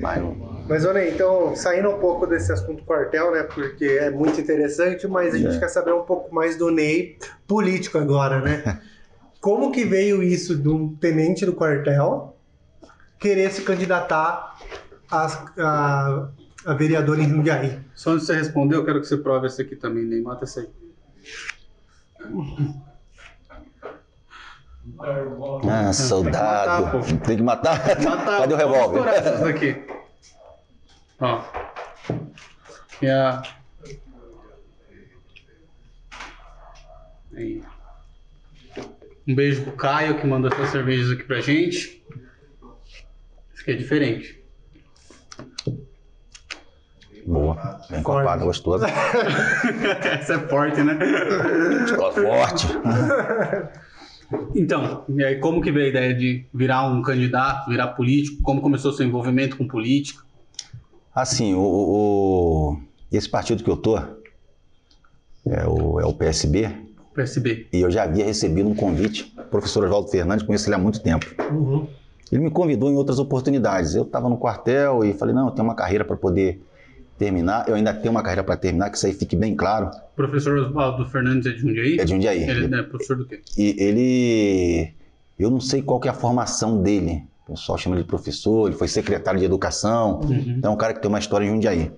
[0.00, 0.50] mas não.
[0.68, 3.42] Mas, olha aí, então, saindo um pouco desse assunto quartel, né?
[3.42, 5.58] Porque é muito interessante, mas a gente É.
[5.58, 8.62] quer saber um pouco mais do Ney político agora, né?
[9.40, 12.36] Como que veio isso de um tenente do quartel
[13.18, 14.56] querer se candidatar
[15.10, 15.26] a,
[15.58, 16.28] a,
[16.66, 17.80] a vereador em Jundiaí?
[17.94, 20.44] Só antes de você responder, eu quero que você prove esse aqui também, nem mata
[20.44, 20.68] esse aí.
[25.68, 26.82] Ah, soldado.
[26.84, 27.26] matar, pô.
[27.26, 27.78] Tem que matar?
[28.02, 29.08] Matar, Cadê o revólver?
[29.08, 29.86] essas daqui.
[31.20, 31.42] Ó.
[33.00, 33.42] E a...
[37.34, 37.62] Aí.
[39.30, 42.02] Um beijo pro Caio que mandou essas cervejas aqui pra gente.
[43.54, 44.40] Isso aqui é diferente.
[47.24, 47.80] Boa.
[47.88, 48.86] Bem encorpada, gostosa.
[50.02, 50.98] Essa é forte, né?
[51.84, 52.66] Escola forte.
[54.56, 58.42] Então, e aí como que veio a ideia de virar um candidato, virar político?
[58.42, 60.24] Como começou seu envolvimento com política?
[61.14, 62.80] Assim, o, o- o-
[63.12, 66.68] esse partido que eu tô é o, é o PSB,
[67.20, 67.66] PSB.
[67.72, 69.32] e eu já havia recebido um convite.
[69.38, 71.26] O professor Oswaldo Fernandes, conheço ele há muito tempo.
[71.52, 71.86] Uhum.
[72.30, 73.94] Ele me convidou em outras oportunidades.
[73.94, 76.62] Eu estava no quartel e falei, não, eu tenho uma carreira para poder
[77.18, 77.68] terminar.
[77.68, 79.90] Eu ainda tenho uma carreira para terminar, que isso aí fique bem claro.
[80.12, 81.98] O professor Oswaldo Fernandes é de Jundiaí?
[81.98, 82.48] É de Jundiaí.
[82.48, 83.40] Ele é professor do quê?
[83.58, 84.94] E ele.
[85.38, 87.24] Eu não sei qual que é a formação dele.
[87.46, 90.20] O pessoal chama ele de professor, ele foi secretário de educação.
[90.20, 90.54] Uhum.
[90.58, 91.90] Então é um cara que tem uma história em Jundiaí.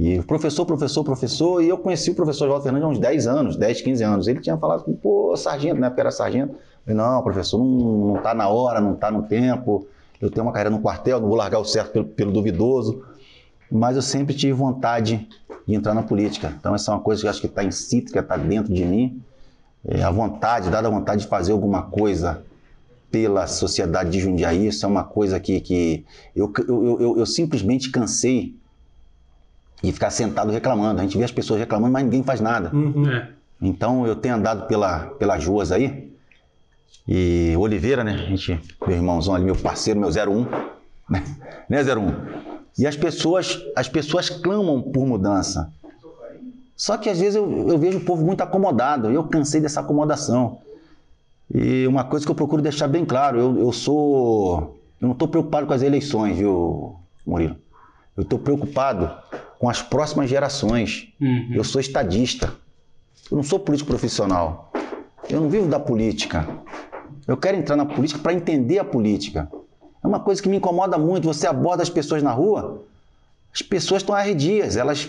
[0.00, 3.56] E professor, professor, professor, e eu conheci o professor Oswaldo Fernandes há uns 10 anos,
[3.56, 4.26] 10, 15 anos.
[4.28, 6.54] Ele tinha falado, pô, sargento, na época era sargento.
[6.54, 9.86] Eu falei, não, professor, não, não tá na hora, não tá no tempo.
[10.18, 13.04] Eu tenho uma carreira no quartel, não vou largar o certo pelo, pelo duvidoso.
[13.70, 15.28] Mas eu sempre tive vontade
[15.68, 16.54] de entrar na política.
[16.58, 19.22] Então essa é uma coisa que eu acho que está intrínseca, está dentro de mim.
[19.86, 22.42] É, a vontade, dada a vontade de fazer alguma coisa
[23.10, 27.90] pela sociedade de Jundiaí, isso é uma coisa que, que eu, eu, eu, eu simplesmente
[27.90, 28.54] cansei
[29.82, 31.00] de ficar sentado reclamando.
[31.00, 32.74] A gente vê as pessoas reclamando, mas ninguém faz nada.
[32.74, 33.10] Uhum.
[33.10, 33.28] É.
[33.60, 36.10] Então eu tenho andado pela, pelas ruas aí.
[37.08, 38.12] E Oliveira, né?
[38.12, 40.46] A gente, meu irmãozão ali, meu parceiro, meu 01,
[41.08, 41.24] né?
[41.68, 42.50] né 01?
[42.78, 45.72] E as pessoas, as pessoas clamam por mudança.
[46.76, 49.10] Só que às vezes eu, eu vejo o povo muito acomodado.
[49.10, 50.58] Eu cansei dessa acomodação.
[51.52, 54.78] E uma coisa que eu procuro deixar bem claro, eu, eu sou.
[55.00, 56.94] Eu não estou preocupado com as eleições, viu,
[57.26, 57.56] Murilo?
[58.16, 59.10] Eu estou preocupado
[59.60, 61.12] com as próximas gerações.
[61.20, 61.50] Uhum.
[61.52, 62.54] Eu sou estadista.
[63.30, 64.72] Eu não sou político profissional.
[65.28, 66.48] Eu não vivo da política.
[67.28, 69.52] Eu quero entrar na política para entender a política.
[70.02, 71.26] É uma coisa que me incomoda muito.
[71.26, 72.82] Você aborda as pessoas na rua,
[73.52, 74.78] as pessoas estão arredias.
[74.78, 75.06] Elas,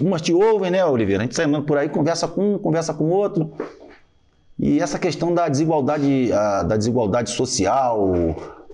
[0.00, 1.22] umas te ouvem, né, Oliveira?
[1.22, 3.52] A gente sai andando por aí, conversa com um, conversa com outro.
[4.58, 8.14] E essa questão da desigualdade, da desigualdade social,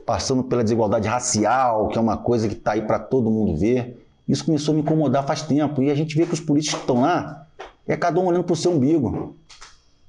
[0.07, 4.07] passando pela desigualdade racial, que é uma coisa que está aí para todo mundo ver,
[4.31, 5.83] isso começou a me incomodar faz tempo.
[5.83, 7.47] E a gente vê que os políticos que estão lá,
[7.87, 9.37] é cada um olhando para o seu umbigo.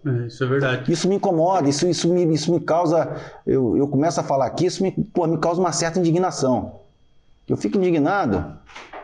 [0.05, 0.91] É, isso é verdade.
[0.91, 3.15] Isso me incomoda, isso, isso, me, isso me causa.
[3.45, 6.80] Eu, eu começo a falar aqui, isso me, pô, me causa uma certa indignação.
[7.47, 8.57] Eu fico indignado.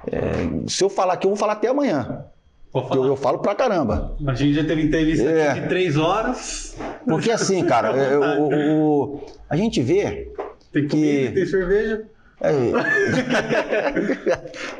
[0.05, 2.25] É, se eu falar aqui, eu vou falar até amanhã.
[2.73, 4.15] Eu, eu, falo pra caramba.
[4.25, 5.49] A gente já teve entrevista é.
[5.49, 6.75] aqui de três horas.
[7.05, 10.31] Porque assim, cara, eu, eu, a gente vê.
[10.71, 12.05] Tem que tem cerveja.
[12.41, 12.71] É.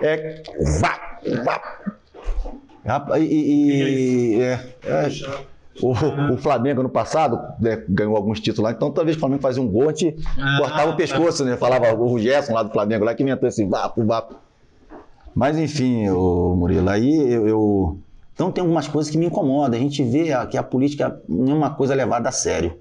[0.06, 0.44] é
[0.80, 1.62] vá, vá.
[3.20, 4.54] E, e, é,
[4.86, 5.10] é,
[5.82, 5.92] o,
[6.34, 9.68] o, Flamengo no passado né, ganhou alguns títulos lá, então talvez o Flamengo fazia um
[9.68, 11.58] gol, a gente ah, cortava o pescoço, né?
[11.58, 14.36] Falava o Gerson lá do Flamengo lá que inventou esse vapo, vapo.
[15.36, 17.98] Mas enfim, o Murilo, aí eu, eu,
[18.34, 19.78] Então tem algumas coisas que me incomodam.
[19.78, 22.76] A gente vê que a política não é uma coisa levada a sério.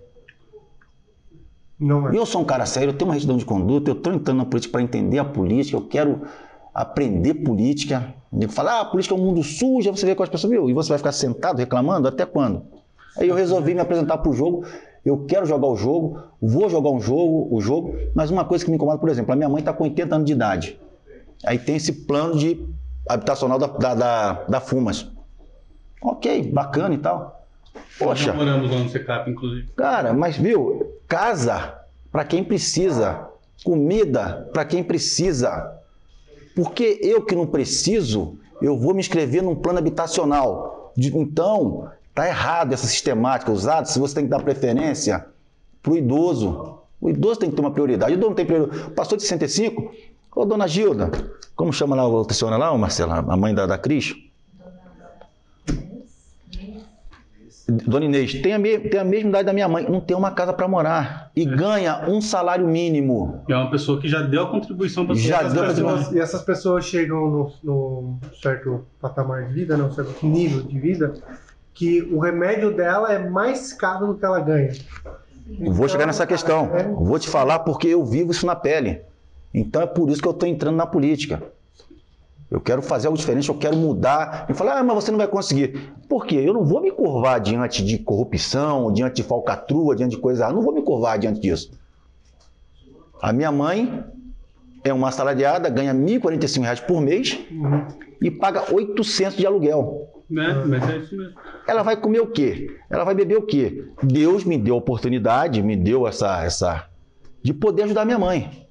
[1.81, 2.17] É.
[2.17, 4.45] Eu sou um cara sério, eu tenho uma retidão de conduta, eu estou entrando na
[4.45, 6.23] política para entender a política, eu quero
[6.75, 8.15] aprender política.
[8.39, 10.69] Eu falo, ah, a política é um mundo sujo, você vê com as pessoas, viu?
[10.69, 12.63] E você vai ficar sentado reclamando até quando?
[13.19, 14.65] Aí eu resolvi me apresentar para o jogo.
[15.05, 18.71] Eu quero jogar o jogo, vou jogar um jogo, o jogo, mas uma coisa que
[18.71, 20.81] me incomoda, por exemplo, a minha mãe está com 80 anos de idade.
[21.45, 22.67] Aí tem esse plano de
[23.09, 25.11] habitacional da, da, da, da Fumas.
[26.03, 27.46] Ok, bacana e tal.
[27.99, 28.29] Poxa.
[28.29, 29.69] Nós moramos lá no Secap, inclusive.
[29.77, 31.75] Cara, mas viu, casa
[32.11, 33.29] para quem precisa,
[33.65, 35.75] comida para quem precisa.
[36.55, 40.93] Porque eu que não preciso, eu vou me inscrever num plano habitacional.
[40.97, 43.87] Então, tá errado essa sistemática usada.
[43.87, 45.27] Se você tem que dar preferência
[45.83, 48.13] para o idoso, o idoso tem que ter uma prioridade.
[48.13, 48.91] O idoso não tem prioridade.
[48.93, 49.93] Passou de 65,
[50.37, 51.11] Ô, dona Gilda,
[51.55, 54.15] como chama lá a outra senhora lá, Marcela, a mãe da, da Cris?
[57.69, 60.31] Dona Inês, tem a, me, tem a mesma idade da minha mãe, não tem uma
[60.31, 61.45] casa para morar e é.
[61.45, 63.43] ganha um salário mínimo.
[63.49, 66.43] E é uma pessoa que já deu a contribuição para já deu pessoas, E essas
[66.43, 71.15] pessoas chegam no, no, certo patamar de vida, no certo nível de vida,
[71.75, 74.73] que o remédio dela é mais caro do que ela ganha.
[75.49, 76.71] Então, Vou chegar nessa questão.
[76.73, 76.85] É...
[76.85, 79.01] Vou te falar porque eu vivo isso na pele.
[79.53, 81.43] Então é por isso que eu estou entrando na política.
[82.51, 84.47] Eu quero fazer algo diferente, eu quero mudar.
[84.49, 85.93] E falar, ah, mas você não vai conseguir.
[86.09, 86.37] Por quê?
[86.37, 90.47] Eu não vou me curvar diante de corrupção, diante de falcatrua, diante de coisa.
[90.47, 91.73] Eu não vou me curvar diante disso.
[93.21, 94.05] A minha mãe
[94.85, 97.87] é uma assalariada, ganha R$ 1.045 por mês uhum.
[98.23, 100.09] e paga 800 de aluguel.
[100.31, 101.35] É, mas é isso mesmo.
[101.67, 102.71] Ela vai comer o quê?
[102.89, 103.89] Ela vai beber o quê?
[104.03, 106.89] Deus me deu a oportunidade, me deu essa, essa
[107.43, 108.66] de poder ajudar minha mãe.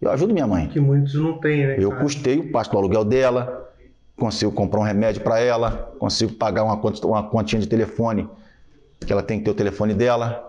[0.00, 0.68] Eu ajudo minha mãe.
[0.68, 1.76] Que muitos não têm, né?
[1.78, 2.02] Eu cara?
[2.02, 3.70] custeio, passo o aluguel dela,
[4.16, 6.74] consigo comprar um remédio para ela, consigo pagar uma,
[7.04, 8.28] uma continha de telefone,
[9.04, 10.42] que ela tem que ter o telefone dela.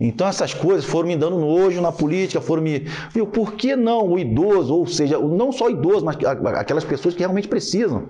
[0.00, 2.80] Então essas coisas foram me dando nojo na política, foram me.
[3.10, 6.16] Viu, por que não o idoso, ou seja, não só o idoso, mas
[6.56, 8.08] aquelas pessoas que realmente precisam?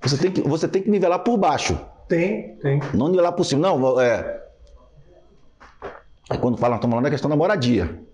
[0.00, 1.78] Você tem que, você tem que nivelar por baixo.
[2.08, 2.80] Tem, tem.
[2.94, 3.60] Não nivelar por cima.
[3.60, 4.42] Não, é.
[6.30, 8.05] Aí quando falam, estamos falando da questão da moradia.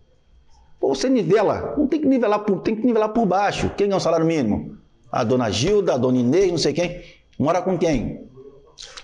[0.83, 3.71] Pô, você nivela, não tem que nivelar por, tem que nivelar por baixo.
[3.77, 4.79] Quem ganha o salário mínimo?
[5.13, 7.01] A dona Gilda, a dona Inês, não sei quem.
[7.39, 8.27] Mora com quem?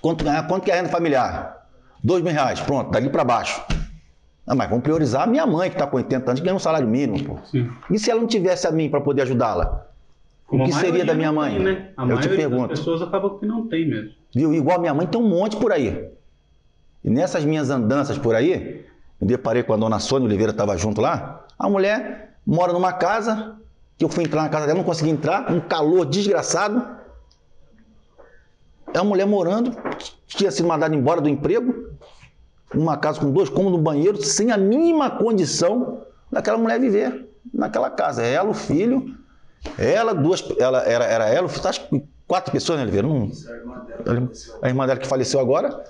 [0.00, 0.42] Quanto ganha?
[0.42, 1.68] Quanto que é a renda familiar?
[2.02, 3.62] Dois mil reais, pronto, dali para baixo.
[4.44, 6.58] Ah, mas vamos priorizar a minha mãe, que está com 80 anos, que ganha um
[6.58, 7.22] salário mínimo.
[7.22, 7.38] Pô.
[7.44, 7.70] Sim.
[7.88, 9.86] E se ela não tivesse a mim para poder ajudá-la?
[10.50, 11.54] o que seria da minha mãe?
[11.54, 11.90] Tem, né?
[11.96, 12.72] A Eu te pergunto.
[12.72, 14.10] As pessoas acabam que não tem mesmo.
[14.34, 14.52] Viu?
[14.52, 16.08] Igual a minha mãe tem um monte por aí.
[17.04, 18.84] E nessas minhas andanças por aí,
[19.20, 21.44] eu deparei com a dona Sônia Oliveira, estava junto lá.
[21.58, 23.56] A mulher mora numa casa,
[23.96, 26.86] que eu fui entrar na casa dela, não consegui entrar, um calor desgraçado.
[28.94, 29.76] É uma mulher morando,
[30.26, 31.90] tinha sido mandada embora do emprego,
[32.74, 37.90] uma casa com dois cômodos no banheiro, sem a mínima condição daquela mulher viver naquela
[37.90, 38.22] casa.
[38.22, 39.16] É ela, o filho,
[39.76, 43.08] ela, duas, ela era, era ela, acho que quatro pessoas, né, Oliveira?
[44.62, 45.84] A irmã dela que faleceu agora.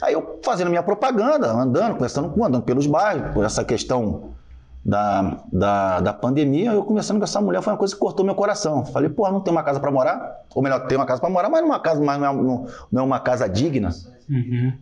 [0.00, 4.37] Aí eu fazendo minha propaganda, andando, conversando com, andando pelos bairros, por essa questão
[4.84, 8.34] da, da, da pandemia, eu conversando com essa mulher, foi uma coisa que cortou meu
[8.34, 8.84] coração.
[8.86, 10.44] Falei, pô, não tem uma casa para morar?
[10.54, 12.72] Ou melhor, tem uma casa para morar, mas não é uma casa, mas não, é,
[12.90, 13.90] não é uma casa digna.
[14.28, 14.72] Uhum.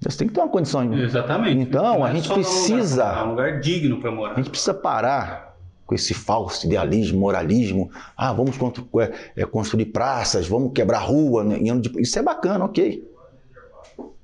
[0.00, 0.92] Você tem que ter uma condição.
[0.94, 1.60] Exatamente.
[1.60, 3.04] Então, a é gente precisa.
[3.04, 4.32] Um lugar, um lugar digno para morar.
[4.32, 5.56] A gente precisa parar
[5.86, 7.90] com esse falso idealismo, moralismo.
[8.16, 8.56] Ah, vamos
[9.00, 11.44] é, é, construir praças, vamos quebrar rua.
[11.44, 11.58] Né?
[11.98, 13.08] Isso é bacana, ok.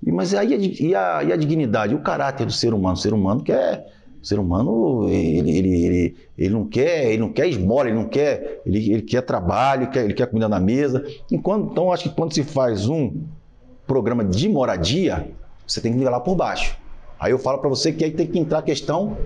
[0.04, 2.94] Mas aí e a, e a dignidade, o caráter do ser humano?
[2.94, 3.97] O ser humano quer.
[4.20, 8.08] O ser humano, ele, ele, ele, ele, não quer, ele não quer esmola, ele não
[8.08, 11.04] quer, ele, ele quer trabalho, ele quer, ele quer comida na mesa.
[11.30, 13.12] Enquanto, então, acho que quando se faz um
[13.86, 15.28] programa de moradia,
[15.66, 16.76] você tem que nivelar por baixo.
[17.18, 19.16] Aí eu falo para você que aí tem que entrar a questão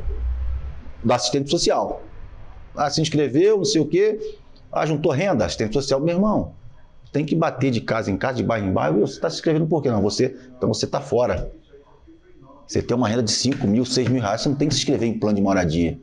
[1.03, 2.03] do assistente social.
[2.75, 4.19] Ah, se inscreveu, não sei o quê,
[4.71, 6.55] ah, juntou renda, assistente social, meu irmão.
[7.13, 9.01] Tem que bater de casa em casa, de bairro em bairro.
[9.01, 9.91] Você está se inscrevendo por quê?
[9.91, 11.53] Não, você, então você está fora.
[12.67, 14.81] Você tem uma renda de 5 mil, 6 mil reais, você não tem que se
[14.81, 15.99] inscrever em plano de moradia.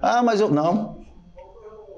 [0.00, 0.50] Ah, mas eu.
[0.50, 0.98] Não.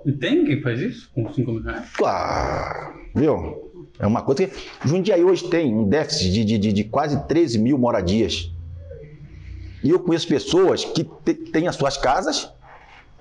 [0.04, 1.86] E tem quem faz isso com 5 mil reais?
[2.04, 3.72] Ah, viu?
[3.98, 4.88] É uma coisa que.
[4.88, 8.52] Jundiaí hoje tem um déficit de, de, de, de quase 13 mil moradias.
[9.82, 12.50] E eu conheço pessoas que têm as suas casas,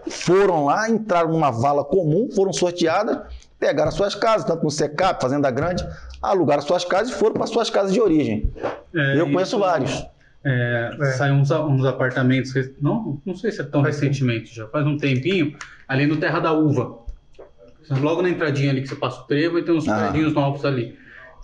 [0.07, 3.19] foram lá, entraram numa vala comum, foram sorteadas,
[3.59, 5.85] pegaram as suas casas, tanto no SECAP, Fazenda Grande,
[6.21, 8.51] alugaram as suas casas e foram para suas casas de origem.
[8.93, 10.05] É, eu conheço vários.
[10.45, 11.05] É, é.
[11.13, 14.95] Saem uns, uns, apartamentos, não, não sei se é tão faz recentemente, já faz um
[14.95, 15.55] tempinho,
[15.87, 16.99] ali no Terra da Uva.
[17.99, 20.09] Logo na entradinha ali que você passa o trevo e tem uns ah.
[20.09, 20.95] prédios novos ali.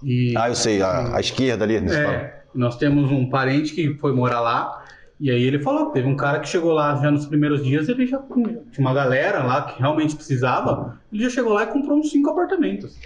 [0.04, 1.78] E, ah, eu sei, a, a esquerda ali.
[1.78, 4.84] É, nós temos um parente que foi morar lá
[5.22, 8.08] e aí ele falou, teve um cara que chegou lá já nos primeiros dias, ele
[8.08, 12.10] já tinha uma galera lá que realmente precisava, ele já chegou lá e comprou uns
[12.10, 13.00] cinco apartamentos.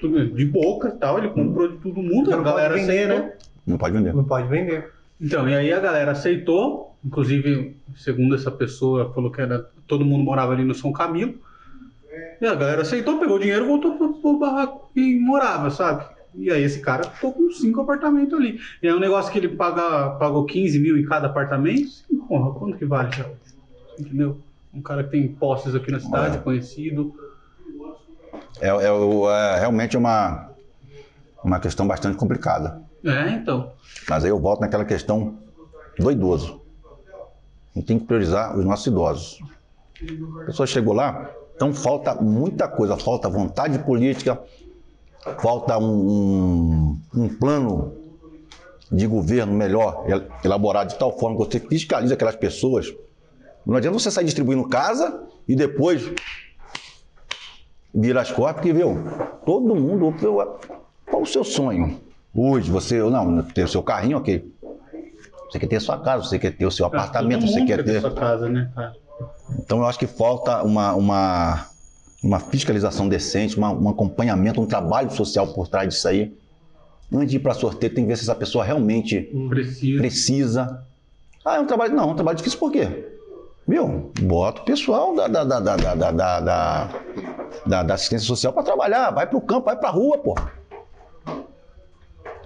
[0.00, 3.32] De boca e tal, ele comprou de todo mundo, a galera vender, né?
[3.68, 4.14] Não pode vender.
[4.14, 4.90] Não pode vender.
[5.20, 10.24] Então, e aí a galera aceitou, inclusive, segundo essa pessoa, falou que era todo mundo
[10.24, 11.34] morava ali no São Camilo.
[12.40, 16.04] E a galera aceitou, pegou o dinheiro, voltou pro, pro barraco e morava, sabe?
[16.34, 18.60] E aí esse cara ficou com cinco apartamentos ali.
[18.82, 21.90] E é um negócio que ele paga, pagou 15 mil em cada apartamento.
[22.28, 23.26] Porra, quanto que vale já?
[23.98, 24.38] Entendeu?
[24.72, 26.40] Um cara que tem posses aqui na cidade, é.
[26.40, 27.12] conhecido.
[28.60, 30.50] É, é, é, realmente uma,
[31.42, 32.82] uma questão bastante complicada.
[33.04, 33.72] É, então.
[34.08, 35.38] Mas aí eu volto naquela questão
[35.98, 36.60] do idoso.
[37.74, 39.38] A gente tem que priorizar os nossos idosos.
[40.42, 44.40] A pessoa chegou lá, então falta muita coisa, falta vontade política,
[45.40, 47.92] falta um, um, um plano
[48.90, 50.04] de governo melhor,
[50.44, 52.94] elaborado de tal forma que você fiscalize aquelas pessoas.
[53.66, 56.10] Não adianta você sair distribuindo casa e depois
[57.94, 58.96] virar as costas, porque, viu,
[59.44, 60.14] todo mundo,
[61.10, 62.00] qual o seu sonho?
[62.34, 64.44] Hoje, você, não, ter o seu carrinho, ok.
[65.50, 68.00] Você quer ter a sua casa, você quer ter o seu apartamento, você quer ter.
[68.00, 68.94] Sua casa, né, cara?
[69.58, 71.66] Então eu acho que falta uma, uma,
[72.22, 76.36] uma fiscalização decente, uma, um acompanhamento, um trabalho social por trás disso aí.
[77.10, 79.98] Antes de ir para sorteio, tem que ver se essa pessoa realmente precisa.
[79.98, 80.86] precisa.
[81.42, 81.94] Ah, é um trabalho.
[81.94, 83.14] Não, é um trabalho difícil por quê?
[83.66, 84.12] Viu?
[84.20, 86.90] Bota o pessoal da, da, da, da, da, da,
[87.66, 89.10] da, da assistência social para trabalhar.
[89.10, 90.34] Vai para o campo, vai para a rua, pô.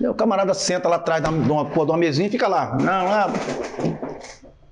[0.08, 2.76] O camarada senta lá atrás de uma, de uma mesinha e fica lá.
[2.78, 3.26] Não, lá.
[3.26, 3.82] A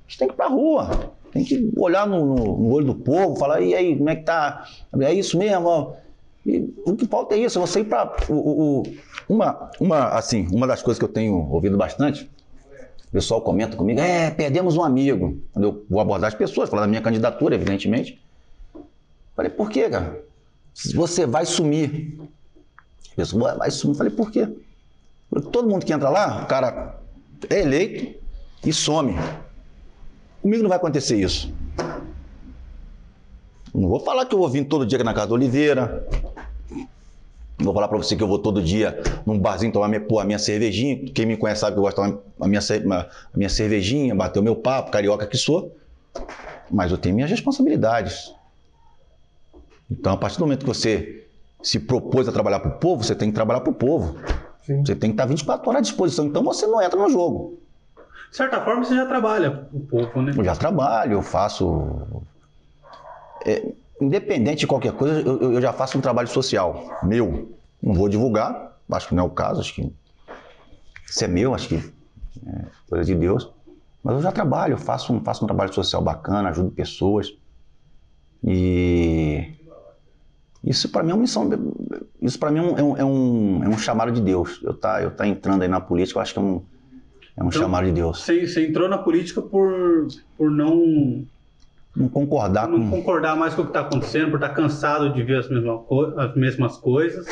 [0.07, 1.13] gente tem que ir para a rua.
[1.33, 4.23] Tem que olhar no, no, no, olho do povo, falar, e aí, como é que
[4.23, 4.65] tá?
[5.01, 5.95] É isso mesmo?
[6.45, 8.17] E o que falta é isso, é você ir para.
[9.29, 12.29] Uma, uma, assim, uma das coisas que eu tenho ouvido bastante,
[13.09, 15.41] o pessoal comenta comigo, é, perdemos um amigo.
[15.53, 18.21] Quando eu vou abordar as pessoas, falar da minha candidatura, evidentemente.
[19.37, 20.21] Falei, por quê, cara?
[20.75, 22.19] Você vai sumir.
[23.13, 23.97] A pessoa vai sumir.
[23.97, 24.49] Falei, por quê?
[25.53, 26.99] Todo mundo que entra lá, o cara
[27.49, 28.19] é eleito
[28.65, 29.15] e some.
[30.43, 31.53] Comigo não vai acontecer isso.
[33.73, 36.07] Não vou falar que eu vou vir todo dia na casa do Oliveira.
[37.59, 40.19] Não vou falar para você que eu vou todo dia num barzinho tomar minha, pô,
[40.19, 41.05] a minha cervejinha.
[41.13, 44.41] Quem me conhece sabe que eu gosto de tomar a minha, a minha cervejinha, bater
[44.41, 45.77] o meu papo, carioca que sou.
[46.71, 48.35] Mas eu tenho minhas responsabilidades.
[49.91, 51.27] Então, a partir do momento que você
[51.63, 54.17] se propôs a trabalhar para o povo, você tem que trabalhar para o povo.
[54.63, 54.85] Sim.
[54.85, 56.27] Você tem que estar 24 horas à disposição.
[56.27, 57.59] Então, você não entra no jogo.
[58.31, 60.33] De certa forma, você já trabalha o povo, né?
[60.37, 62.07] Eu já trabalho, eu faço.
[63.45, 67.57] É, independente de qualquer coisa, eu, eu, já faço um trabalho social meu.
[67.83, 69.93] Não vou divulgar, acho que não é o caso, acho que
[71.09, 73.51] isso é meu, acho que é coisa de Deus.
[74.03, 77.35] Mas eu já trabalho, faço um, faço um trabalho social bacana, ajudo pessoas.
[78.45, 79.55] E
[80.63, 81.49] Isso para mim é uma missão.
[82.21, 84.61] Isso para mim é um, é, um, é um chamado de Deus.
[84.63, 86.63] Eu tá, eu tá entrando aí na política, eu acho que é um,
[87.37, 88.23] é um então, chamado de Deus.
[88.23, 90.07] Você, você entrou na política por,
[90.37, 91.25] por não
[91.97, 92.91] não concordar não com...
[92.91, 95.81] concordar mais com o que está acontecendo, por estar tá cansado de ver as, mesmas
[96.17, 97.27] as mesmas coisas.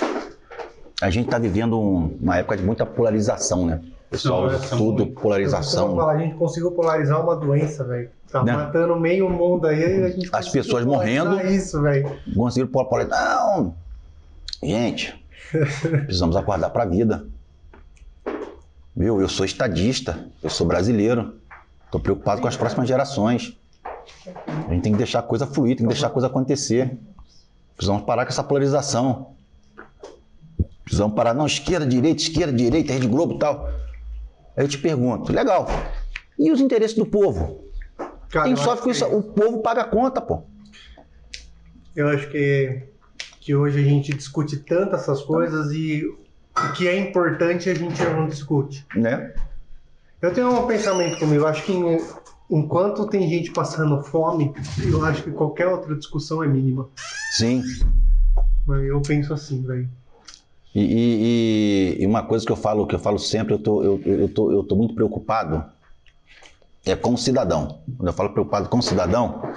[1.01, 3.81] A gente está vivendo um, uma época de muita polarização, né?
[4.11, 5.21] Pessoal, não, tudo muito.
[5.21, 5.95] polarização.
[5.95, 8.11] Falar, a gente conseguiu polarizar uma doença, velho.
[8.31, 8.53] Tá né?
[8.53, 11.41] matando meio mundo aí, a gente As pessoas morrendo.
[11.47, 12.17] isso, velho.
[12.35, 13.37] Conseguiram polarizar.
[13.37, 13.75] Não!
[14.63, 15.15] Gente,
[16.05, 17.27] precisamos acordar para a vida.
[18.97, 19.21] Viu?
[19.21, 21.35] Eu sou estadista, eu sou brasileiro.
[21.85, 23.57] Estou preocupado com as próximas gerações.
[24.47, 26.99] A gente tem que deixar a coisa fluir, tem que deixar a coisa acontecer.
[27.77, 29.35] Precisamos parar com essa polarização.
[30.83, 33.69] Precisamos parar, não, esquerda, direita, esquerda, direita, Rede Globo e tal.
[34.59, 35.69] Aí eu te pergunto, legal.
[36.37, 37.65] E os interesses do povo?
[38.29, 39.07] Cara, Quem sofre com isso?
[39.07, 40.43] O povo paga a conta, pô.
[41.95, 42.83] Eu acho que,
[43.41, 48.03] que hoje a gente discute tanto essas coisas e o que é importante a gente
[48.03, 48.85] não discute.
[48.97, 49.33] Né?
[50.21, 52.05] Eu tenho um pensamento comigo, acho que em,
[52.51, 54.53] enquanto tem gente passando fome,
[54.85, 56.89] eu acho que qualquer outra discussão é mínima.
[57.37, 57.63] Sim.
[58.67, 59.89] Mas eu penso assim, velho.
[60.75, 64.01] E, e, e, uma coisa que eu falo, que eu falo sempre, eu tô, eu,
[64.05, 65.65] eu, tô, eu tô muito preocupado
[66.85, 67.81] é com o cidadão.
[67.97, 69.55] Quando eu falo preocupado com o cidadão,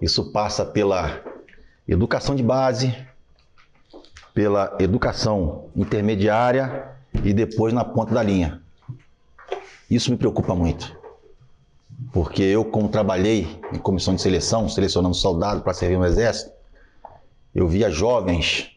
[0.00, 1.20] isso passa pela
[1.88, 2.94] educação de base,
[4.34, 6.88] pela educação intermediária
[7.24, 8.60] e depois na ponta da linha.
[9.90, 10.96] Isso me preocupa muito.
[12.12, 16.52] Porque eu, como trabalhei em comissão de seleção, selecionando soldado para servir no exército,
[17.54, 18.70] eu via jovens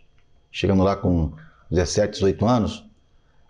[0.51, 1.31] chegando lá com
[1.75, 2.85] 17, 18 anos.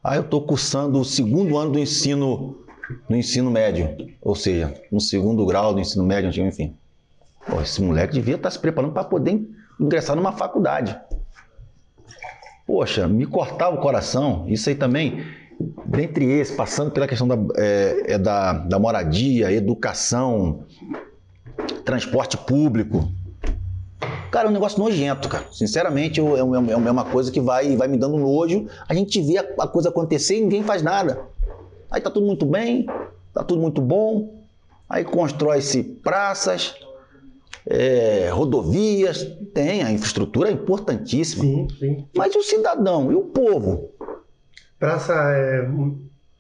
[0.03, 2.57] Aí eu estou cursando o segundo ano do ensino,
[3.09, 6.75] no ensino médio, ou seja, no segundo grau do ensino médio, enfim.
[7.47, 9.47] Pô, esse moleque devia estar tá se preparando para poder
[9.79, 10.99] ingressar numa faculdade.
[12.65, 14.45] Poxa, me cortava o coração.
[14.47, 15.23] Isso aí também
[15.85, 20.65] dentre esses, passando pela questão da, é, é da, da moradia, educação,
[21.83, 23.09] transporte público.
[24.35, 25.45] Cara, é um negócio nojento, cara.
[25.49, 28.67] Sinceramente, é, é, é uma coisa que vai, vai me dando nojo.
[28.85, 31.21] A gente vê a, a coisa acontecer e ninguém faz nada.
[31.89, 32.85] Aí tá tudo muito bem,
[33.33, 34.43] tá tudo muito bom.
[34.89, 36.75] Aí constrói-se praças,
[37.65, 39.23] é, rodovias,
[39.53, 41.45] tem, a infraestrutura é importantíssima.
[41.45, 42.05] Sim, sim.
[42.13, 43.89] Mas e o cidadão e o povo?
[44.77, 45.65] Praça é,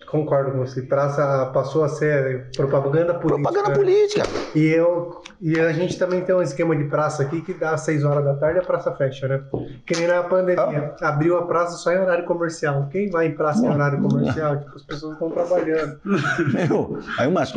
[0.05, 0.81] concordo com você.
[0.81, 3.51] Praça passou a ser propaganda política.
[3.51, 4.23] Propaganda política.
[4.55, 7.81] E eu e a gente também tem um esquema de praça aqui que dá às
[7.81, 9.41] 6 horas da tarde a praça fecha, né?
[9.85, 10.95] Que nem na pandemia.
[11.01, 11.09] Ah.
[11.09, 12.87] Abriu a praça só em horário comercial.
[12.91, 14.57] Quem vai em praça em horário comercial?
[14.57, 15.99] Tipo, as pessoas estão trabalhando.
[16.03, 17.53] Meu, aí umas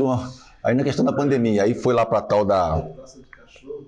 [0.65, 2.85] aí na questão da pandemia, aí foi lá para tal da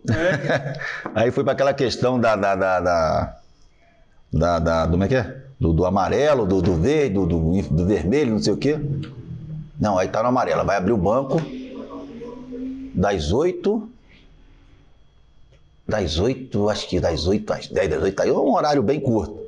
[0.09, 0.79] é.
[1.15, 3.37] aí foi para aquela questão da da, da, da,
[4.33, 5.50] da, da, como é que é?
[5.61, 8.81] Do, do amarelo, do, do verde, do, do, vermelho, não sei o quê.
[9.79, 10.65] Não, aí tá no amarelo.
[10.65, 11.37] Vai abrir o banco
[12.95, 13.89] das 8.
[15.87, 19.01] Das 8, acho que das 8 às 10, das 8 aí é um horário bem
[19.01, 19.39] curto.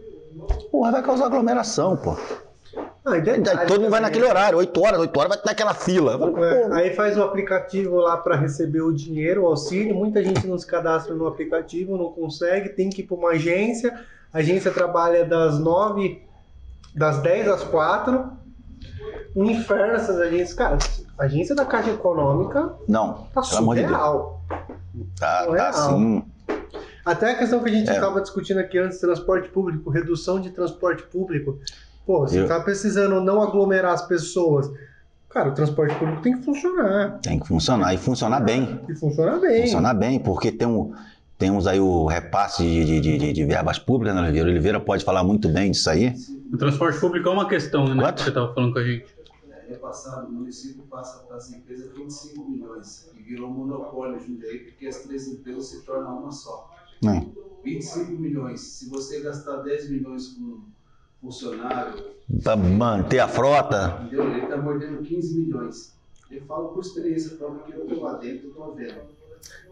[0.70, 2.16] Porra, vai causar aglomeração, pô.
[3.04, 6.18] Ah, detalhe, todo mundo vai naquele horário, 8 horas, 8 horas vai ter aquela fila.
[6.44, 9.94] É, aí faz o aplicativo lá para receber o dinheiro, o auxílio.
[9.94, 14.04] Muita gente não se cadastra no aplicativo, não consegue, tem que ir para uma agência.
[14.32, 16.22] A agência trabalha das 9,
[16.94, 18.32] das 10 às 4.
[19.36, 20.54] Um inferno essas agências.
[20.54, 20.78] Cara,
[21.18, 22.74] a agência da Caixa Econômica.
[22.88, 24.42] Não, tá surreal.
[24.94, 25.72] De tá, surreal.
[25.72, 26.24] tá sim.
[27.04, 28.22] Até a questão que a gente estava é.
[28.22, 31.58] discutindo aqui antes, transporte público, redução de transporte público.
[32.06, 34.70] Pô, você está precisando não aglomerar as pessoas.
[35.28, 37.18] Cara, o transporte público tem que funcionar.
[37.22, 38.80] Tem que funcionar e funcionar bem.
[38.88, 39.62] E funcionar bem.
[39.62, 40.92] Funcionar bem, porque tem um
[41.38, 44.50] temos aí o repasse de, de, de, de verbas públicas, né, Oliveira?
[44.50, 46.14] Oliveira pode falar muito bem disso aí.
[46.52, 48.02] O transporte público é uma questão, né?
[48.02, 48.16] Quanto?
[48.16, 49.06] Que você estava falando com a gente.
[49.50, 54.44] É repassado, o município passa para as empresas 25 milhões, e virou um monopólio junto
[54.46, 56.70] aí, porque as três empresas se tornam uma só.
[57.04, 57.26] É.
[57.64, 58.60] 25 milhões.
[58.60, 60.60] Se você gastar 10 milhões com
[61.22, 62.12] funcionário.
[62.42, 64.00] Para manter a frota.
[64.02, 64.28] Entendeu?
[64.30, 65.96] Ele está mordendo 15 milhões.
[66.30, 69.00] Eu falo por experiência própria que eu estou lá dentro, estou vendo.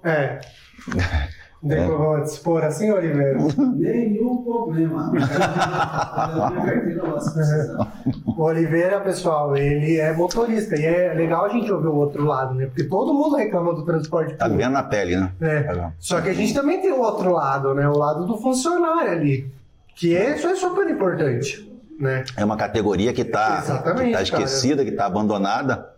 [0.05, 0.41] É.
[1.67, 2.21] Tem é.
[2.23, 3.39] dispor assim, Oliveira?
[3.77, 5.13] Nenhum problema.
[8.27, 12.55] o Oliveira, pessoal, ele é motorista e é legal a gente ouvir o outro lado,
[12.55, 12.65] né?
[12.65, 14.63] Porque todo mundo reclama do transporte tá público.
[14.63, 15.33] Tá vendo na pele, né?
[15.39, 15.63] É.
[15.65, 17.87] Tá Só que a gente também tem o outro lado, né?
[17.87, 19.53] O lado do funcionário ali.
[19.95, 21.71] Que isso é super importante.
[21.99, 22.25] Né?
[22.35, 24.87] É uma categoria que está tá esquecida, cara.
[24.87, 25.91] que está abandonada.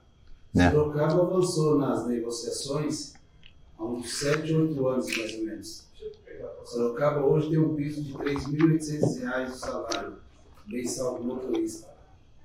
[0.52, 0.70] Né?
[0.70, 3.12] O Sorocaba avançou nas negociações
[3.82, 5.86] há uns 7, 8 anos mais ou menos.
[6.64, 10.16] Sorocaba hoje tem um piso de R$ 3.800 o salário
[10.66, 11.88] mensal do motorista.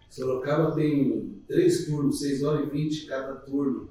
[0.09, 3.89] Sorocaba tem três turnos, 6 horas e 20 cada turno.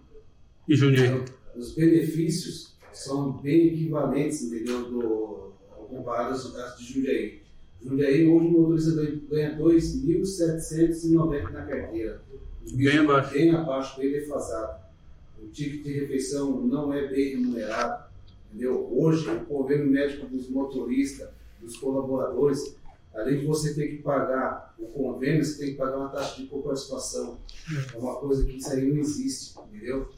[0.68, 1.08] E Jundiaí?
[1.08, 1.24] Então,
[1.56, 4.90] os benefícios são bem equivalentes, entendeu?
[4.90, 5.52] Do,
[5.88, 7.42] comparados aos de Jundiaí.
[7.80, 8.90] Jundiaí, hoje o motorista
[9.28, 12.22] ganha R$ 2.790 na carteira.
[12.72, 13.32] Bem abaixo.
[13.32, 14.85] Bem abaixo, bem defasado.
[15.42, 18.04] O ticket de refeição não é bem remunerado.
[18.48, 18.88] Entendeu?
[18.92, 21.28] Hoje, o convênio médico dos motoristas,
[21.60, 22.76] dos colaboradores,
[23.14, 26.46] além de você ter que pagar o convênio, você tem que pagar uma taxa de
[26.48, 27.38] coparticipação.
[27.94, 30.08] É uma coisa que isso aí não existe, entendeu?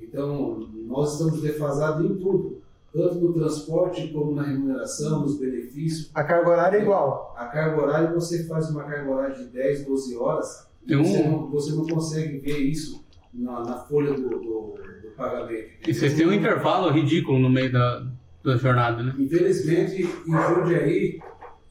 [0.00, 2.62] Então, nós estamos defasados em tudo,
[2.92, 6.10] tanto no transporte como na remuneração, nos benefícios.
[6.14, 7.34] A carga horária é igual.
[7.36, 11.50] A carga horária, você faz uma carga horária de 10, 12 horas, um- você, não,
[11.50, 13.03] você não consegue ver isso
[13.34, 14.38] na, na folha do, do,
[15.02, 15.70] do pagamento.
[15.86, 18.06] E vocês têm um intervalo ridículo no meio da,
[18.44, 19.14] da jornada, né?
[19.18, 21.20] Infelizmente, em Jundiaí,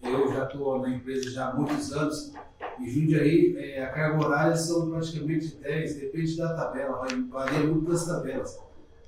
[0.04, 2.34] eu já estou na empresa já há muitos anos,
[2.80, 7.90] em Jundiaí, é, a carga horária são praticamente 10, depende da tabela, vai- varia muito
[7.92, 8.60] das tabelas,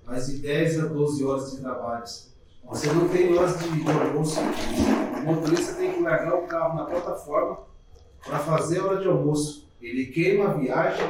[0.05, 2.03] mas de 10 a 12 horas de trabalho.
[2.69, 6.85] Você não tem horas de, de almoço, o motorista tem que largar o carro na
[6.85, 7.59] plataforma
[8.25, 9.67] para fazer a hora de almoço.
[9.81, 11.05] Ele queima a viagem,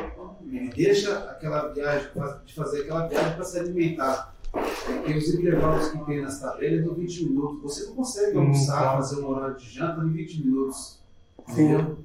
[0.51, 2.09] ele deixa aquela viagem,
[2.45, 4.35] de fazer aquela viagem para se alimentar.
[4.51, 7.61] Porque os intervalos que tem nas tabelas de 20 minutos.
[7.61, 8.95] Você não consegue Hum, almoçar, tá.
[8.97, 10.99] fazer um horário de janta em 20 minutos.
[11.49, 11.97] Entendeu?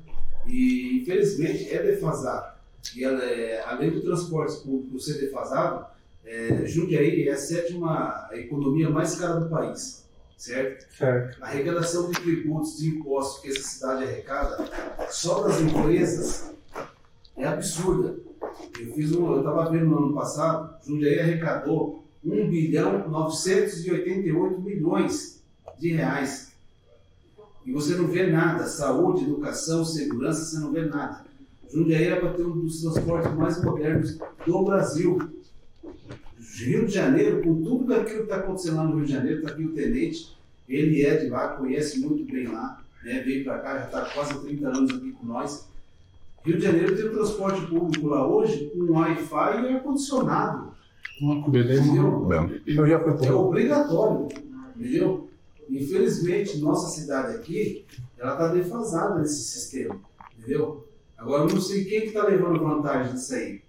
[0.47, 2.59] E infelizmente é defasado.
[2.97, 5.87] E ela é- além do transporte público ser defasado,
[6.25, 10.01] é, Jundiaí é a sétima economia mais cara do país.
[10.37, 10.87] Certo?
[10.97, 11.37] Certo.
[11.43, 14.67] A arrecadação de tributos, de impostos que essa cidade arrecada,
[15.11, 16.51] só das empresas,
[17.37, 18.17] é absurda.
[18.79, 25.43] Eu fiz um, eu estava vendo no ano passado, Jundiaí arrecadou 1 bilhão 988 milhões
[25.79, 26.53] de reais.
[27.65, 31.25] E você não vê nada, saúde, educação, segurança, você não vê nada.
[31.73, 35.19] Jundiaí era para ter um dos transportes mais modernos do Brasil.
[36.59, 39.53] Rio de Janeiro, com tudo aquilo que está acontecendo lá no Rio de Janeiro, está
[39.53, 40.37] aqui o tenente,
[40.69, 43.23] ele é de lá, conhece muito bem lá, né?
[43.23, 45.70] veio para cá, já está quase 30 anos aqui com nós.
[46.45, 50.71] Rio de Janeiro tem um transporte público lá hoje com Wi-Fi e ar-condicionado,
[52.29, 52.63] Beleza.
[52.67, 54.29] Eu já fui É obrigatório,
[54.75, 55.29] entendeu?
[55.69, 57.85] Infelizmente, nossa cidade aqui,
[58.19, 60.01] ela está defasada nesse sistema,
[60.39, 60.87] entendeu?
[61.17, 63.61] Agora, eu não sei quem que está levando vantagem disso aí.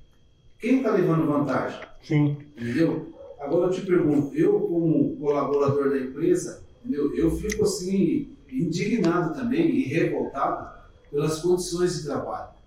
[0.57, 1.80] Quem está levando vantagem?
[2.01, 2.38] Sim.
[2.57, 3.11] Entendeu?
[3.39, 7.13] Agora eu te pergunto, eu como colaborador da empresa, entendeu?
[7.15, 10.69] eu fico assim indignado também e revoltado
[11.11, 12.61] pelas condições de trabalho.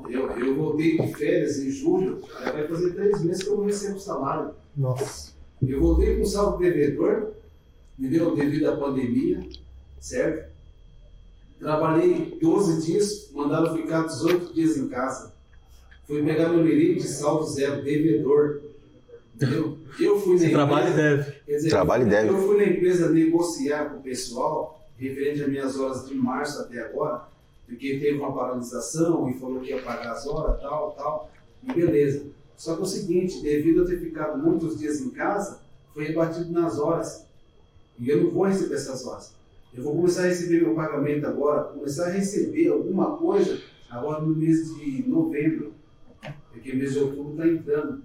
[0.00, 0.30] Entendeu?
[0.30, 3.98] Eu voltei de férias em julho, já vai fazer três meses que eu não recebo
[3.98, 4.50] salário.
[4.76, 5.32] Nossa.
[5.66, 7.32] Eu voltei com saldo devedor,
[7.98, 8.34] entendeu?
[8.36, 9.40] Devido à pandemia,
[9.98, 10.50] certo?
[11.58, 15.32] Trabalhei 12 dias, mandaram ficar 18 dias em casa.
[16.06, 18.60] Fui pegar meu limite de saldo zero, devedor.
[19.34, 19.78] Entendeu?
[19.98, 21.32] Eu fui na Você trabalha e empresa- deve.
[21.46, 22.28] Quer dizer, Trabalho e deve.
[22.28, 26.80] Eu fui na empresa negociar com o pessoal, referente às minhas horas de março até
[26.80, 27.24] agora,
[27.66, 31.30] porque teve uma paralisação e falou que ia pagar as horas, tal, tal,
[31.62, 32.26] e beleza.
[32.56, 35.60] Só que é o seguinte, devido a ter ficado muitos dias em casa,
[35.92, 37.26] foi rebatido nas horas.
[37.98, 39.34] E eu não vou receber essas horas.
[39.74, 43.60] Eu vou começar a receber meu pagamento agora, começar a receber alguma coisa
[43.90, 45.74] agora no mês de novembro,
[46.50, 48.02] porque mês de outubro está entrando.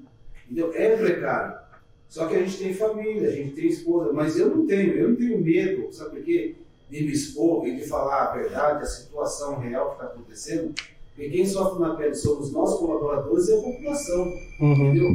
[0.49, 1.61] Então é precário.
[2.09, 5.09] Só que a gente tem família, a gente tem esposa, mas eu não tenho, eu
[5.09, 6.55] não tenho medo, sabe por quê?
[6.91, 10.73] De me expor e de falar a verdade, a situação real que está acontecendo.
[11.15, 14.33] Porque quem sofre na pele somos nós, colaboradores, e a população.
[14.59, 14.73] Uhum.
[14.73, 15.07] Entendeu?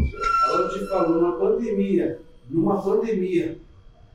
[0.46, 3.58] Agora eu te falo, numa pandemia, numa pandemia,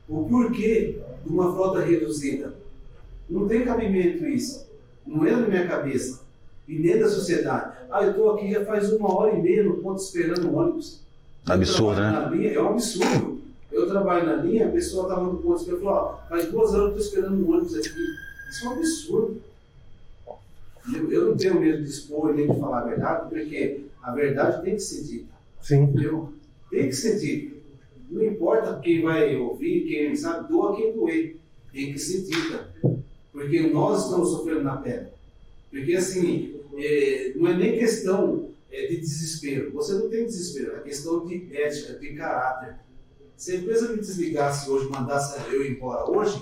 [0.08, 2.54] o porquê de uma frota reduzida?
[3.28, 4.68] Não tem cabimento isso.
[5.06, 6.22] Não entra na minha cabeça.
[6.68, 7.76] E nem da sociedade.
[7.90, 11.02] Ah, eu estou aqui já faz uma hora e meia no ponto esperando o ônibus.
[11.46, 12.10] Absurdo, né?
[12.10, 13.31] na linha, é um absurdo.
[13.92, 16.88] Trabalho na linha, a pessoa estava no ponto e falou, ó, faz duas horas eu
[16.88, 17.88] estou esperando um ônibus aqui.
[18.50, 19.42] Isso é um absurdo.
[20.94, 24.64] Eu, eu não tenho medo de expor nem de falar a verdade, porque a verdade
[24.64, 25.34] tem que ser dita.
[25.60, 25.82] Sim.
[25.82, 26.32] Entendeu?
[26.70, 27.56] Tem que ser dito.
[28.10, 31.36] Não importa quem vai ouvir, quem sabe, doa quem doer.
[31.72, 32.68] Tem que ser dita.
[33.30, 35.08] Porque nós estamos sofrendo na pele.
[35.70, 39.70] Porque assim, é, não é nem questão é, de desespero.
[39.72, 42.76] Você não tem desespero, é questão de ética, de caráter.
[43.42, 46.40] Se a empresa me desligasse hoje, mandasse eu embora hoje,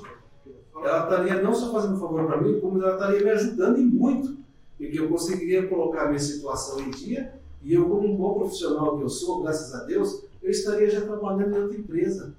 [0.76, 4.36] ela estaria não só fazendo favor para mim, como ela estaria me ajudando e muito.
[4.76, 7.32] Porque eu conseguiria colocar minha situação em dia
[7.62, 11.00] e eu, como um bom profissional que eu sou, graças a Deus, eu estaria já
[11.00, 12.34] trabalhando em outra empresa.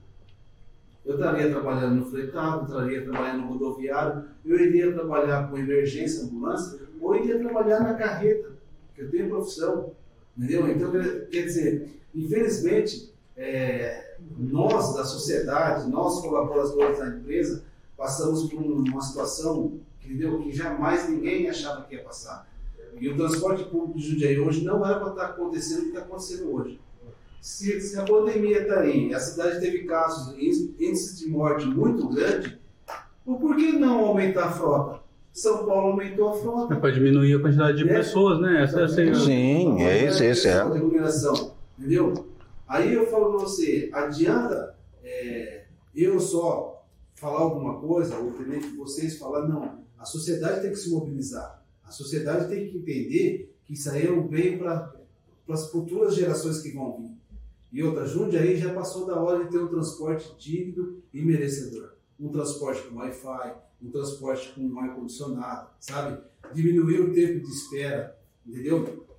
[1.03, 6.80] Eu estaria trabalhando no fretado, estaria trabalhando no rodoviário, eu iria trabalhar com emergência, ambulância,
[7.01, 8.51] ou iria trabalhar na carreta,
[8.93, 9.93] que eu tenho profissão.
[10.38, 10.70] Entendeu?
[10.70, 10.91] Então,
[11.32, 17.63] quer dizer, infelizmente, é, nós da sociedade, nós colaboradores da empresa,
[17.97, 20.39] passamos por uma situação entendeu?
[20.39, 22.47] que jamais ninguém achava que ia passar.
[22.99, 26.01] E o transporte público de Jundiaí hoje não era para estar acontecendo o que está
[26.01, 26.79] acontecendo hoje.
[27.39, 32.59] Se, se, a pandemia está aí, a cidade teve casos, índices de morte muito grande,
[33.25, 35.01] por que não aumentar a frota?
[35.34, 36.73] São Paulo aumentou a frota.
[36.73, 37.93] É para diminuir a quantidade de é.
[37.93, 38.63] pessoas, né?
[38.63, 40.61] Essa, essa é Sim, é isso, isso é.
[41.79, 42.27] Entendeu?
[42.72, 49.17] Aí eu falo para você, adianta é, eu só falar alguma coisa, ou também vocês
[49.19, 51.65] falar, não, a sociedade tem que se mobilizar.
[51.84, 54.95] A sociedade tem que entender que isso aí é um bem para
[55.49, 57.11] as futuras gerações que vão vir.
[57.74, 61.95] E outra, Jundiaí já passou da hora de ter um transporte digno e merecedor.
[62.17, 63.53] Um transporte com Wi-Fi,
[63.84, 66.24] um transporte com ar-condicionado, sabe?
[66.53, 68.17] Diminuir o tempo de espera,
[68.47, 69.11] entendeu?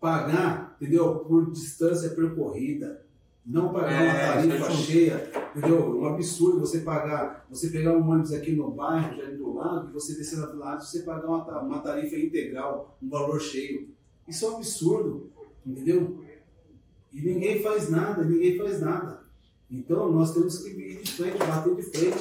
[0.00, 1.16] Pagar, entendeu?
[1.20, 3.04] Por distância percorrida.
[3.44, 5.98] Não pagar é, uma tarifa cheia, entendeu?
[5.98, 9.92] Um absurdo você pagar, você pegar um ônibus aqui no bairro, já do lado, e
[9.92, 13.88] você descer na lado, você pagar uma, uma tarifa integral, um valor cheio.
[14.28, 15.30] Isso é um absurdo,
[15.66, 16.22] entendeu?
[17.12, 19.20] E ninguém faz nada, ninguém faz nada.
[19.70, 22.18] Então nós temos que ir de frente, bater de frente.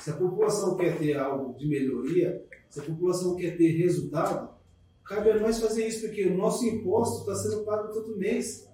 [0.00, 4.53] Se a população quer ter algo de melhoria, se a população quer ter resultado,
[5.04, 8.68] cabe a nós fazer isso, porque o nosso imposto está sendo pago todo mês.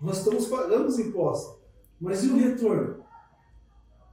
[0.00, 1.58] Nós estamos pagando os impostos.
[2.00, 3.04] Mas e o retorno?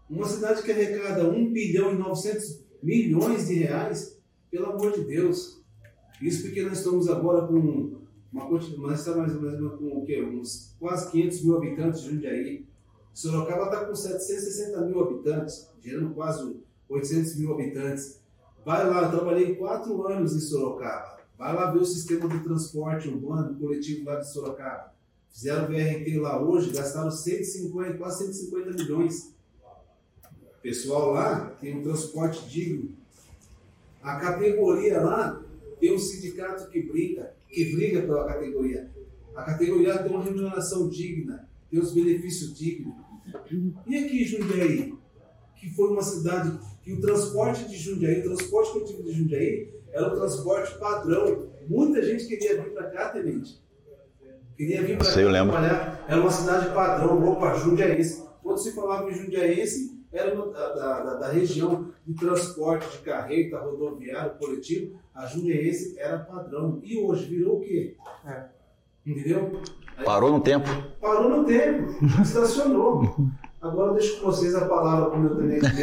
[0.09, 5.63] Uma cidade que arrecada 1 bilhão e 900 milhões de reais, pelo amor de Deus.
[6.21, 7.99] Isso porque nós estamos agora com
[8.31, 10.21] uma quantidade, mais ou menos com o quê?
[10.21, 12.65] Uns quase 500 mil habitantes de Jundiaí.
[13.13, 16.59] Sorocaba está com 760 mil habitantes, gerando quase
[16.89, 18.21] 800 mil habitantes.
[18.65, 21.14] Vai lá, eu trabalhei quatro anos em Sorocaba.
[21.37, 24.93] Vai lá ver o sistema de transporte urbano coletivo lá de Sorocaba.
[25.29, 29.33] Fizeram VRT lá hoje, gastaram 150, quase 150 milhões.
[30.23, 32.89] O pessoal lá tem um transporte digno.
[34.01, 35.43] A categoria lá
[35.79, 38.89] tem um sindicato que briga, que briga pela categoria.
[39.35, 42.95] A categoria tem uma remuneração digna, tem os benefícios dignos.
[43.85, 44.93] E aqui em Jundiaí,
[45.57, 50.13] que foi uma cidade que o transporte de Jundiaí, o transporte coletivo de Jundiaí, era
[50.13, 51.47] o transporte padrão.
[51.69, 53.63] Muita gente queria vir para cá, tenente.
[54.57, 56.05] Queria vir para cá trabalhar.
[56.07, 58.25] Era uma cidade padrão, opa, Jundiaense.
[58.43, 63.57] Quando se falava em Jundiaense, era uma, da, da, da, região de transporte, de carreta,
[63.57, 64.99] rodoviário, coletivo.
[65.13, 66.81] A Jundiaense era padrão.
[66.83, 67.95] E hoje virou o quê?
[68.25, 68.45] É.
[69.05, 69.61] Entendeu?
[69.97, 70.67] Aí, Parou no tempo.
[70.99, 72.05] Parou no tempo.
[72.21, 73.15] Estacionou.
[73.65, 75.65] Agora deixo com vocês a palavra para o meu tenente.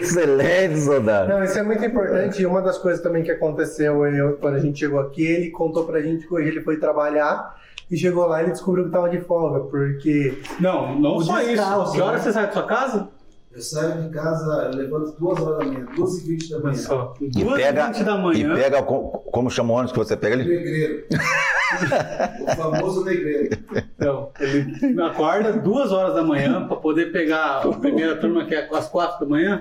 [0.00, 1.28] Excelente, soldado.
[1.28, 2.42] Não, isso é muito importante.
[2.42, 5.84] E uma das coisas também que aconteceu eu, quando a gente chegou aqui, ele contou
[5.84, 7.56] para a gente que hoje ele foi trabalhar
[7.88, 10.36] e chegou lá e ele descobriu que estava de folga, porque.
[10.58, 11.92] Não, não só isso.
[11.92, 13.08] Que hora você sai da sua casa?
[13.54, 16.74] Eu saio de casa, eu levanto duas horas da manhã, 2 e 20 da manhã.
[16.74, 17.14] Só.
[17.20, 18.52] E pega, da manhã.
[18.52, 20.44] E pega, como chama o ônibus que você pega ali?
[20.44, 21.06] Negreiro.
[22.42, 23.56] o famoso negreiro.
[23.94, 28.68] Então, ele acorda duas horas da manhã para poder pegar a primeira turma que é
[28.72, 29.60] às quatro da manhã.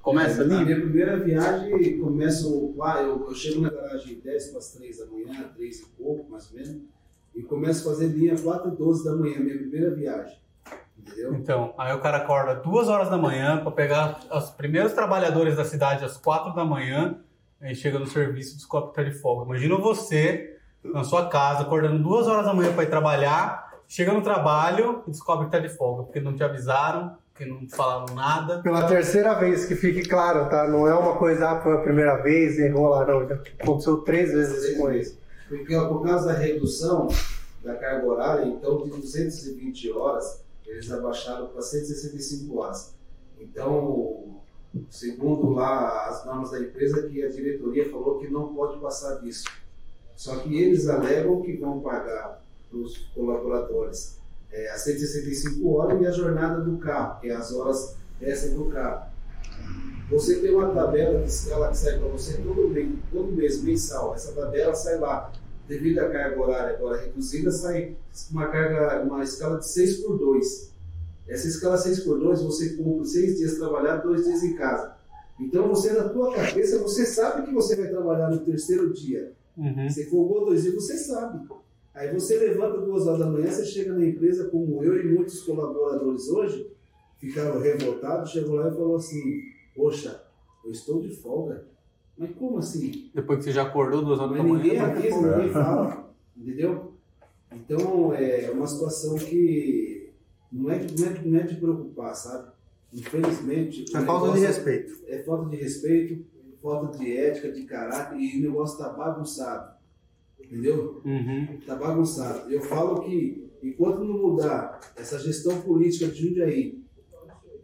[0.00, 0.54] Começa ali?
[0.54, 2.46] A minha primeira viagem começa.
[2.80, 6.30] Ah, eu, eu chego na garagem 10 para as 3 da manhã, 3 e pouco,
[6.30, 6.76] mais ou menos,
[7.34, 10.43] e começo a fazer linha 4 e 12 da manhã, minha primeira viagem.
[11.06, 11.34] Entendeu?
[11.34, 15.64] Então, aí o cara acorda duas horas da manhã para pegar os primeiros trabalhadores da
[15.64, 17.18] cidade às quatro da manhã,
[17.60, 19.44] aí chega no serviço e descobre que tá de folga.
[19.44, 24.22] Imagina você na sua casa, acordando duas horas da manhã para ir trabalhar, chega no
[24.22, 28.60] trabalho e descobre que tá de folga, porque não te avisaram, porque não falaram nada.
[28.62, 30.68] Pela terceira vez, que fique claro, tá?
[30.68, 33.26] Não é uma coisa, ah, foi a primeira vez, errou lá, não.
[33.26, 35.18] Já aconteceu três vezes com isso.
[35.48, 37.08] Porque por causa da redução
[37.62, 42.94] da carga horária, então de 220 horas, eles abaixaram para 165 horas.
[43.38, 44.40] Então,
[44.88, 49.44] segundo lá as normas da empresa, que a diretoria falou que não pode passar disso.
[50.16, 54.18] Só que eles alegam que vão pagar para os colaboradores
[54.54, 58.66] é, as 165 horas e a jornada do carro, que é as horas extras do
[58.66, 59.12] carro.
[60.10, 64.14] Você tem uma tabela escala que sai para você todo mês, todo mês, mensal.
[64.14, 65.32] Essa tabela sai lá
[65.66, 67.96] devido à carga horária agora reduzida, sai
[68.30, 70.72] uma carga, uma escala de 6 por 2.
[71.26, 74.94] Essa escala 6 por 2 você cumpre 6 dias trabalhar, 2 dias em casa.
[75.40, 79.32] Então você na tua cabeça, você sabe que você vai trabalhar no terceiro dia.
[79.56, 79.88] Uhum.
[79.88, 81.46] Você folgou dois dias, você sabe.
[81.94, 85.40] Aí você levanta duas horas da manhã, você chega na empresa, como eu e muitos
[85.42, 86.70] colaboradores hoje,
[87.18, 89.42] ficaram revoltados, chegou lá e falou assim,
[89.74, 90.22] poxa,
[90.64, 91.64] eu estou de folga.
[92.16, 93.10] Mas como assim?
[93.14, 94.92] Depois que você já acordou duas horas Mas da ninguém manhã.
[94.92, 96.92] avisa, ninguém fala, entendeu?
[97.52, 100.12] Então é uma situação que
[100.50, 102.52] não é, não é, não é de preocupar, sabe?
[102.92, 103.84] Infelizmente.
[103.94, 104.94] É falta de respeito.
[105.08, 106.24] É falta de respeito,
[106.62, 109.74] falta de ética, de caráter, e o negócio está bagunçado.
[110.38, 111.02] Entendeu?
[111.04, 111.54] Uhum.
[111.58, 112.50] Está bagunçado.
[112.50, 116.84] Eu falo que enquanto não mudar essa gestão política de Jundiaí,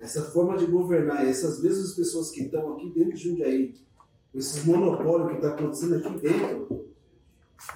[0.01, 3.75] essa forma de governar, essas mesmas pessoas que estão aqui dentro de Jundiaí,
[4.35, 6.89] esses monopólios que está acontecendo aqui dentro,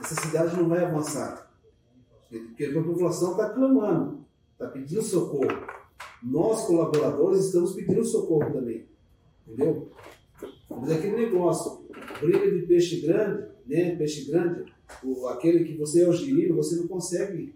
[0.00, 1.50] essa cidade não vai avançar.
[2.28, 5.66] Porque a população está clamando, está pedindo socorro.
[6.22, 8.86] Nós, colaboradores, estamos pedindo socorro também.
[9.46, 9.92] Entendeu?
[10.70, 11.86] Mas é aquele negócio,
[12.20, 13.94] briga de peixe grande, né?
[13.96, 14.72] Peixe grande,
[15.02, 17.54] o, aquele que você é o girino, você não consegue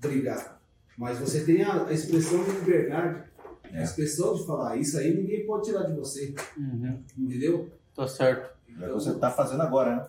[0.00, 0.60] brigar.
[0.96, 3.24] Mas você tem a, a expressão de liberdade,
[3.72, 4.76] a expressão de falar.
[4.76, 6.34] Isso aí ninguém pode tirar de você.
[6.56, 7.02] Uhum.
[7.18, 7.70] Entendeu?
[7.94, 8.50] Tá certo.
[8.80, 10.06] É o que você está fazendo agora, né?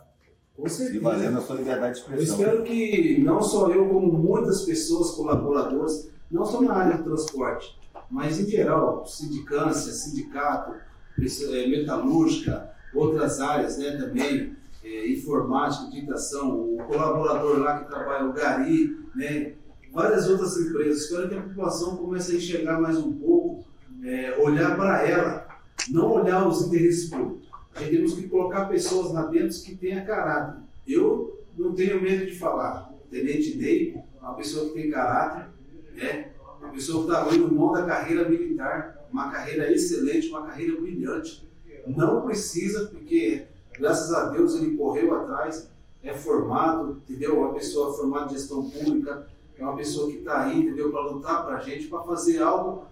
[0.55, 1.03] Com Se certeza.
[1.03, 2.39] valendo a sua liberdade de Eu expressão.
[2.39, 7.77] espero que não só eu, como muitas pessoas, colaboradores, não só na área do transporte,
[8.09, 10.73] mas em geral, sindicância, sindicato,
[11.19, 18.33] eh, metalúrgica, outras áreas né, também, eh, informática, digitação, o colaborador lá que trabalha, o
[18.33, 19.53] Gari, né,
[19.91, 21.03] várias outras empresas.
[21.03, 23.65] Espero que a população comece a enxergar mais um pouco,
[24.03, 25.47] eh, olhar para ela,
[25.89, 27.42] não olhar os interesses públicos.
[27.75, 30.61] A gente temos que colocar pessoas lá dentro que tenham caráter.
[30.87, 32.93] Eu não tenho medo de falar.
[33.09, 35.49] Tenente Ney uma pessoa que tem caráter,
[35.95, 36.31] né?
[36.59, 41.47] uma pessoa que está abrindo mão da carreira militar, uma carreira excelente, uma carreira brilhante.
[41.85, 43.43] Não precisa, porque
[43.77, 45.69] graças a Deus ele correu atrás,
[46.01, 47.39] é formado, entendeu?
[47.39, 49.27] Uma pessoa formada em gestão pública,
[49.57, 50.89] é uma pessoa que está aí, entendeu?
[50.91, 52.85] Para lutar para a gente, para fazer algo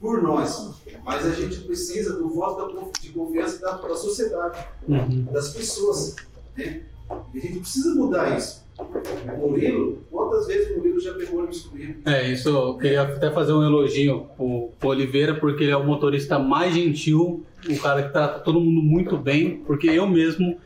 [0.00, 0.80] por nós.
[1.04, 4.58] Mas a gente precisa do voto de confiança da, da sociedade
[4.88, 5.26] Uhum.
[5.32, 6.16] das pessoas.
[6.56, 6.80] Né?
[7.34, 8.60] E a gente precisa mudar isso.
[8.78, 12.00] O Murilo, quantas vezes o Murilo já pegou ônibus comigo?
[12.06, 15.84] É, isso eu queria até fazer um elogio pro, pro Oliveira, porque ele é o
[15.84, 20.58] motorista mais gentil, um cara que trata todo mundo muito bem, porque eu mesmo,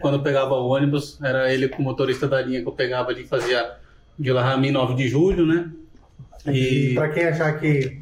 [0.00, 3.10] quando eu pegava o ônibus, era ele com o motorista da linha que eu pegava
[3.10, 3.76] ali, fazia
[4.18, 5.70] de Larrami 9 de julho, né?
[6.46, 8.00] E E pra quem achar que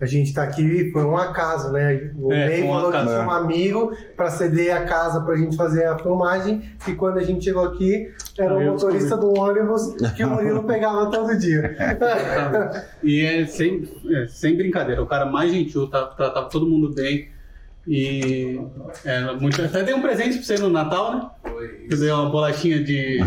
[0.00, 2.10] a gente tá aqui, foi um acaso, né?
[2.18, 5.56] O É, Ney um falou que tinha um amigo pra ceder a casa pra gente
[5.56, 9.94] fazer a filmagem, e quando a gente chegou aqui, era o eu motorista do ônibus
[10.14, 11.76] que o Murilo pegava todo dia.
[13.02, 17.28] E é sem, é, sem brincadeira, o cara mais gentil, tá, tratava todo mundo bem.
[17.88, 18.60] E
[19.04, 21.50] é, muito, até dei um presente pra você no Natal, né?
[21.50, 23.20] Foi Eu dei uma bolachinha de.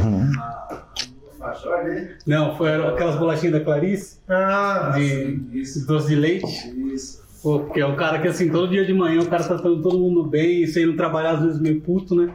[2.26, 6.46] Não, foi aquelas bolachinhas da Clarice, Ah, de Isso, doce de leite.
[6.94, 7.20] isso.
[7.42, 9.82] Pô, porque é um cara que assim, todo dia de manhã o cara tá tratando
[9.82, 12.34] todo mundo bem, e sem não trabalhar às vezes meio puto, né?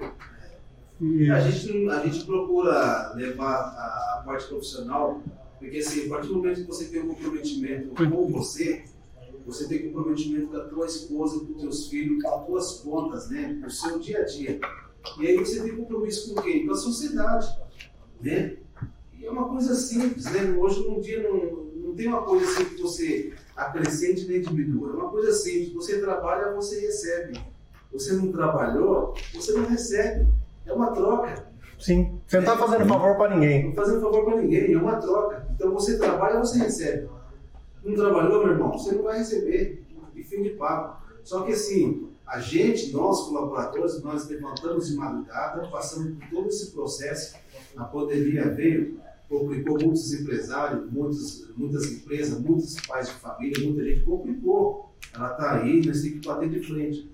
[1.01, 5.21] E- A gente, a gente procura levar a, a parte profissional,
[5.59, 8.85] porque assim, a partir do momento que você tem um comprometimento com você,
[9.45, 13.29] você tem comprometimento com a tua esposa, com os teus filhos, com as tuas contas,
[13.31, 13.59] né?
[13.61, 14.59] Com o seu dia a dia.
[15.21, 16.65] E aí você tem compromisso com quem?
[16.67, 17.47] Com a sociedade,
[18.23, 18.57] né?
[19.25, 20.55] É uma coisa simples, né?
[20.59, 24.91] Hoje num dia não, não tem uma coisa assim que você acrescente nem diminua.
[24.91, 25.73] É uma coisa simples.
[25.73, 27.41] Você trabalha, você recebe.
[27.93, 30.29] Você não trabalhou, você não recebe.
[30.67, 31.47] É uma troca.
[31.79, 32.19] sim.
[32.27, 33.69] Você não tá fazendo favor pra ninguém.
[33.69, 35.47] Não fazendo favor para ninguém, é uma troca.
[35.55, 37.09] Então você trabalha, você recebe.
[37.85, 39.85] Não trabalhou, meu irmão, você não vai receber.
[40.15, 41.05] E fim de papo.
[41.23, 46.73] Só que assim, a gente, nós colaboradores, nós levantamos de madrugada, passamos por todo esse
[46.73, 47.37] processo.
[47.77, 48.99] A pandemia veio,
[49.39, 54.95] complicou muitos empresários, muitos, muitas empresas, muitos pais de família, muita gente complicou.
[55.13, 57.11] Ela está aí, nós temos que bater de frente.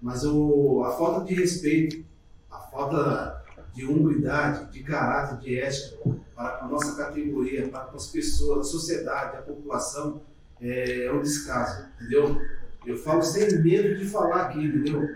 [0.00, 2.04] Mas o, a falta de respeito,
[2.50, 3.42] a falta
[3.74, 5.96] de humildade, de caráter, de ética
[6.34, 10.20] para a nossa categoria, para as pessoas, a sociedade, a população,
[10.60, 12.40] é, é um descaso, entendeu?
[12.84, 15.08] Eu falo sem medo de falar aqui, entendeu?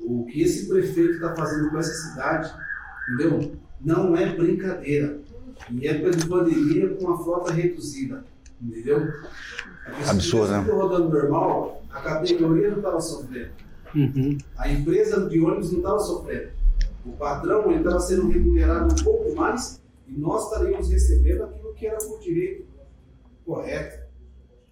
[0.00, 2.52] O que esse prefeito está fazendo com essa cidade,
[3.08, 3.56] entendeu?
[3.80, 5.20] Não é brincadeira.
[5.70, 8.24] Em época de pandemia, com uma frota reduzida,
[8.60, 9.00] entendeu?
[10.02, 10.64] Se Absurdo, né?
[10.64, 13.52] tudo rodando normal, a categoria não estava sofrendo.
[13.94, 14.38] Uhum.
[14.56, 16.50] A empresa de ônibus não estava sofrendo.
[17.04, 21.98] O patrão estava sendo remunerado um pouco mais e nós estaríamos recebendo aquilo que era
[21.98, 22.66] por direito
[23.44, 24.06] correto,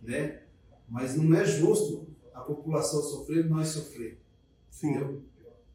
[0.03, 0.41] né?
[0.89, 4.19] Mas não é justo a população sofrer e nós sofrer.
[4.77, 5.23] Entendeu?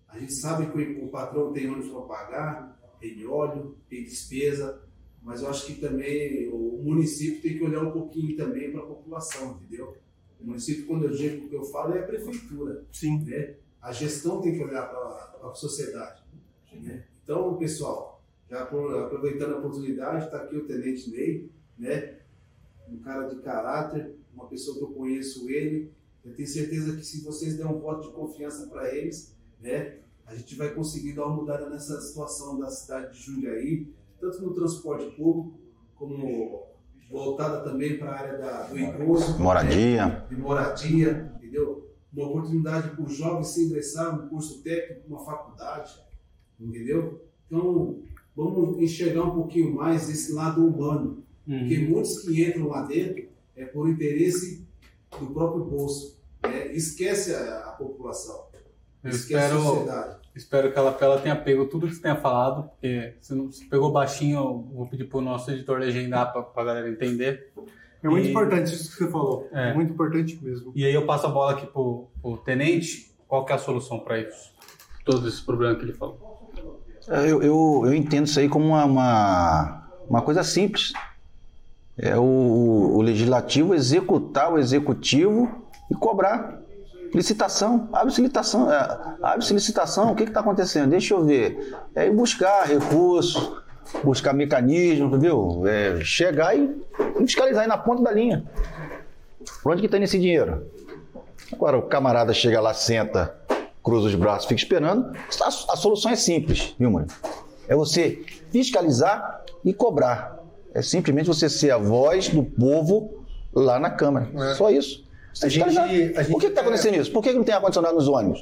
[0.07, 4.81] A gente sabe que o patrão tem ônibus para pagar, tem óleo, tem despesa,
[5.25, 8.85] mas eu acho que também o município tem que olhar um pouquinho também para a
[8.85, 9.97] população, entendeu?
[10.39, 12.85] O município, quando eu digo que eu falo, é a prefeitura.
[12.91, 13.23] Sim.
[13.25, 13.55] Né?
[13.81, 16.21] A gestão tem que olhar para a sociedade.
[16.71, 17.05] Né?
[17.23, 22.19] Então, pessoal, já aproveitando a oportunidade, está aqui o Tenente Ney, né?
[22.87, 25.91] um cara de caráter, uma pessoa que eu conheço ele.
[26.23, 30.35] Eu tenho certeza que se vocês derem um voto de confiança para eles, né, a
[30.35, 33.87] gente vai conseguir dar uma mudada nessa situação da cidade de Jundiaí,
[34.25, 35.59] tanto no transporte público,
[35.95, 36.65] como
[37.09, 39.39] voltada também para a área da, do idoso.
[39.39, 40.05] Moradia.
[40.05, 41.93] Né, de moradia, entendeu?
[42.13, 45.93] Uma oportunidade para o jovem se ingressar num curso técnico, uma faculdade,
[46.59, 47.21] entendeu?
[47.45, 48.01] Então,
[48.35, 51.23] vamos enxergar um pouquinho mais esse lado humano.
[51.47, 51.59] Uhum.
[51.59, 54.65] Porque muitos que entram lá dentro é por interesse
[55.19, 56.19] do próprio bolso.
[56.41, 56.73] Né?
[56.73, 58.45] Esquece a, a população.
[59.03, 59.85] Eu espero,
[60.35, 63.65] espero que a Lapela tenha pego tudo que você tenha falado, porque se não se
[63.65, 67.51] pegou baixinho, vou pedir para o nosso editor legendar para a galera entender.
[68.03, 68.29] É muito e...
[68.29, 69.49] importante isso que você falou.
[69.51, 69.73] É.
[69.73, 70.71] Muito importante mesmo.
[70.75, 73.11] E aí eu passo a bola aqui para o tenente.
[73.27, 74.53] Qual que é a solução para isso?
[75.03, 76.51] Todos esses problemas que ele falou.
[77.07, 80.93] É, eu, eu, eu entendo isso aí como uma, uma, uma coisa simples.
[81.97, 86.61] É o, o legislativo executar o executivo e cobrar.
[87.15, 90.89] Licitação, abre-se licitação, é, abre-se licitação, o que está acontecendo?
[90.89, 91.73] Deixa eu ver.
[91.95, 93.53] É buscar recursos,
[94.03, 95.63] buscar mecanismos, entendeu?
[95.65, 96.75] É, chegar e
[97.17, 98.43] fiscalizar aí na ponta da linha.
[99.63, 100.67] Por onde que está esse dinheiro?
[101.53, 103.33] Agora o camarada chega lá, senta,
[103.81, 105.15] cruza os braços, fica esperando.
[105.41, 107.07] A, a solução é simples, viu, mano?
[107.65, 110.37] É você fiscalizar e cobrar.
[110.73, 113.23] É simplesmente você ser a voz do povo
[113.53, 114.27] lá na Câmara.
[114.35, 114.55] É.
[114.55, 115.04] Só isso.
[115.43, 117.11] A gente, a gente, Por que está acontecendo isso?
[117.11, 118.41] Por que não tem ar-condicionado nos ônibus?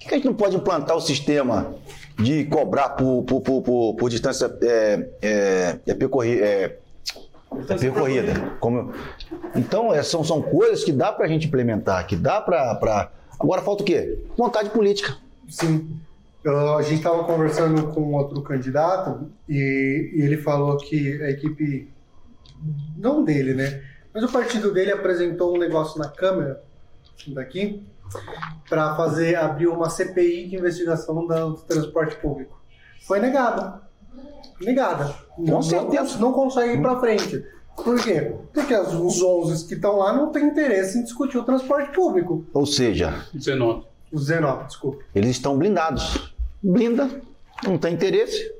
[0.00, 1.74] Por que a gente não pode implantar o sistema
[2.18, 6.44] de cobrar por, por, por, por, por distância é, é, é, percorrida?
[6.44, 6.76] É,
[7.68, 8.32] é percorrida.
[8.58, 8.92] Como...
[9.54, 12.74] Então, é, são, são coisas que dá para a gente implementar, que dá para.
[12.76, 13.12] Pra...
[13.38, 14.18] Agora falta o quê?
[14.36, 15.16] Vontade política.
[15.48, 15.90] Sim.
[16.44, 21.88] A gente estava conversando com outro candidato e, e ele falou que a equipe,
[22.96, 23.80] não dele, né?
[24.14, 26.62] Mas o partido dele apresentou um negócio na Câmara,
[27.28, 27.82] daqui,
[28.68, 32.60] para fazer abrir uma CPI de investigação do transporte público.
[33.06, 33.80] Foi negada.
[34.60, 35.14] Negada.
[35.34, 36.14] Com não, certeza.
[36.14, 37.44] Não, não consegue ir para frente.
[37.76, 38.34] Por quê?
[38.52, 42.44] Porque os 11 que estão lá não têm interesse em discutir o transporte público.
[42.52, 43.86] Ou seja, 19.
[44.12, 45.02] Os 19, desculpa.
[45.14, 46.34] Eles estão blindados.
[46.62, 47.08] Blinda,
[47.64, 48.54] não tem interesse.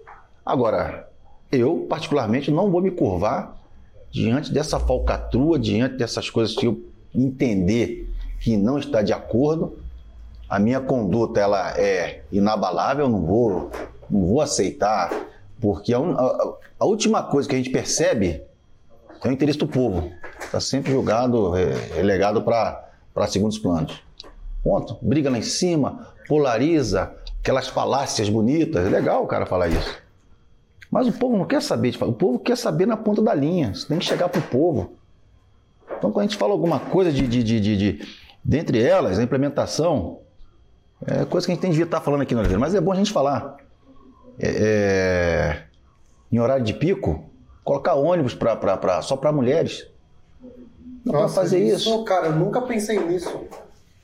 [0.45, 1.09] Agora,
[1.53, 3.61] eu, particularmente, não vou me curvar
[4.12, 6.80] diante dessa falcatrua, diante dessas coisas que eu
[7.14, 8.09] entender
[8.39, 9.78] que não está de acordo,
[10.48, 13.70] a minha conduta ela é inabalável, não vou,
[14.10, 15.10] não vou aceitar,
[15.59, 18.43] porque a, a, a última coisa que a gente percebe
[19.24, 20.12] é o interesse do povo.
[20.39, 24.02] Está sempre jogado, é, relegado para segundos planos.
[24.62, 24.98] Ponto.
[25.01, 28.84] Briga lá em cima, polariza, aquelas falácias bonitas.
[28.84, 30.02] É legal o cara falar isso.
[30.93, 33.74] Mas o povo não quer saber de O povo quer saber na ponta da linha.
[33.74, 34.93] Você tem que chegar para o povo.
[35.97, 38.09] Então, quando a gente fala alguma coisa de, de, de, de, de
[38.44, 40.19] dentre elas, a implementação,
[41.06, 42.93] é coisa que a gente tem de estar falando aqui no Oliveira, mas é bom
[42.93, 43.56] a gente falar.
[44.39, 45.62] É, é,
[46.31, 47.24] em horário de pico,
[47.64, 49.86] colocar ônibus pra, pra, pra só para mulheres.
[51.06, 51.89] Não pode fazer isso.
[51.89, 52.05] isso.
[52.05, 53.47] Cara, eu nunca pensei nisso.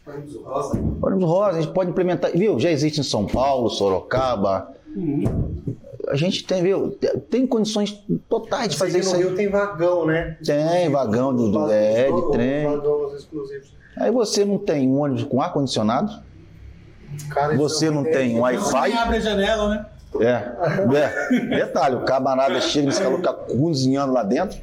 [0.07, 0.81] Ônibus rosa.
[1.03, 2.31] Ônibus rosa, a gente pode implementar.
[2.31, 2.59] Viu?
[2.59, 4.73] Já existe em São Paulo, Sorocaba.
[4.97, 5.77] Uhum
[6.11, 6.91] a gente tem, viu,
[7.31, 9.13] tem condições totais de fazer isso.
[9.13, 10.37] No Rio tem vagão, né?
[10.45, 12.67] Tem vagão do, do é, de trem.
[13.97, 16.23] Aí você não tem um ônibus com ar condicionado.
[17.57, 18.93] você é não tem um Wi-Fi.
[18.93, 19.87] abre a janela, né?
[20.21, 20.51] É.
[20.97, 21.41] é.
[21.57, 24.59] Detalhe, o camarada chega calor, fica cozinhando lá dentro.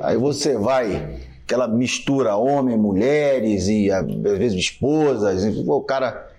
[0.00, 5.44] Aí você vai, aquela mistura homem, mulheres e às vezes esposas.
[5.44, 6.33] E, o cara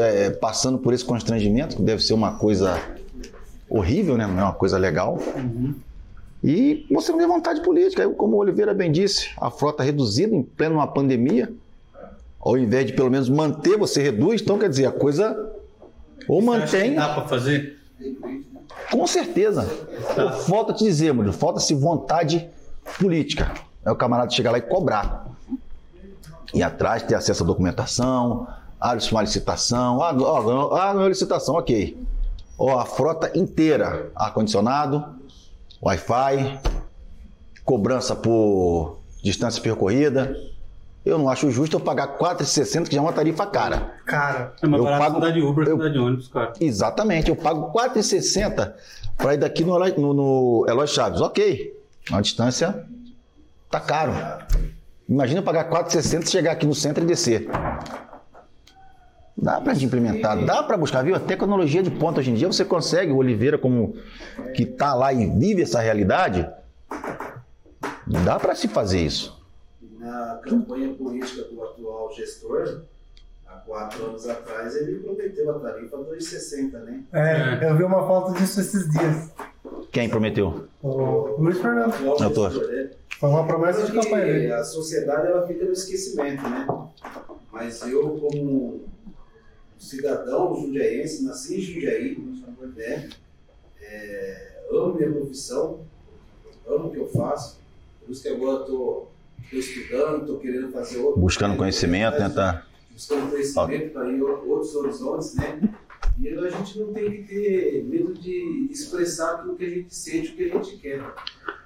[0.00, 2.80] é, passando por esse constrangimento, que deve ser uma coisa
[3.68, 4.26] horrível, né?
[4.26, 5.18] não é uma coisa legal.
[5.36, 5.74] Uhum.
[6.42, 8.08] E você não tem vontade política.
[8.10, 11.52] Como o Oliveira bem disse, a frota reduzida em plena uma pandemia,
[12.38, 14.40] ao invés de pelo menos manter, você reduz.
[14.40, 15.36] Então, quer dizer, a coisa
[16.28, 16.94] ou você mantém.
[16.94, 17.78] dá para fazer?
[18.90, 19.66] Com certeza.
[20.14, 20.32] Tá.
[20.32, 22.48] Falta te dizer, mano, falta-se vontade
[22.98, 23.52] política.
[23.84, 25.26] É o camarada chegar lá e cobrar.
[26.54, 28.46] Ir atrás, ter acesso à documentação,
[28.80, 31.96] abre-se uma licitação, ah, ganhou, ah, ganhou licitação, ok.
[32.58, 35.04] Ó, a frota inteira, ar-condicionado,
[35.82, 36.58] Wi-Fi,
[37.64, 40.36] cobrança por distância percorrida.
[41.04, 43.94] Eu não acho justo eu pagar 4,60, que já é uma tarifa cara.
[44.04, 46.52] Cara, é uma eu pago, de Uber eu, de ônibus, cara.
[46.60, 48.74] Exatamente, eu pago 4,60
[49.16, 51.20] para ir daqui no, no, no Eloy Chaves.
[51.20, 51.74] Ok,
[52.12, 52.84] a distância
[53.70, 54.12] tá caro.
[55.08, 57.48] Imagina eu pagar 4,60 chegar aqui no centro e descer.
[59.40, 61.14] Dá para implementar, dá para buscar, viu?
[61.14, 63.12] A tecnologia de ponta hoje em dia você consegue.
[63.12, 63.94] O Oliveira, como
[64.52, 66.48] que tá lá e vive essa realidade,
[68.24, 69.40] dá para se fazer isso.
[70.00, 72.82] Na campanha política do atual gestor,
[73.46, 77.04] há quatro anos atrás, ele prometeu a tarifa 2,60, né?
[77.12, 79.30] É, eu vi uma foto disso esses dias.
[79.92, 80.66] Quem prometeu?
[80.82, 81.94] O Luiz Fernando.
[82.20, 82.50] Eu tô.
[82.50, 82.90] gestor, né?
[83.20, 84.56] Foi uma promessa de campanha.
[84.56, 86.66] A sociedade ela fica no esquecimento, né?
[87.52, 88.80] Mas eu, como
[89.78, 92.18] cidadão jundiaense, nasci em Jundiaí,
[92.76, 93.08] né?
[93.80, 95.80] É, amo minha profissão,
[96.66, 97.58] amo o que eu faço.
[98.04, 99.10] Por isso que agora estou
[99.52, 101.20] estudando, estou querendo fazer outro.
[101.20, 102.28] Buscando conhecimento, né?
[102.28, 102.66] Tá?
[102.90, 105.60] Buscando conhecimento para ir outros horizontes, né?
[106.20, 110.32] E a gente não tem que ter medo de expressar aquilo que a gente sente,
[110.32, 111.00] o que a gente quer.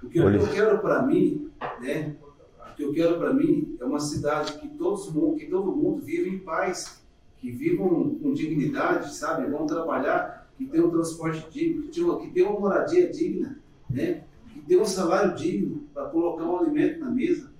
[0.02, 0.36] O que eu, Olha.
[0.36, 2.14] eu quero para mim, né?
[2.70, 5.06] O que eu quero para mim é uma cidade que todos
[5.38, 7.01] que todo mundo vive em paz,
[7.42, 9.50] que vivam com dignidade, sabe?
[9.50, 13.58] Vão trabalhar, que tenham um transporte digno, que tenham, tenham uma moradia digna,
[13.90, 14.22] né?
[14.54, 17.50] Que tenham um salário digno para colocar um alimento na mesa.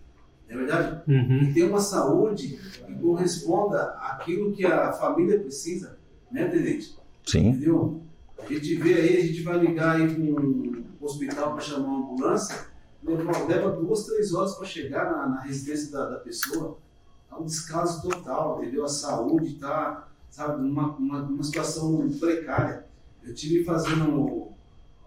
[0.49, 1.11] Não é verdade?
[1.11, 1.47] Uhum.
[1.47, 5.99] que tenha uma saúde que corresponda àquilo que a família precisa,
[6.31, 6.97] né, Tenente?
[7.27, 7.49] Sim.
[7.49, 8.03] Entendeu?
[8.39, 12.05] A gente vê aí, a gente vai ligar aí para um hospital para chamar uma
[12.05, 12.67] ambulância,
[13.03, 16.79] leva, leva duas, três horas para chegar na, na residência da, da pessoa.
[17.33, 18.85] É um descaso total, entendeu?
[18.85, 22.85] A saúde está, sabe, numa, uma, uma situação precária.
[23.25, 24.49] Eu tive fazendo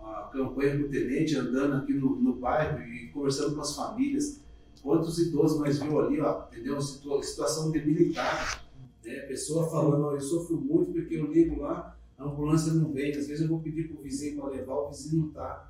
[0.02, 4.42] a campanha com o tenente, andando aqui no, no bairro e conversando com as famílias.
[4.82, 6.80] Quantos idosos mais viu ali, ó, entendeu?
[6.82, 8.60] Situa- Situação debilitada.
[9.04, 9.20] Né?
[9.20, 13.12] A pessoa falando, eu sofro muito porque eu ligo lá, a ambulância não vem.
[13.12, 15.70] Às vezes eu vou pedir para o vizinho para levar, o vizinho não está.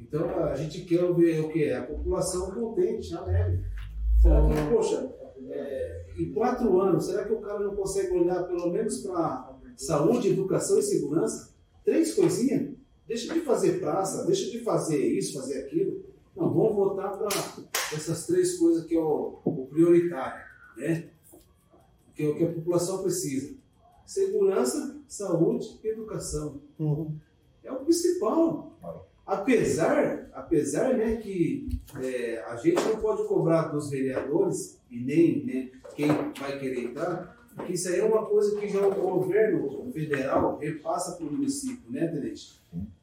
[0.00, 1.78] Então a gente quer ver o que é?
[1.78, 3.64] A população contente, alegre.
[4.20, 5.10] Será que, poxa,
[5.52, 10.30] é, em quatro anos, será que o cara não consegue olhar pelo menos para saúde,
[10.30, 11.52] educação e segurança?
[11.84, 12.70] Três coisinhas?
[13.06, 16.02] Deixa de fazer praça, deixa de fazer isso, fazer aquilo.
[16.36, 17.28] Não, vamos voltar para
[17.92, 20.42] essas três coisas que é o, o prioritário,
[20.76, 21.10] né?
[22.14, 23.54] Que é o que a população precisa.
[24.06, 26.60] Segurança, saúde e educação.
[26.78, 27.14] Uhum.
[27.62, 28.78] É o principal.
[29.26, 31.68] Apesar, apesar né, que
[32.00, 37.34] é, a gente não pode cobrar dos vereadores e nem né, quem vai querer entrar,
[37.56, 41.90] porque isso aí é uma coisa que já o governo federal repassa para o município,
[41.90, 42.60] né, Tenente?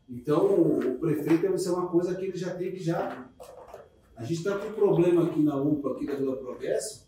[0.07, 3.30] Então, o prefeito isso é uma coisa que ele já tem que já.
[4.16, 7.07] A gente está com um problema aqui na UPA, aqui da Vila Progresso,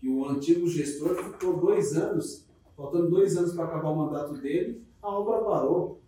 [0.00, 2.46] que o antigo gestor ficou dois anos,
[2.76, 5.99] faltando dois anos para acabar o mandato dele, a obra parou.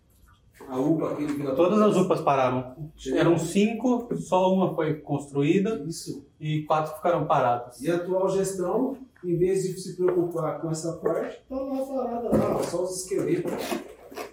[0.67, 1.97] A UPA aqui de Vila Todas as.
[1.97, 2.75] UPAs pararam.
[3.13, 6.25] Eram cinco, só uma foi construída Isso.
[6.39, 7.81] e quatro ficaram paradas.
[7.81, 12.37] E a atual gestão, em vez de se preocupar com essa parte, está lá parada
[12.37, 13.51] lá, só os esqueletos.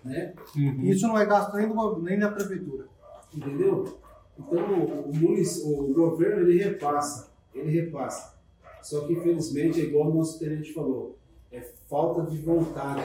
[0.04, 0.34] Né?
[0.56, 0.82] Uhum.
[0.82, 2.86] Isso não é gasto nem, do, nem da prefeitura.
[3.34, 3.98] Entendeu?
[4.38, 8.38] Então o, o, o governo ele repassa, ele repassa.
[8.82, 11.18] Só que infelizmente é igual o nosso tenente falou,
[11.52, 13.02] é falta de vontade,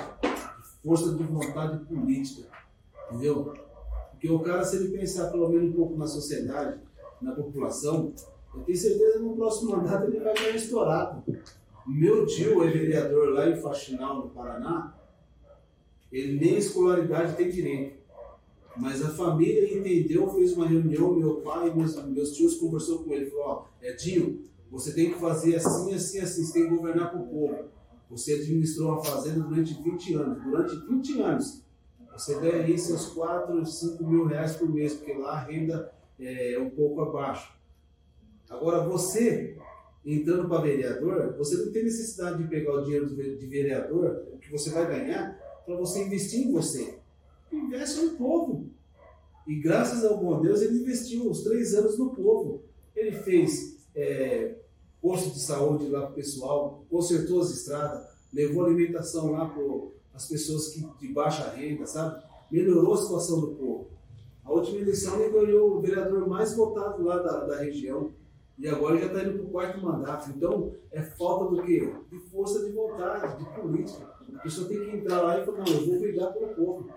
[0.84, 2.48] força de vontade política,
[3.10, 3.53] entendeu?
[4.11, 6.80] Porque o cara se ele pensar pelo menos um pouco na sociedade,
[7.22, 8.14] na população,
[8.53, 11.23] eu tenho certeza que no próximo mandato ele vai ganhar estourado.
[11.86, 14.95] Meu tio é vereador lá em Faxinal, no Paraná,
[16.11, 18.06] ele nem escolaridade tem direito.
[18.77, 23.11] Mas a família entendeu, fez uma reunião, meu pai e meus, meus tios conversou com
[23.11, 27.11] ele, falou, ó, Edinho, você tem que fazer assim, assim, assim, você tem que governar
[27.11, 27.65] para o povo.
[28.10, 30.44] Você administrou uma fazenda durante 20 anos.
[30.44, 31.65] Durante 20 anos,
[32.18, 36.58] você ganha aí seus 4, 5 mil reais por mês, porque lá a renda é
[36.60, 37.54] um pouco abaixo.
[38.50, 39.58] Agora, você,
[40.06, 44.52] entrando para vereador, você não tem necessidade de pegar o dinheiro de vereador, o que
[44.52, 47.00] você vai ganhar, para você investir em você.
[47.52, 48.70] Investe no povo.
[49.48, 52.64] E graças ao bom Deus, ele investiu os três anos no povo.
[52.96, 54.56] Ele fez é,
[55.02, 59.62] posto de saúde lá para o pessoal, consertou as estradas, levou alimentação lá para
[60.16, 62.24] as pessoas que, de baixa renda, sabe?
[62.52, 63.88] Melhorou a situação do povo.
[64.44, 68.12] A última eleição ele ganhou o vereador mais votado lá da, da região.
[68.58, 70.30] E agora já está indo para o quarto mandato.
[70.30, 71.94] Então, é falta do quê?
[72.10, 74.06] De força de vontade, de política.
[74.36, 76.90] A pessoa tem que entrar lá e falar, não, eu vou brigar pelo povo.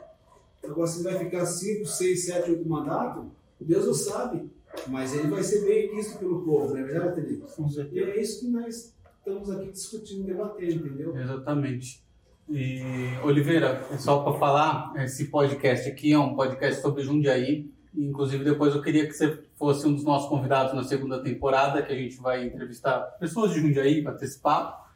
[0.62, 3.24] Agora, se vai ficar 5, 6, 7, 8 mandatos,
[3.60, 4.50] Deus o sabe.
[4.86, 7.36] Mas ele vai ser bem visto pelo povo, não é verdade?
[7.56, 8.10] Com E certeza.
[8.10, 11.16] é isso que nós estamos aqui discutindo, debatendo, entendeu?
[11.16, 12.06] Exatamente.
[12.50, 12.82] E,
[13.22, 18.82] Oliveira, só para falar, esse podcast aqui é um podcast sobre Jundiaí Inclusive, depois eu
[18.82, 22.46] queria que você fosse um dos nossos convidados na segunda temporada, que a gente vai
[22.46, 24.86] entrevistar pessoas de Jundiaí para ter esse papo.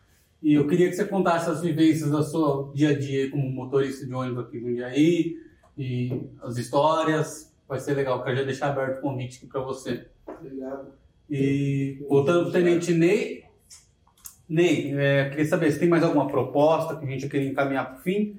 [0.43, 4.07] E eu queria que você contasse as vivências da sua dia a dia como motorista
[4.07, 5.37] de ônibus aqui em Jundiaí
[5.77, 7.53] e as histórias.
[7.69, 10.07] Vai ser legal, quero já deixar aberto o convite aqui para você.
[10.27, 10.93] Obrigado.
[11.31, 13.42] E voltando para o Tenente Ney,
[14.53, 17.97] Ney, é, queria saber se tem mais alguma proposta que a gente queria encaminhar para
[17.97, 18.39] o fim.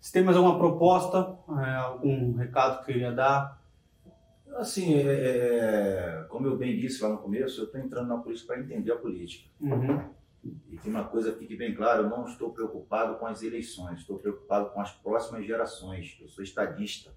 [0.00, 3.62] Se tem mais alguma proposta, é, algum recado que queria dar.
[4.56, 8.52] Assim, é, é, como eu bem disse lá no começo, eu estou entrando na política
[8.52, 9.48] para entender a política.
[9.60, 10.00] Uhum.
[10.68, 14.00] E tem uma coisa que fique bem claro, eu não estou preocupado com as eleições,
[14.00, 16.18] estou preocupado com as próximas gerações.
[16.20, 17.12] Eu sou estadista.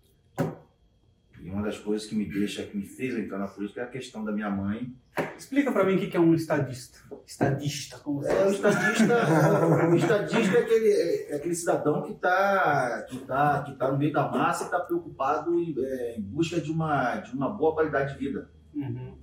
[1.45, 3.87] E uma das coisas que me deixa, que me fez entrar na política é a
[3.87, 4.91] questão da minha mãe.
[5.37, 6.97] Explica para mim o que é um estadista.
[7.23, 8.55] Estadista, como você É, diz.
[8.55, 9.15] estadista,
[9.91, 10.89] o estadista é aquele,
[11.29, 14.79] é aquele cidadão que está que tá, que tá no meio da massa e está
[14.79, 18.49] preocupado em, é, em busca de uma, de uma boa qualidade de vida.
[18.73, 19.13] Uhum.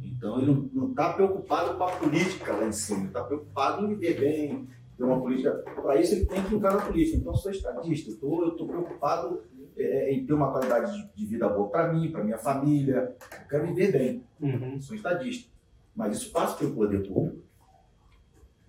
[0.00, 4.20] Então ele não está preocupado com a política lá em cima, está preocupado em viver
[4.20, 5.50] bem, ter uma política.
[5.82, 7.16] Para isso ele tem que entrar na política.
[7.16, 9.42] Então eu sou estadista, eu estou preocupado
[9.76, 13.16] é, em ter uma qualidade de, vida boa para mim, para minha família.
[13.42, 14.80] Eu quero viver bem, Uhum.
[14.80, 15.50] sou estadista.
[15.94, 17.42] Mas isso passa pelo poder público.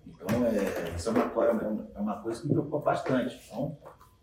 [0.06, 3.40] Então é, isso é uma, é uma- é uma coisa que me preocupa bastante.
[3.46, 3.76] Então,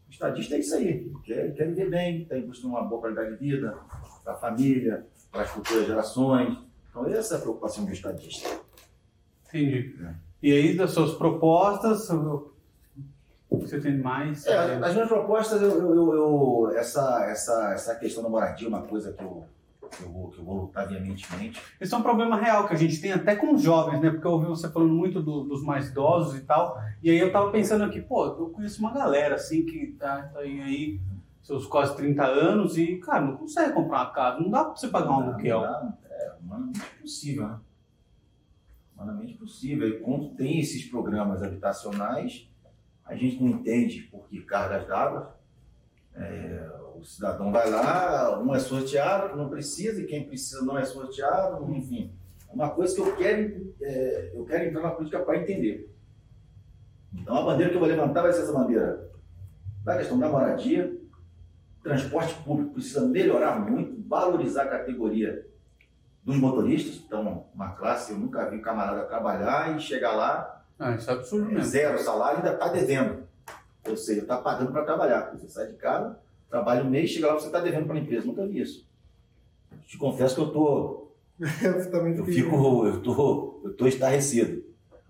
[0.10, 3.32] estadista é isso aí, quer, quer viver bem, está em busca de uma boa qualidade
[3.32, 3.78] de vida
[4.24, 6.58] para a família, para as futuras gerações.
[6.90, 8.50] Então essa é a preocupação do estadista.
[9.48, 9.96] Entendi.
[10.04, 10.14] É.
[10.44, 12.10] E aí, das suas propostas,
[13.52, 14.46] você tem mais?
[14.46, 18.82] É, as minhas propostas, eu, eu- eu- essa, essa, essa questão da moradia é uma
[18.84, 19.44] coisa que eu,
[19.90, 21.62] que eu, vou, que eu vou lutar veementemente.
[21.80, 24.10] Esse é um problema real que a gente tem até com os jovens, né?
[24.10, 26.80] Porque eu ouvi você falando muito do- dos mais idosos e tal.
[27.04, 30.40] E aí eu tava pensando aqui, pô, eu conheço uma galera assim que tá, tá
[30.40, 31.00] aí, aí
[31.44, 34.40] seus quase 30 anos e, cara, não consegue comprar uma casa.
[34.40, 35.66] Não dá pra você pagar um aluguel.
[36.10, 37.58] É humanamente impossível, né?
[38.96, 39.88] Humanamente impossível.
[39.90, 42.48] E quando tem esses programas habitacionais,
[43.12, 45.36] a gente não entende por que cargas d'água.
[46.16, 50.86] É, o cidadão vai lá, um é sorteado, não precisa, e quem precisa não é
[50.86, 52.14] sorteado, enfim.
[52.50, 55.94] É uma coisa que eu quero, é, eu quero entrar na política para entender.
[57.14, 59.10] Então a bandeira que eu vou levantar vai ser essa bandeira
[59.84, 60.98] da questão da moradia,
[61.84, 65.46] transporte público precisa melhorar muito, valorizar a categoria
[66.24, 66.96] dos motoristas.
[67.06, 71.46] Então, uma classe, eu nunca vi camarada trabalhar e chegar lá, Ah, isso é absurdo
[71.46, 71.64] mesmo.
[71.64, 73.24] zero salário, ainda está devendo.
[73.88, 75.32] Ou seja, está pagando para trabalhar.
[75.34, 76.18] Você sai de casa,
[76.50, 78.26] trabalha um mês, chega lá, você está devendo para a empresa.
[78.28, 78.88] Nunca vi isso.
[79.88, 81.08] Te confesso que eu tô,
[81.64, 84.64] Eu também eu fico, eu tô, eu tô estarrecido.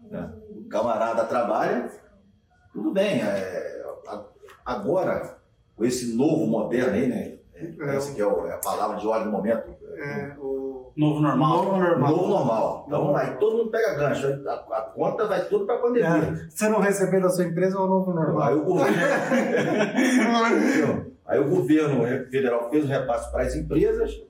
[0.09, 0.31] né?
[0.49, 1.91] O camarada trabalha,
[2.71, 3.21] tudo bem.
[3.21, 3.83] é,
[4.65, 5.37] agora,
[5.75, 7.37] com esse novo moderno aí, né?
[7.53, 7.95] É.
[7.95, 9.75] Essa que é, o- é a palavra de ordem do momento.
[9.97, 11.63] É, o Novo normal.
[11.65, 12.11] novo normal.
[12.11, 12.83] Novo normal.
[12.87, 14.27] Então aí todo mundo pega gancho.
[14.27, 16.07] aí A, a conta vai tudo para a pandemia.
[16.07, 18.57] É, você não receber da sua empresa é o novo Aí normal.
[18.57, 18.97] o governo,
[21.25, 24.21] aí o governo federal fez o repasse para as empresas,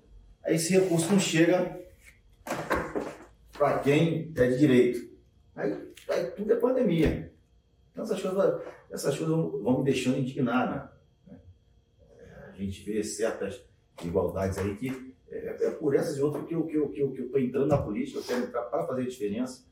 [0.45, 1.79] aí esse recurso não chega
[3.57, 5.11] para quem é de direito.
[5.55, 7.31] Aí, aí tudo é pandemia.
[7.91, 10.89] Então essas coisas, essas coisas vão me deixando indignado.
[11.27, 11.38] né?
[12.19, 13.61] É, A gente vê certas
[14.03, 17.21] igualdades aí que é, é por essas e outras que eu estou que eu, que
[17.21, 19.63] eu, entrando na política, eu quero entrar para fazer diferença.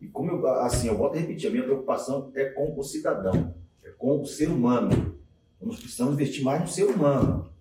[0.00, 3.54] E como eu, assim, eu volto a repetir, a minha preocupação é com o cidadão,
[3.82, 5.18] é com o ser humano.
[5.60, 7.52] Nós precisamos investir mais no ser humano.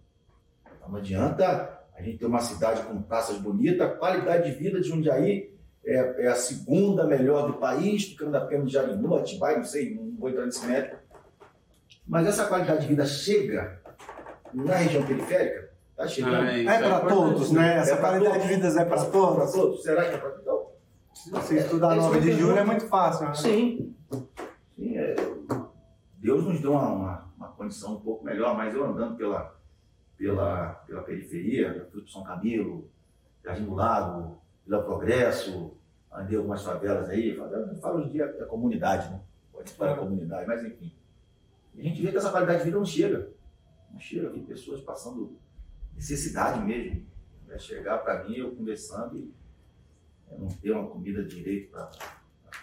[0.75, 4.81] Então, não adianta a gente ter uma cidade com praças bonitas, a qualidade de vida
[4.81, 5.53] de Jundiaí
[5.83, 10.15] é, é a segunda melhor do país, ficando apenas de Jarinu, Atibaia, não sei, não
[10.15, 10.97] vou entrar nesse médico.
[12.07, 13.81] Mas essa qualidade de vida chega
[14.53, 15.70] na região periférica?
[16.03, 16.35] Está chegando.
[16.35, 17.13] Ah, isso É para importante.
[17.15, 17.77] todos, né?
[17.77, 18.47] Essa É qualidade todos.
[18.47, 19.51] de vida é para todos.
[19.51, 19.83] todos?
[19.83, 20.67] Será que é para todos?
[21.13, 23.33] Se você estudar É isso 9 de julho é muito fácil, né?
[23.35, 23.95] Sim.
[24.75, 25.15] Sim, é,
[26.17, 29.55] Deus nos deu uma, uma, uma condição um pouco melhor, mas eu andando pela,
[30.17, 32.89] pela, pela periferia, para São Camilo,
[33.43, 35.73] Jardim do Lago, Vila Progresso,
[36.11, 39.19] andei algumas favelas aí, favela, falo de da comunidade, né?
[39.51, 40.91] Pode falar comunidade, mas enfim.
[41.75, 43.29] E a gente vê que essa qualidade de vida não chega.
[43.91, 45.37] Não chega, tem pessoas passando
[45.95, 47.05] necessidade mesmo.
[47.47, 49.33] Vai chegar para mim, eu conversando e
[50.31, 51.89] eu não ter uma comida direito para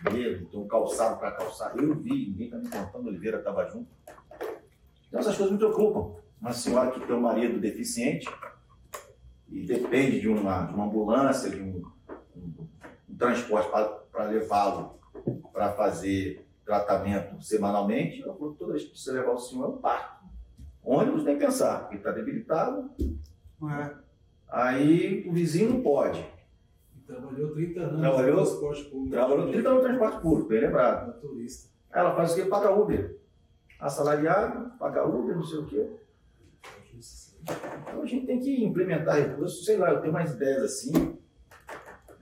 [0.04, 1.76] comer, não ter um calçado para calçar.
[1.76, 3.88] Eu vi, ninguém está me contando, Oliveira estava junto.
[5.08, 6.18] Então essas coisas me preocupam.
[6.40, 8.28] Uma senhora que tem um marido deficiente
[9.48, 11.82] e depende de uma, de uma ambulância, de um,
[12.36, 12.68] um-
[13.10, 13.68] um transporte
[14.12, 14.98] para levá-lo
[15.52, 19.78] para fazer tratamento semanalmente, eu falo, toda vez que precisa levar o senhor é um
[19.78, 20.17] parto.
[20.90, 22.90] Ônibus nem pensar, porque está debilitado,
[23.62, 23.90] É.
[24.48, 26.24] Aí o vizinho não pode.
[27.06, 28.36] Trabalhou 30 anos Trabalhou?
[28.36, 29.10] no transporte público.
[29.10, 31.06] Trabalhou 30 anos no transporte público, bem lembrado.
[31.08, 31.68] Motorista.
[31.90, 32.44] Aí ela faz o quê?
[32.44, 33.18] Paga Uber.
[33.78, 35.90] Assalariado, paga Uber, não sei o quê.
[37.82, 41.18] Então a gente tem que implementar recursos, sei lá, eu tenho mais ideias assim,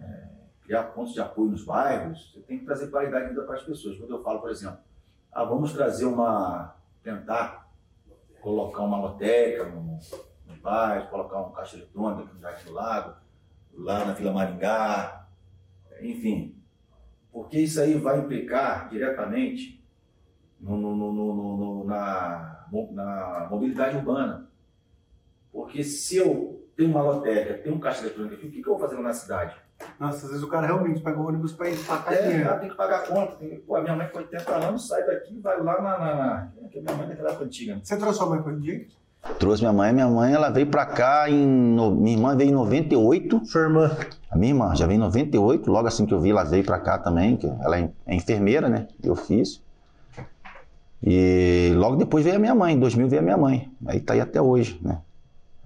[0.00, 0.28] é,
[0.64, 3.62] criar pontos de apoio nos bairros, você tem que trazer qualidade de vida para as
[3.62, 3.96] pessoas.
[3.96, 4.78] Quando eu falo, por exemplo,
[5.32, 7.65] ah, vamos trazer uma, tentar
[8.46, 13.16] colocar uma lotérica no, nos bairros, colocar um caixa eletrônico aqui no Jardim do Lago,
[13.74, 15.26] lá na Vila Maringá,
[16.00, 16.54] enfim,
[17.32, 19.84] porque isso aí vai implicar diretamente
[20.60, 24.48] no, no- no- no- no- no- na, na mobilidade urbana.
[25.50, 28.78] Porque se eu tenho uma lotérica, tenho um caixa eletrônico aqui, o que, que eu
[28.78, 29.56] vou fazer na cidade?
[29.98, 32.48] Nossa, às vezes o cara realmente pega o ônibus pra empacar É, dinheiro.
[32.48, 33.32] ela tem que pagar a conta.
[33.36, 35.98] Tem, pô, a minha mãe com 80 anos sai daqui e vai lá na.
[35.98, 36.14] na,
[36.62, 37.74] na que a minha mãe é daquela época antiga.
[37.74, 37.80] né?
[37.82, 38.86] Você trouxe sua mãe pra dia?
[39.38, 39.92] Trouxe minha mãe.
[39.92, 41.46] Minha mãe, ela veio pra cá em.
[41.46, 43.44] no- Minha irmã veio em 98.
[43.46, 43.96] Sua irmã.
[44.30, 45.70] A minha irmã já veio em 98.
[45.70, 47.36] Logo assim que eu vi, ela veio pra cá também.
[47.36, 48.86] Que ela é é enfermeira, né?
[49.00, 49.60] De ofício.
[51.02, 52.74] E logo depois veio a minha mãe.
[52.74, 53.70] Em 2000 veio a minha mãe.
[53.86, 54.98] Aí tá aí até hoje, né?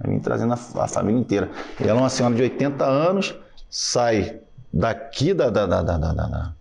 [0.02, 1.51] Eu vim trazendo a, a família inteira.
[1.78, 3.35] E ela é uma senhora de 80 anos,
[3.70, 4.40] sai
[4.72, 5.48] daqui da.
[5.48, 6.55] da, da, da, da, da- da-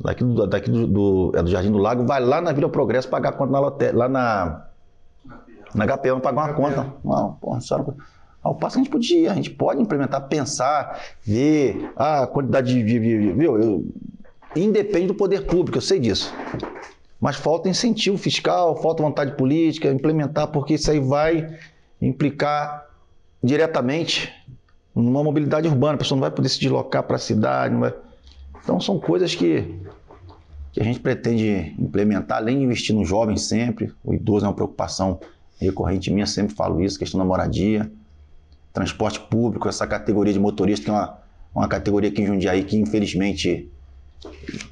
[0.00, 3.08] daqui do, daqui do, do- é do Jardim do Lago, vai lá na Vila Progresso
[3.08, 4.66] pagar a conta na lote- lá na.
[5.74, 6.86] Na HPM pagar uma conta.
[7.04, 7.94] Não, porra, senhora,
[8.42, 12.82] ao passo que a gente podia, a gente pode implementar, pensar, ver a quantidade de.
[12.84, 13.58] de, de- viu?
[13.60, 13.86] Eu-
[14.56, 16.32] independe do poder público, eu sei disso.
[17.20, 21.56] Mas falta incentivo fiscal, falta vontade política, implementar, porque isso aí vai
[22.00, 22.86] implicar
[23.42, 24.32] diretamente
[24.94, 25.94] numa mobilidade urbana.
[25.94, 27.74] A pessoa não vai poder se deslocar para a cidade.
[27.74, 27.94] vai-
[28.62, 29.74] Então são coisas que,
[30.72, 33.92] que a gente pretende implementar, além de investir no jovem sempre.
[34.04, 35.18] O idoso é uma preocupação
[35.60, 37.90] recorrente minha, sempre falo isso, questão da moradia,
[38.72, 41.18] transporte público, essa categoria de motorista, que é uma,
[41.54, 43.70] uma categoria aqui em Jundiaí que infelizmente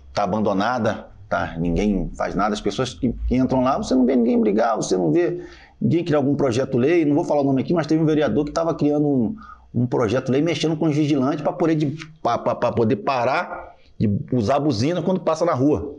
[0.09, 1.57] está abandonada, tá?
[1.59, 2.53] Ninguém faz nada.
[2.53, 5.40] As pessoas que, que entram lá, você não vê ninguém brigar, você não vê
[5.81, 7.05] ninguém criar algum projeto-lei.
[7.05, 9.36] Não vou falar o nome aqui, mas teve um vereador que estava criando um,
[9.74, 11.97] um projeto-lei mexendo com os vigilantes para poder, de-
[12.77, 15.94] poder parar de usar a buzina quando passa na rua.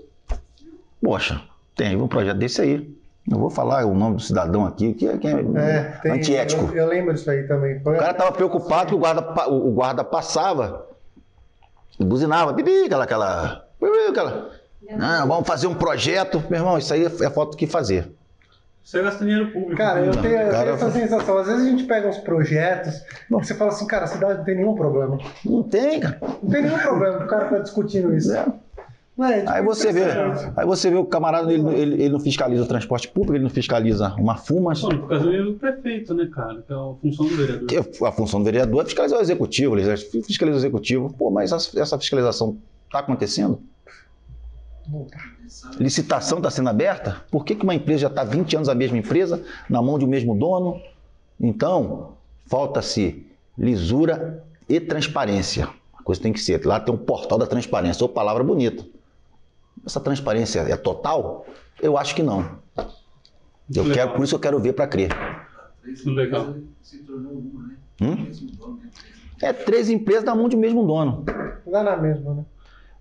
[1.02, 1.42] Poxa,
[1.76, 2.96] tem um projeto desse aí.
[3.28, 6.12] Não vou falar o nome do cidadão aqui, que é, que é É, tem.
[6.12, 6.66] antiético.
[6.66, 7.80] Eu, eu lembro disso aí também.
[7.80, 10.86] Foi O cara tava preocupado que o guarda, o o guarda passava
[12.00, 14.50] e buzinava, bibi, aquela, aquela, bibi, aquela.
[14.98, 16.44] Não, vamos fazer um projeto.
[16.50, 18.12] Meu irmão, isso aí é falta do que fazer.
[18.84, 19.78] Você gasta dinheiro público.
[19.78, 20.22] Cara, eu né?
[20.22, 21.38] tenho, eu Cara, tenho essa sensação.
[21.38, 24.44] Às vezes a gente pega uns projetos e você fala assim, cara, a cidade não
[24.44, 25.18] tem nenhum problema.
[25.46, 26.20] Não tem, cara.
[26.22, 28.34] Não tem nenhum problema que o cara tá discutindo isso.
[28.36, 28.46] É.
[29.16, 30.06] Não é, tipo, Aí você vê,
[30.58, 33.50] aí você vê o camarada, ele, ele, ele não fiscaliza o transporte público, ele não
[33.50, 34.74] fiscaliza uma fuma.
[34.74, 36.64] Por causa do prefeito, né, cara?
[36.64, 37.68] Que é a função do vereador.
[37.68, 41.14] Que a função do vereador é fiscalizar o executivo, ele fiscaliza o executivo.
[41.14, 42.58] Pô, mas essa, essa fiscalização
[42.88, 43.62] está acontecendo?
[44.88, 45.33] Não tá.
[45.80, 47.24] Licitação está sendo aberta?
[47.32, 50.06] Por que, que uma empresa já está 20 anos a mesma empresa, na mão de
[50.06, 50.82] um mesmo dono?
[51.40, 52.14] Então,
[52.48, 53.26] falta-se
[53.58, 55.68] lisura e transparência.
[55.98, 56.66] A coisa tem que ser.
[56.66, 58.86] Lá tem um portal da transparência, ou palavra bonita.
[59.86, 61.46] Essa transparência é total?
[61.82, 62.58] Eu acho que não.
[63.76, 63.94] Eu Legal.
[63.94, 65.10] quero, por isso eu quero ver para crer.
[66.06, 66.56] Legal.
[66.82, 67.76] Se tornou uma, né?
[68.02, 68.16] Hum?
[68.24, 68.90] Mesmo dono, né?
[69.42, 71.26] É três empresas na mão de um mesmo dono.
[71.70, 72.46] Dá na mesma, né?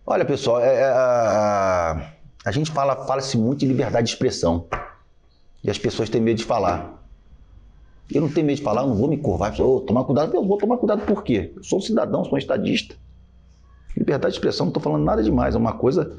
[0.04, 2.12] Olha, pessoal, é- é,
[2.44, 4.66] a, gente fala, fala-se muito de liberdade de expressão.
[5.62, 7.02] E as pessoas têm medo de falar.
[8.10, 9.58] Eu não tenho medo de falar, eu não vou me curvar.
[9.58, 10.34] Eu vou tomar cuidado.
[10.34, 11.52] Eu vou tomar cuidado por quê?
[11.56, 12.96] Eu sou um cidadão, sou um estadista.
[13.96, 15.54] Liberdade de expressão, não estou falando nada demais.
[15.54, 16.18] É uma coisa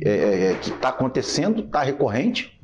[0.00, 2.58] é, é, é, que está acontecendo, está recorrente.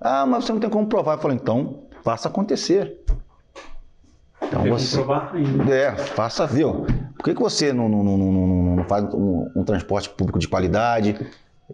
[0.00, 1.16] Ah, mas você não tem como provar.
[1.16, 2.98] Eu falo, então, faça acontecer.
[4.42, 4.96] Então você.
[4.96, 5.74] comprovar ainda.
[5.74, 6.66] É, faça ver.
[6.66, 10.38] Por que, que você não, não, não, não, não- não faz um, um transporte público
[10.38, 11.14] de qualidade?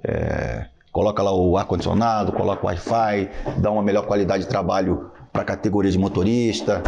[0.05, 5.43] É, coloca lá o ar-condicionado, coloca o Wi-Fi, dá uma melhor qualidade de trabalho para
[5.43, 6.83] a categoria de motorista.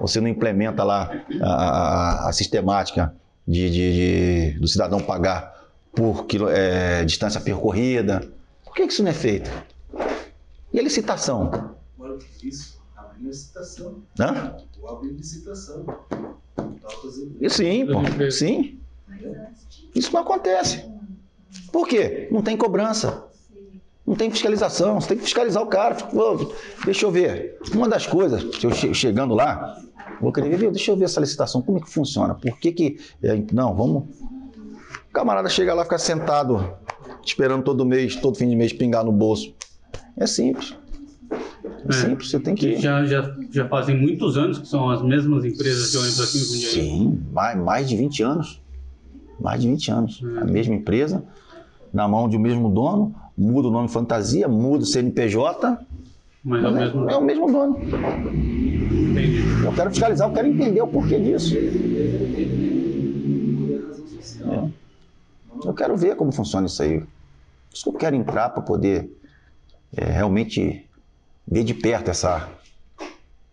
[0.00, 1.10] Você não implementa lá
[1.42, 3.14] a, a- a sistemática
[3.46, 5.52] de, de- de- do cidadão pagar
[5.94, 8.20] por quilo- é, distância percorrida.
[8.64, 9.50] Por que, que isso não é feito?
[10.72, 11.74] E a licitação?
[12.42, 14.02] Isso, abrindo licitação.
[14.18, 14.56] Hã?
[14.80, 15.84] Vou abrir licitação.
[16.56, 18.30] Tá fazendo E sim, pô.
[18.30, 18.78] Sim.
[19.94, 20.84] Isso não acontece.
[21.72, 22.28] Por quê?
[22.30, 23.24] Não tem cobrança.
[24.06, 25.00] Não tem fiscalização.
[25.00, 25.96] Você tem que fiscalizar o cara.
[26.84, 27.58] Deixa eu ver.
[27.74, 29.76] Uma das coisas, eu che- chegando lá,
[30.20, 32.34] vou querer ver, deixa eu ver essa licitação, como é que funciona?
[32.34, 32.96] Por que que...
[33.22, 34.04] é, não, vamos...
[35.08, 36.74] O camarada chega lá, fica sentado,
[37.24, 39.54] esperando todo mês, todo fim de mês, pingar no bolso.
[40.16, 40.74] É simples.
[41.88, 42.76] É simples, você tem que.
[42.80, 46.44] Já, já, já fazem muitos anos que são as mesmas empresas de ônibus aqui no
[46.44, 46.70] Jundiaí.
[46.72, 48.60] Sim, mais, mais de 20 anos.
[49.40, 50.22] Mais de 20 anos.
[50.22, 50.38] Hum.
[50.40, 51.24] A mesma empresa,
[51.92, 55.78] na mão de um mesmo dono, muda o nome fantasia, muda o CNPJ,
[56.44, 57.10] Mas é o mas é- mesmo.
[57.10, 57.78] é o mesmo dono.
[57.78, 59.42] Entendi.
[59.64, 61.54] Eu quero fiscalizar, eu quero entender o porquê disso.
[64.46, 64.68] É.
[65.66, 67.00] Eu quero ver como funciona isso aí.
[67.00, 67.06] Por
[67.74, 69.10] isso que eu quero entrar para poder
[69.96, 70.84] é, realmente
[71.46, 72.48] ver de perto essa,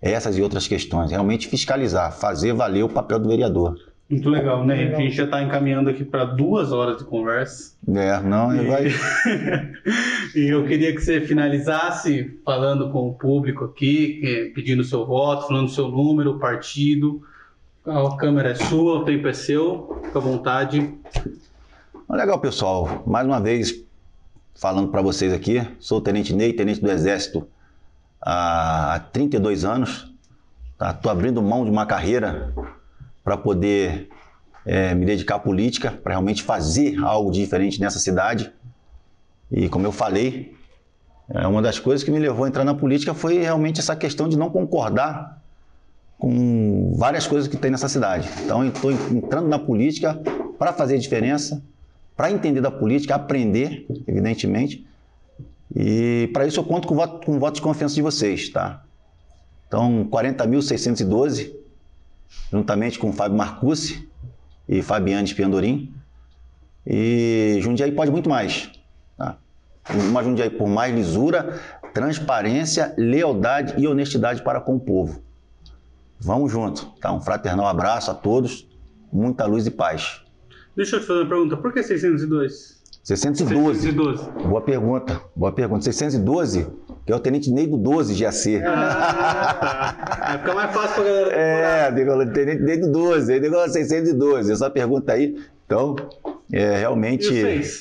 [0.02, 1.12] essas e outras questões.
[1.12, 3.78] Realmente fiscalizar, fazer valer o papel do vereador.
[4.12, 4.94] Muito legal, né?
[4.94, 7.76] A gente já está encaminhando aqui para duas horas de conversa.
[7.88, 8.88] É, não, E- vai.
[10.36, 15.70] e eu queria que você finalizasse falando com o público aqui, pedindo seu voto, falando
[15.70, 17.24] seu número, partido.
[17.86, 20.94] A câmera é sua, o tempo é seu, fica à vontade.
[22.10, 23.04] Legal, pessoal.
[23.08, 23.82] Mais uma vez,
[24.56, 27.48] falando para vocês aqui, sou o Tenente Ney, Tenente do Exército
[28.22, 30.12] há 32 anos.
[30.82, 32.54] Estou abrindo mão de uma carreira
[33.24, 34.10] para poder
[34.66, 38.52] eh, me dedicar à política, para realmente fazer algo diferente nessa cidade.
[39.52, 40.56] E como eu falei,
[41.30, 44.28] é uma das coisas que me levou a entrar na política foi realmente essa questão
[44.28, 45.42] de não concordar
[46.18, 48.30] com várias coisas que tem nessa cidade.
[48.44, 50.22] Então, estou entrando na política
[50.60, 51.64] para fazer diferença,
[52.16, 54.86] para entender da política, aprender, evidentemente.
[55.76, 58.84] E para isso eu conto com voto, com voto de confiança de vocês, tá?
[59.68, 61.52] Então, 40.612,
[62.52, 64.10] juntamente com o Fábio Marcucci
[64.68, 65.94] e Fabiane Spiandorim.
[66.86, 68.72] E Jundiaí pode muito mais,
[69.18, 69.38] tá?
[70.10, 71.60] Uma Jundiaí por mais lisura,
[71.94, 75.22] transparência, lealdade e honestidade para com o povo.
[76.20, 77.12] Vamos junto, tá?
[77.12, 78.68] Um fraternal abraço a todos,
[79.12, 80.22] muita luz e paz.
[80.76, 82.82] Deixa eu te fazer uma pergunta, por que 602?
[83.04, 83.82] 612.
[83.82, 84.48] 612.
[84.48, 85.84] Boa pergunta, boa pergunta.
[85.84, 86.68] 612,
[87.06, 88.62] que é o Tenente Ney do 12 GAC.
[88.66, 89.96] Ah.
[90.30, 91.36] Vai ficar mais fácil pra galera.
[91.36, 94.52] É, digo, Tenente Ney do 12, aí digo 612.
[94.52, 95.96] Essa pergunta aí, então,
[96.52, 97.28] é E realmente.
[97.28, 97.80] o 6?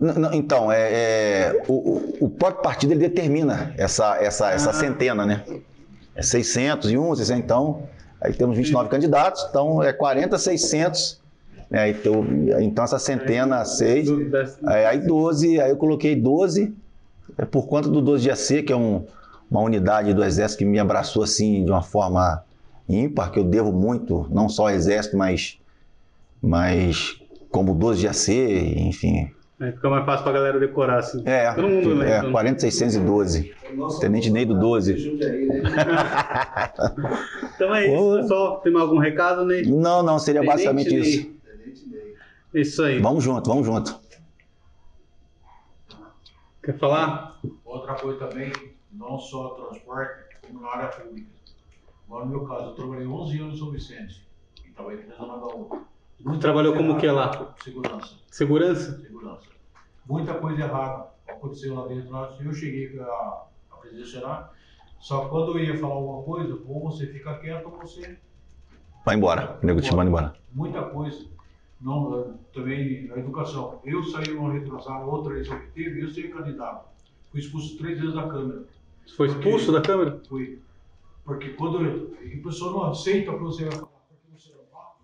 [0.00, 4.74] N- n- Então, é, é, o, o- próprio partido ele determina essa, essa, essa Ah.
[4.74, 5.42] centena, né?
[6.16, 7.82] É 601, 600, então,
[8.20, 11.20] aí temos 29 candidatos, então é 40, 600,
[11.70, 11.90] né?
[11.90, 12.24] Então,
[12.60, 16.74] então essa centena, 6, Do- das- aí, aí 12, aí eu coloquei 12,
[17.38, 19.04] é por conta do 12 GAC, que é um-
[19.50, 22.42] uma unidade do Exército que me abraçou assim de uma forma
[22.88, 25.58] ímpar, que eu devo muito, não só ao Exército, mas,
[26.42, 27.16] mas
[27.50, 28.32] como 12 GAC,
[28.78, 29.30] enfim,
[29.60, 31.22] Aí fica mais fácil pra galera decorar, assim.
[31.24, 32.08] é, Todo mundo lembra.
[32.28, 33.52] é 40612.
[33.76, 34.96] Nosso Tenente Ney do 12.
[34.98, 35.62] Jundiaí, né?
[37.54, 38.60] Então é isso, pessoal.
[38.60, 39.62] Tem mais algum recado, Ney?
[39.64, 41.00] Não, não, seria Tenente basicamente Ney.
[41.00, 41.22] isso.
[41.22, 42.62] Tenente Ney.
[42.62, 42.98] Isso aí.
[43.00, 43.98] Vamos junto, vamos junto.
[46.64, 47.40] Quer falar?
[47.64, 48.52] Outra coisa também,
[48.92, 51.28] não só transporte, como na área pública.
[52.06, 54.26] Agora, no meu caso, eu trabalhei 11 anos em São Vicente,
[54.64, 55.82] e trabalhei na Zona Gaúcha.
[56.20, 57.54] Muita Trabalhou como que lá?
[57.62, 59.00] Segurança, Segurança?
[59.02, 59.48] segurança.
[60.08, 62.14] Muita coisa errada aconteceu lá dentro.
[62.40, 63.04] Eu cheguei a,
[63.72, 64.52] a presidenciar,
[65.00, 68.18] só que quando eu ia falar alguma coisa, ou você fica quieto, ou você
[69.04, 70.34] Vai embora, o nego te manda embora.
[70.52, 71.26] muita coisa.
[71.84, 73.78] Não, eh, também na educação.
[73.84, 76.88] Eu saí uma retrasada, outra eleição que teve, eu ser candidato.
[77.30, 78.66] Fui expulso três vezes da Câmara.
[79.04, 80.18] Você foi expulso da câmera?
[80.26, 80.62] Fui.
[81.24, 84.96] Porque quando a pessoa não aceita que você vai falar, porque você não fala,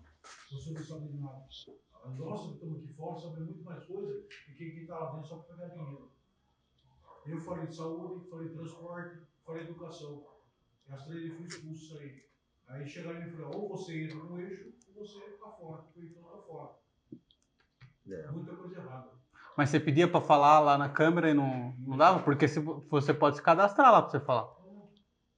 [0.51, 1.45] você não sabe de nada.
[2.17, 5.27] Nós que estamos aqui fora sabemos muito mais coisa do que quem está lá dentro
[5.27, 6.09] só para pegar dinheiro.
[7.27, 10.23] Eu falei de saúde, falei de transporte, falei de educação.
[10.89, 12.23] E as três eu fui expulso aí.
[12.71, 14.65] Aí chegaram e falaram, ou você entra no eixo,
[14.97, 15.83] ou você está fora.
[15.95, 16.73] Eu então está fora.
[18.33, 19.19] Muita coisa errada.
[19.55, 22.23] Mas você pedia pra falar lá na câmera e não, não dava?
[22.23, 24.49] Porque se, você pode se cadastrar lá pra você falar.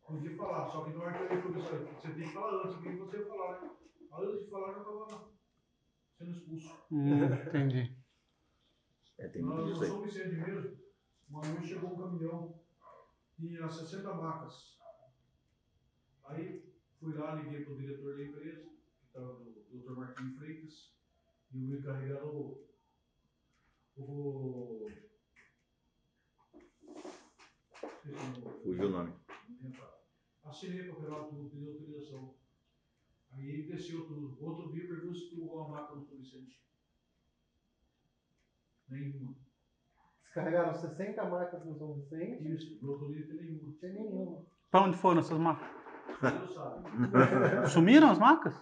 [0.08, 2.98] Podia falar, só que na hora que eu comecei, você tem que falar antes, porque
[2.98, 3.70] você ia falar, né?
[4.22, 6.78] Antes de falar, eu já estava sendo expulso.
[6.90, 7.96] Hum, entendi.
[9.18, 12.56] É, tem Nós não São Vicente mesmo, uma noite chegou um caminhão,
[13.58, 14.80] tinha 60 macas.
[16.28, 16.73] Aí
[17.04, 19.92] fui lá, liguei para o diretor da empresa, que estava o Dr.
[19.98, 20.94] Marquinhos Freitas,
[21.52, 22.66] e o encarregado,
[23.98, 24.88] o.
[27.84, 28.64] esqueci o nome.
[28.64, 29.14] Fugiu o nome.
[30.46, 32.36] Assinei o papel tudo, pedi autorização.
[33.32, 34.38] Aí ele desceu tudo.
[34.44, 36.62] Outro dia perguntou se alguma maca no São Vicente.
[38.90, 39.36] Nenhuma.
[40.24, 42.52] Descarregaram 60 marcas no São Vicente.
[42.52, 43.68] Isso, no outro dia tem nenhuma.
[43.68, 44.46] Não tem nenhuma.
[44.70, 45.83] Pra onde foram essas marcas?
[46.08, 47.70] Deus sabe.
[47.70, 48.54] Sumiram as marcas?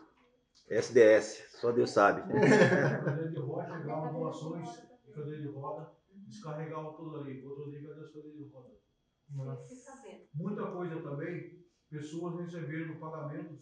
[0.69, 2.21] SDS, só Deus sabe.
[2.31, 4.69] Cadeira de roda, chegavam doações
[5.05, 5.91] de cadeira de roda,
[6.27, 7.45] descarregavam tudo ali.
[7.45, 8.71] Outro dia, cadê as cadeiras de roda?
[10.33, 13.59] Muita coisa também, pessoas recebendo pagamentos,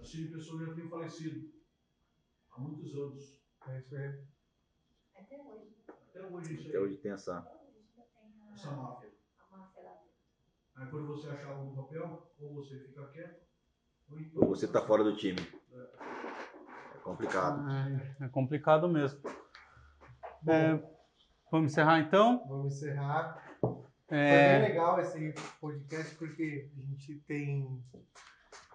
[0.00, 1.52] assim, pessoas já têm falecido
[2.50, 3.40] há muitos anos.
[3.68, 4.24] É isso aí.
[5.16, 5.76] Até hoje.
[5.88, 7.38] Até hoje isso Até aí, hoje tem essa.
[7.38, 9.11] Até hoje tem a, essa máfia.
[10.76, 13.40] Aí quando você achar algum papel, ou você fica quieto,
[14.10, 15.38] ou então Ou você tá fora do time.
[16.94, 17.68] É complicado.
[17.70, 19.20] É, é complicado mesmo.
[20.46, 20.80] É,
[21.50, 22.44] vamos encerrar então?
[22.48, 23.42] Vamos encerrar.
[23.60, 27.82] Foi É, bem legal esse podcast porque a gente tem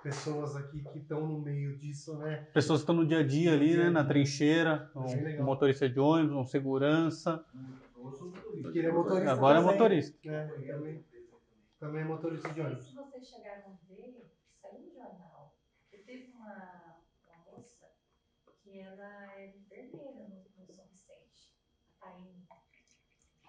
[0.02, 2.48] pessoas aqui que estão no meio disso, né?
[2.54, 3.90] pessoas que estão no dia a dia ali, né?
[3.90, 5.46] Na trincheira, É bem um legal.
[5.46, 7.44] motorista de ônibus, um segurança.
[7.98, 8.72] eu sou motorista.
[8.72, 9.32] Que ele é motorista.
[9.32, 10.18] Agora é motorista.
[10.24, 11.04] Também,
[11.80, 12.88] também é motorista de Não sei ônibus.
[12.90, 15.58] se vocês chegaram a ver, saiu no jornal,
[15.90, 17.92] que teve uma, uma moça
[18.64, 21.56] que ela é enfermeira no, no São Vicente,
[22.02, 22.48] a Taine.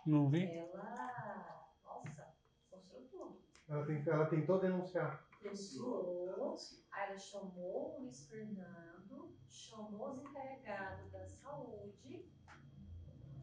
[0.06, 0.44] Não vi?
[0.44, 2.34] Ela, nossa,
[2.70, 3.42] mostrou tudo.
[3.68, 5.26] Ela, tem, ela tentou denunciar.
[5.42, 6.56] Denunciou,
[6.90, 12.28] aí ela chamou o Luiz Fernando, chamou os encarregados da saúde,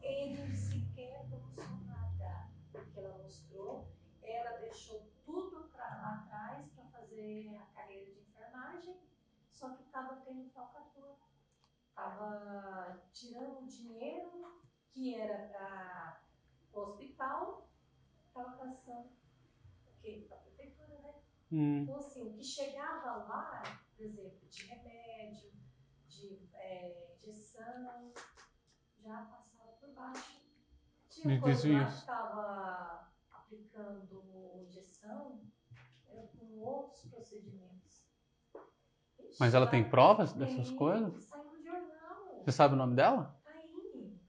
[0.02, 3.95] ele sequer denunciou nada, porque ela mostrou,
[4.30, 9.00] ela deixou tudo pra, lá atrás para fazer a carreira de enfermagem,
[9.50, 11.16] só que estava tendo falcatrua.
[11.88, 16.20] Estava tirando o dinheiro que era para
[16.72, 17.68] o hospital,
[18.28, 19.16] estava passando?
[20.28, 21.14] Para a prefeitura, né?
[21.50, 23.62] Hum, Então, assim, o que chegava lá,
[23.96, 25.52] por exemplo, de remédio,
[26.06, 28.12] de é, injeção,
[28.98, 30.44] já passava por baixo.
[31.08, 31.94] Tinha coisa lá desvios.
[31.94, 33.05] que estava
[33.56, 34.22] aplicando
[34.62, 35.40] injeção
[36.08, 38.04] era com outros procedimentos.
[39.20, 41.24] Ixi, Mas ela tem provas dessas Tem, coisas?
[41.24, 42.42] Saiu no jornal.
[42.44, 43.34] Você sabe o nome dela?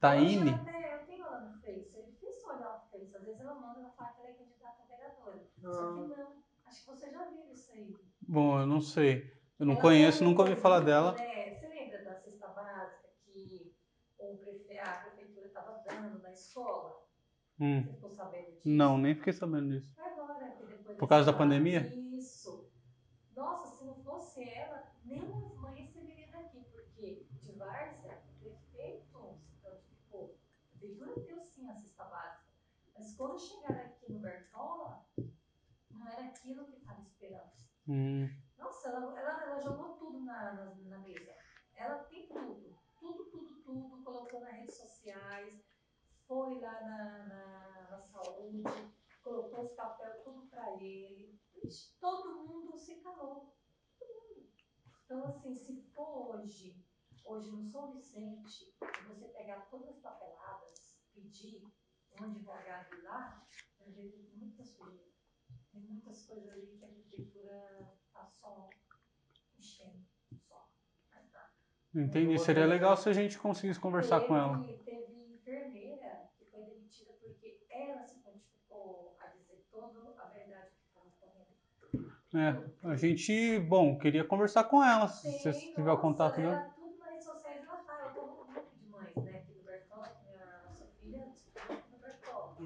[0.00, 0.50] Taine?
[0.50, 1.96] Até- Eu tenho ela no Face.
[1.98, 3.16] É difícil olhar o Face.
[3.16, 5.46] Às vezes ela manda, ela fala que ela é candidata a vereadora.
[5.60, 6.42] Só que não.
[6.66, 7.94] Acho que você já viu isso aí.
[8.20, 9.32] Bom, eu não sei.
[9.58, 11.12] Eu não Ela conheço, nunca ouvi falar dela.
[11.18, 13.74] né, Você lembra da cesta básica que
[14.18, 14.78] o prefe...
[14.78, 17.07] a prefeitura estava dando na escola?
[17.60, 18.68] Hum, Você ficou sabendo disso?
[18.68, 19.88] não, nem fiquei sabendo disso.
[19.98, 21.92] Agora, depois Por causa da pandemia?
[22.16, 22.70] Isso.
[23.36, 30.38] Nossa, se não fosse ela, nem as mães receberiam daqui, porque de Várzea, prefeito notificou.
[30.74, 32.48] A prefeitura deu sim a cesta básica.
[32.96, 35.06] Mas quando chegaram aqui no Bertola,
[35.90, 37.52] não era aquilo que estava esperando.
[37.86, 38.28] Hum,
[38.58, 41.34] Nossa, ela, ela, ela jogou tudo na, na, na mesa.
[41.76, 42.76] Ela tem tudo.
[42.98, 44.02] Tudo, tudo, tudo.
[44.04, 45.67] Colocou nas redes sociais.
[46.28, 48.62] Foi lá na, na, na saúde.
[49.22, 51.38] Colocou os papéis tudo pra ele.
[52.00, 53.56] Todo mundo se calou.
[55.04, 56.84] Então, assim, se for hoje,
[57.24, 61.64] hoje no São Vicente, e você pegar todas as papeladas, pedir
[62.20, 63.46] um advogado lá,
[63.78, 65.08] vai ver que tem muita sujeira.
[65.72, 68.68] Tem muitas coisas ali que a prefeitura tá só
[69.58, 70.04] enchendo,
[70.46, 70.68] só.
[71.32, 71.50] Tá.
[71.94, 72.38] entendi.
[72.38, 74.58] Seria legal se a gente conseguisse conversar com ela.
[74.62, 80.70] Teve- Teve enfermeira que foi demitida porque ela se prontificou a dizer toda a verdade
[80.76, 82.12] que estava correndo.
[82.34, 86.36] É, a gente, bom, queria conversar com ela, se você Tem, tiver o nossa, contato
[86.36, 86.52] dela.
[86.52, 88.02] Ela, tudo nas redes sociais ela tá.
[88.04, 91.24] Eu tô no grupo de mães, né, aqui do Bertola, que minha nossa filha
[91.70, 92.56] aqui no Bertola.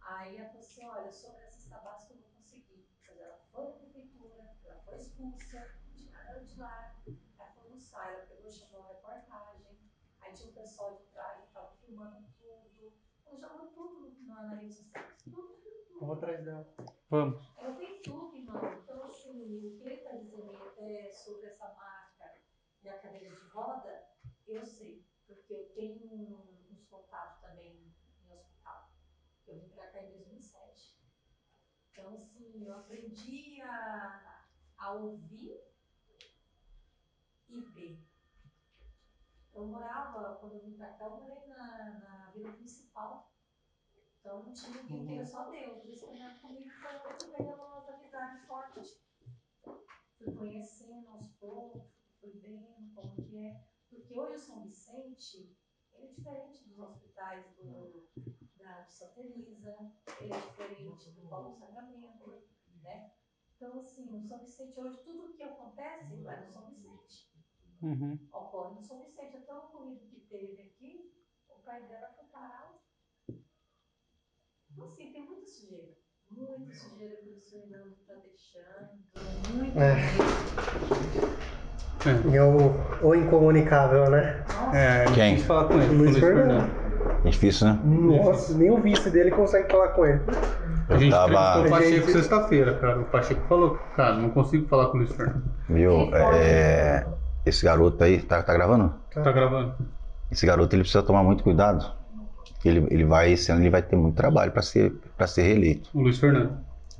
[0.00, 2.86] Aí ela falou assim, olha, sobre essa cesta básica eu vou conseguir.
[3.08, 8.14] Mas ela foi na prefeitura, ela foi expulsa, tiraram de lá, ela foi no site,
[8.14, 9.76] ela pegou, chamou a reportagem,
[10.20, 12.92] aí tinha um pessoal de trás que estava filmando tudo.
[13.26, 15.04] Ela jogou tudo na, rede social.
[15.24, 16.00] Tudo, tudo, tudo.
[16.00, 16.74] Vamos atrás dela.
[17.10, 17.54] Vamos.
[17.58, 18.60] Ela tem tudo, irmão.
[18.82, 21.68] Então, assim, o que ele está dizendo aí até sobre essa
[22.84, 24.08] marca e a cadeira de roda,
[24.46, 25.04] eu sei.
[25.26, 26.12] Porque eu tenho
[26.70, 28.90] uns contatos também em hospital.
[29.46, 31.02] Eu vim para cá em 2007.
[31.90, 34.46] Então, assim, eu aprendi a,
[34.76, 35.58] a ouvir
[37.48, 38.06] e ver.
[39.54, 43.32] Eu morava, quando eu vim para cá, eu morei na, na vila principal.
[44.18, 45.82] Então não tinha ninguém, era só Deus.
[45.82, 49.00] Por isso que na comigo foi eu fui pegando umas amizades fortes.
[50.18, 51.93] Fui conhecendo aos poucos,
[52.24, 53.64] fui vendo como que é.
[53.90, 55.56] Porque hoje o São Vicente,
[55.92, 58.08] ele é diferente dos hospitais do,
[58.56, 62.42] da Santa Elisa, ele é diferente do Paulo Sacramento,
[62.82, 63.12] né?
[63.56, 67.32] Então, assim, no São Vicente hoje, tudo que acontece vai no São Vicente.
[67.82, 68.18] Uhum.
[68.32, 69.36] Ocorre no São Vicente.
[69.36, 71.14] Até o ocorrido que teve aqui,
[71.48, 72.84] o pai dela foi parar
[74.74, 75.94] então, assim, tem muita sujeira.
[76.30, 78.98] Muita sujeira que o Fernando está deixando.
[79.48, 81.63] Muito É.
[82.04, 82.34] mesmo.
[82.34, 84.36] E o, o incomunicável, né?
[84.48, 85.36] Nossa, É, Quem?
[85.36, 85.38] quem?
[85.44, 85.94] falar com ele.
[85.96, 86.70] Luiz Fernando.
[87.24, 87.78] É difícil, né?
[87.84, 90.20] Nossa, nem o vice dele consegue falar com ele.
[90.88, 93.00] A gente tava- o Pacheco Gente- sexta-feira, cara.
[93.00, 95.42] O Pacheco falou, cara, não consigo falar com o Luiz Fernando.
[95.68, 96.14] Viu?
[96.14, 97.06] É,
[97.46, 98.94] esse garoto aí, tá, tá gravando?
[99.12, 99.74] Tá gravando?
[100.30, 101.84] Esse garoto ele precisa tomar muito cuidado.
[102.64, 105.88] Ele, ele vai, esse ano ele vai ter muito trabalho para ser, pra ser reeleito.
[105.94, 106.52] O Luiz Fernando.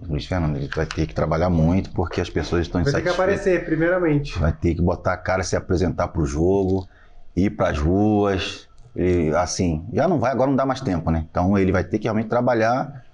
[0.02, 3.02] O Luiz Fernando, ele vai ter que trabalhar muito porque as pessoas estão Vai ter
[3.02, 3.40] que insatisfeitas.
[3.40, 4.38] aparecer, primeiramente.
[4.38, 6.88] Vai ter que botar a cara, se apresentar pro jogo,
[7.36, 8.68] ir pras ruas.
[8.96, 11.26] E, assim, já não vai, agora não dá mais tempo, né?
[11.30, 13.04] Então ele vai ter que realmente trabalhar.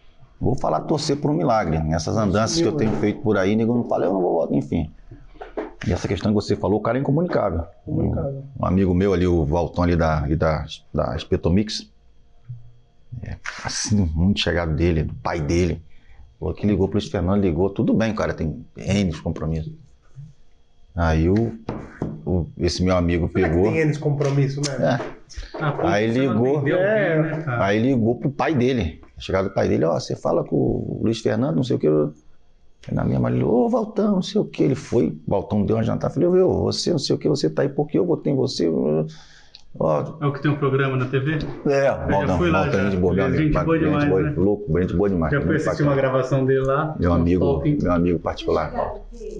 [0.40, 1.78] Vou falar torcer por um milagre.
[1.78, 4.56] Nessas andanças que eu tenho feito por aí, nego não fala, eu não vou votar,
[4.56, 4.90] enfim.
[5.86, 7.64] E essa questão que você falou, o cara é incomunicável.
[7.84, 8.44] Comunicável.
[8.58, 11.90] Um amigo meu ali, o Valton ali da, ali da, da Espetomix,
[13.22, 15.82] é, assim, muito chegado dele, do pai dele,
[16.40, 19.72] falou que ligou pro Luiz Fernando, ligou, tudo bem, cara, tem N de compromisso.
[20.96, 21.52] Aí o,
[22.26, 24.70] o- esse meu amigo Como é pegou, tem eles compromisso, né?
[24.80, 25.20] é,
[25.60, 26.66] Ah, pô, Aí ligou.
[26.68, 26.74] É.
[26.74, 30.56] alguém, né, aí ligou pro pai dele, chegado do pai dele, ó, você fala com
[30.56, 32.12] o Luiz Fernando, não sei o que, eu-
[32.90, 35.82] na minha mãe, ô Valtão, não sei o que, ele foi, o Valtão deu uma
[35.84, 38.36] jantar, falei, viu, você não sei o que, você tá aí porque eu votei em
[38.36, 38.68] você,
[39.78, 41.38] ó, É o que tem um programa na TV?
[41.66, 42.90] É, já Valdão, fui lá, Valdão, já.
[42.90, 44.34] gente boa, meu Gente gente demais, boa, né?
[44.36, 45.32] Louco, gente boa demais.
[45.32, 46.96] Já fui assistir uma gravação dele lá.
[46.98, 47.82] Meu amigo, Top.
[47.82, 48.72] meu amigo particular.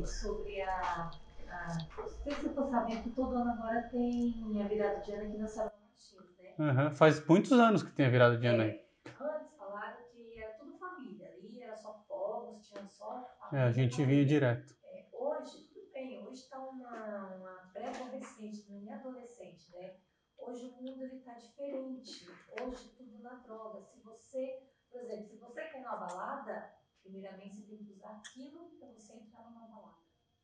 [0.07, 1.11] sobre a,
[1.51, 1.79] a.
[1.99, 5.25] Não sei se você ficou sabendo que todo ano agora tem a virada de ano
[5.29, 5.73] aqui na Sala
[6.59, 6.91] Martins, né?
[6.91, 8.81] Faz muitos anos que tem a virada de ano aí.
[9.21, 14.05] Antes falaram que era tudo família, ali era só fogos, tinha só É, a gente
[14.05, 14.75] vinha direto.
[14.95, 19.20] É, hoje, tudo bem, hoje está uma, uma pré-adolescente, não é adolescente, né?
[20.51, 22.27] Hoje o mundo ele tá diferente.
[22.61, 23.85] Hoje tudo na droga.
[23.85, 26.75] Se você, por exemplo, se você quer ir numa balada,
[27.05, 30.03] primeiramente você tem que usar aquilo para você entrar numa balada.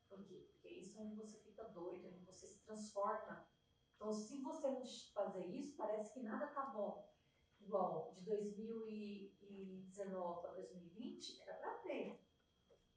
[0.09, 0.49] Por quê?
[0.53, 3.49] Porque isso é onde você fica doido, onde você se transforma.
[3.97, 7.13] Então, se você não fazer isso, parece que nada tá bom.
[7.59, 12.25] Igual de 2019 para 2020, era para ter.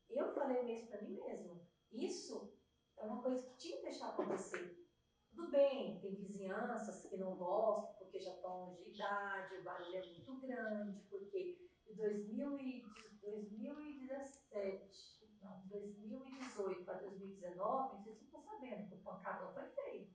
[0.07, 2.53] Eu falei mesmo para mim mesmo, isso
[2.98, 4.88] é uma coisa que tinha que deixar acontecer.
[5.31, 10.06] Tudo bem, tem vizinhanças que não gostam porque já estão de idade, o barulho é
[10.06, 12.84] muito grande, porque de 2000 e
[13.22, 20.14] 2017, não, 2018 para 2019, vocês ficam sabendo que o pancadão foi feio.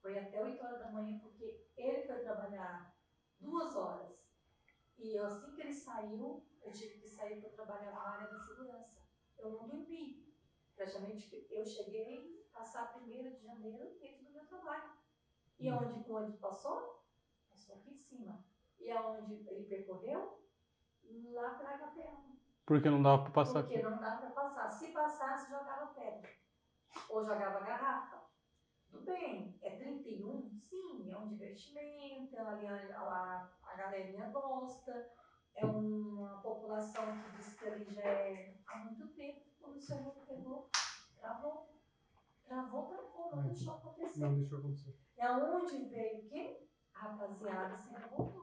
[0.00, 2.96] Foi até 8 horas da manhã, porque ele foi trabalhar
[3.40, 4.22] duas horas.
[4.98, 9.02] E assim que ele saiu, eu tive que sair para trabalhar na área da segurança.
[9.38, 10.32] Eu não dormi.
[10.74, 14.92] Praticamente eu cheguei passar 1 de janeiro dentro do meu trabalho.
[15.58, 17.04] E aonde o ônibus passou?
[17.50, 18.44] Passou aqui em cima.
[18.78, 20.40] E aonde ele percorreu?
[21.32, 22.36] Lá para Agapema.
[22.64, 23.84] Porque não dava pra passar Porque aqui.
[23.84, 24.70] não dá para passar.
[24.70, 26.30] Se passasse, jogava pedra.
[27.08, 28.22] Ou jogava garrafa.
[28.90, 30.60] Tudo bem, é 31?
[30.60, 35.10] Sim, é um divertimento, a, a, a galerinha gosta,
[35.54, 39.40] é uma população que diz que ali já é há muito tempo.
[39.60, 40.70] Quando o senhor pegou,
[41.18, 41.71] travou.
[42.52, 44.20] Travou, travou, não deixou acontecer.
[44.20, 44.94] Não deixou acontecer.
[45.16, 46.58] É onde veio o quê?
[46.94, 48.42] A rapaziada se revoltou.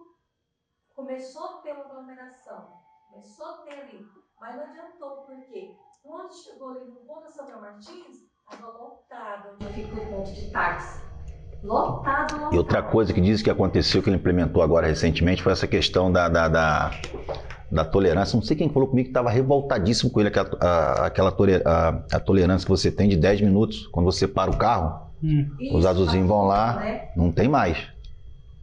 [0.95, 2.73] Começou a ter uma aglomeração.
[3.07, 4.03] Começou a ter ali.
[4.41, 9.73] Mas não adiantou, porque quando chegou ali no ponto da Samuel Martins, estava lotado onde
[9.73, 11.03] fica o ponto de táxi.
[11.61, 12.56] Lotado, lotado.
[12.56, 16.11] E outra coisa que diz que aconteceu, que ele implementou agora recentemente, foi essa questão
[16.11, 16.91] da, da, da,
[17.71, 18.35] da tolerância.
[18.35, 21.99] Não sei quem falou comigo que estava revoltadíssimo com ele, aquela, a, aquela tole- a,
[22.11, 25.07] a tolerância que você tem de 10 minutos quando você para o carro.
[25.23, 26.75] Hum, os azulzinhos vão lá.
[26.75, 27.01] Né?
[27.15, 27.77] Não tem mais.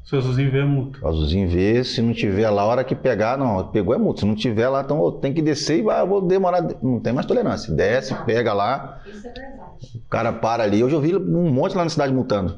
[0.05, 0.99] seu Zuzinho vê multa.
[1.03, 4.21] O azulzinho vê, se não tiver lá, a hora que pegar, não, pegou é multa.
[4.21, 6.63] Se não tiver lá, então tenho que descer e vai, eu vou demorar.
[6.83, 7.73] Não tem mais tolerância.
[7.75, 10.03] Desce, pega lá, Isso é verdade.
[10.07, 10.83] o cara para ali.
[10.83, 12.57] Hoje eu vi um monte lá na cidade multando.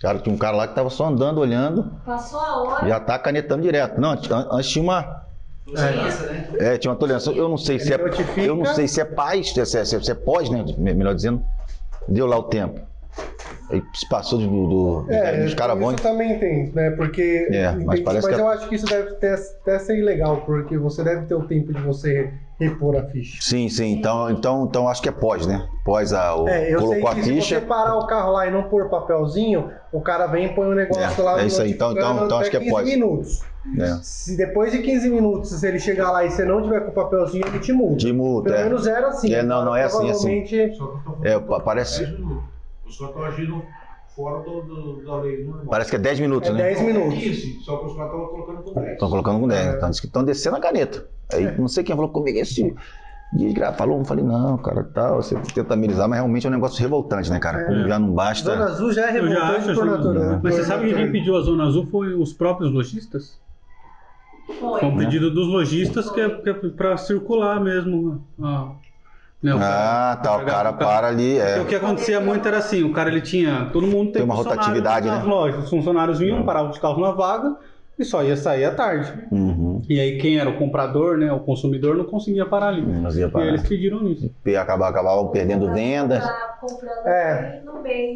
[0.00, 3.18] Cara, tinha um cara lá que tava só andando, olhando, Passou a hora, já tá
[3.18, 4.00] canetando direto.
[4.00, 5.26] Não, antes, antes tinha uma.
[5.74, 6.48] Tolerância, né?
[6.60, 7.30] É, tinha uma tolerância.
[7.30, 7.94] Eu não sei se é.
[7.94, 8.40] Ele notifica.
[8.40, 10.64] Eu não sei se é paz, se é, se é, se é pós, né?
[10.78, 11.42] Melhor dizendo.
[12.06, 12.80] Deu lá o tempo.
[13.70, 15.94] Aí se passou do, do, dos É, dos caras bons.
[15.94, 16.90] isso também tem, né?
[16.92, 17.48] Porque.
[17.50, 20.38] É, mas mas parece que é- eu acho que isso deve ter, até ser ilegal,
[20.46, 23.42] porque você deve ter o tempo de você repor a ficha.
[23.42, 23.92] Sim, sim.
[23.92, 25.68] Então, então, então acho que é pós, né?
[25.84, 27.60] Pós a, o, É, eu sei colocou a que se você ficha.
[27.60, 31.20] parar o carro lá e não pôr papelzinho, o cara vem e põe um negócio
[31.20, 31.70] É, lá é isso aí.
[31.72, 32.84] Então- então- então acho até que é 15 pós.
[32.86, 33.42] minutos.
[33.64, 33.98] Né?
[34.02, 36.94] Se depois de 15 minutos, se ele chegar lá e você não tiver com o
[36.94, 37.96] papelzinho, ele te multa.
[37.96, 38.50] De multa.
[38.50, 38.64] Pelo é.
[38.64, 39.32] menos era assim.
[39.32, 40.42] É, não, não é assim, é assim.
[40.42, 42.44] Provavelmente- Só que eu tô falando É, parece- 10 minutos.
[42.86, 43.62] Os caras estão agindo
[44.16, 45.66] fora do, do- da lei normal.
[45.68, 46.58] Parece que é 10 minutos, É né?
[46.62, 47.64] 10 minutos.
[47.64, 48.92] Só que os caras estão colocando com 10.
[48.94, 49.74] Estão colocando com 10.
[49.74, 51.06] Então diz que estão descendo a caneta.
[51.32, 51.56] Aí É.
[51.58, 52.38] não sei quem falou comigo.
[52.38, 52.74] Esse,
[53.30, 53.74] Desgra...
[53.74, 57.30] Falou, eu falei, não, cara, tal, você tenta amenizar, mas realmente é um negócio revoltante,
[57.30, 57.66] né, cara?
[57.66, 58.50] Como já não basta.
[58.50, 60.40] Zona Azul já é Eu já revoltante acho, por natureza.
[60.42, 63.38] Mas você sabe que quem pediu a Zona Azul foi os próprios lojistas?
[64.58, 64.80] Foi.
[64.80, 68.24] Foi um pedido dos lojistas que é, que é pra circular mesmo.
[68.42, 68.68] ah,
[69.42, 71.60] né, o cara- Ah, tá, o cara para ali, é.
[71.60, 74.34] o que acontecia muito era assim, o cara ele tinha, todo mundo tem, Tem uma
[74.34, 75.28] rotatividade, nas né?
[75.30, 75.64] lojas.
[75.64, 77.54] Os funcionários vinham, paravam os carros na vaga
[77.98, 79.12] e só ia sair à tarde.
[79.32, 79.82] Uhum.
[79.88, 82.82] E aí quem era o comprador, né, o consumidor não conseguia parar ali.
[82.82, 83.44] Nós ia E parar.
[83.44, 84.30] aí eles pediram isso.
[84.46, 86.22] E acabava, acabava perdendo vendas.
[86.60, 87.62] Comprando É.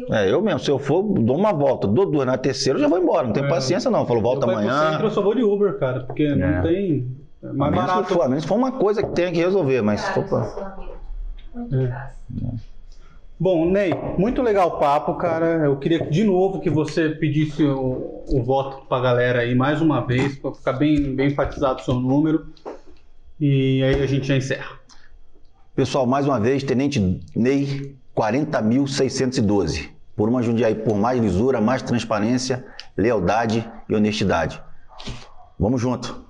[0.09, 2.87] É, eu mesmo, se eu for, dou uma volta, dou duas, na terceira eu já
[2.87, 3.49] vou embora, não tenho É.
[3.49, 4.05] paciência não.
[4.05, 4.91] Falo, volta Eu amanhã.
[4.91, 6.35] centro, eu só vou de Uber, cara, porque É.
[6.35, 7.07] não tem.
[7.43, 8.13] É A mais menos, que barato.
[8.13, 10.93] for, a menos for uma coisa que tenha que resolver, mas Caro, estacionamento.
[11.55, 12.07] Muito É.
[13.39, 15.65] Bom, Ney, muito legal o papo, cara.
[15.65, 20.05] Eu queria de novo que você pedisse o, o voto pra galera aí mais uma
[20.05, 22.47] vez, pra ficar bem, bem enfatizado o seu número.
[23.39, 24.79] E aí a gente já encerra.
[25.75, 26.99] Pessoal, mais uma vez, Tenente
[27.35, 29.89] Ney, 40.612.
[30.15, 32.63] Por uma Jundiaí, por mais lisura, mais transparência,
[32.95, 34.61] lealdade e honestidade.
[35.59, 36.23] Vamos junto.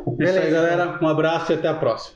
[0.09, 0.51] aí, Beleza.
[0.51, 0.99] galera.
[1.03, 2.16] Um abraço e até a próxima.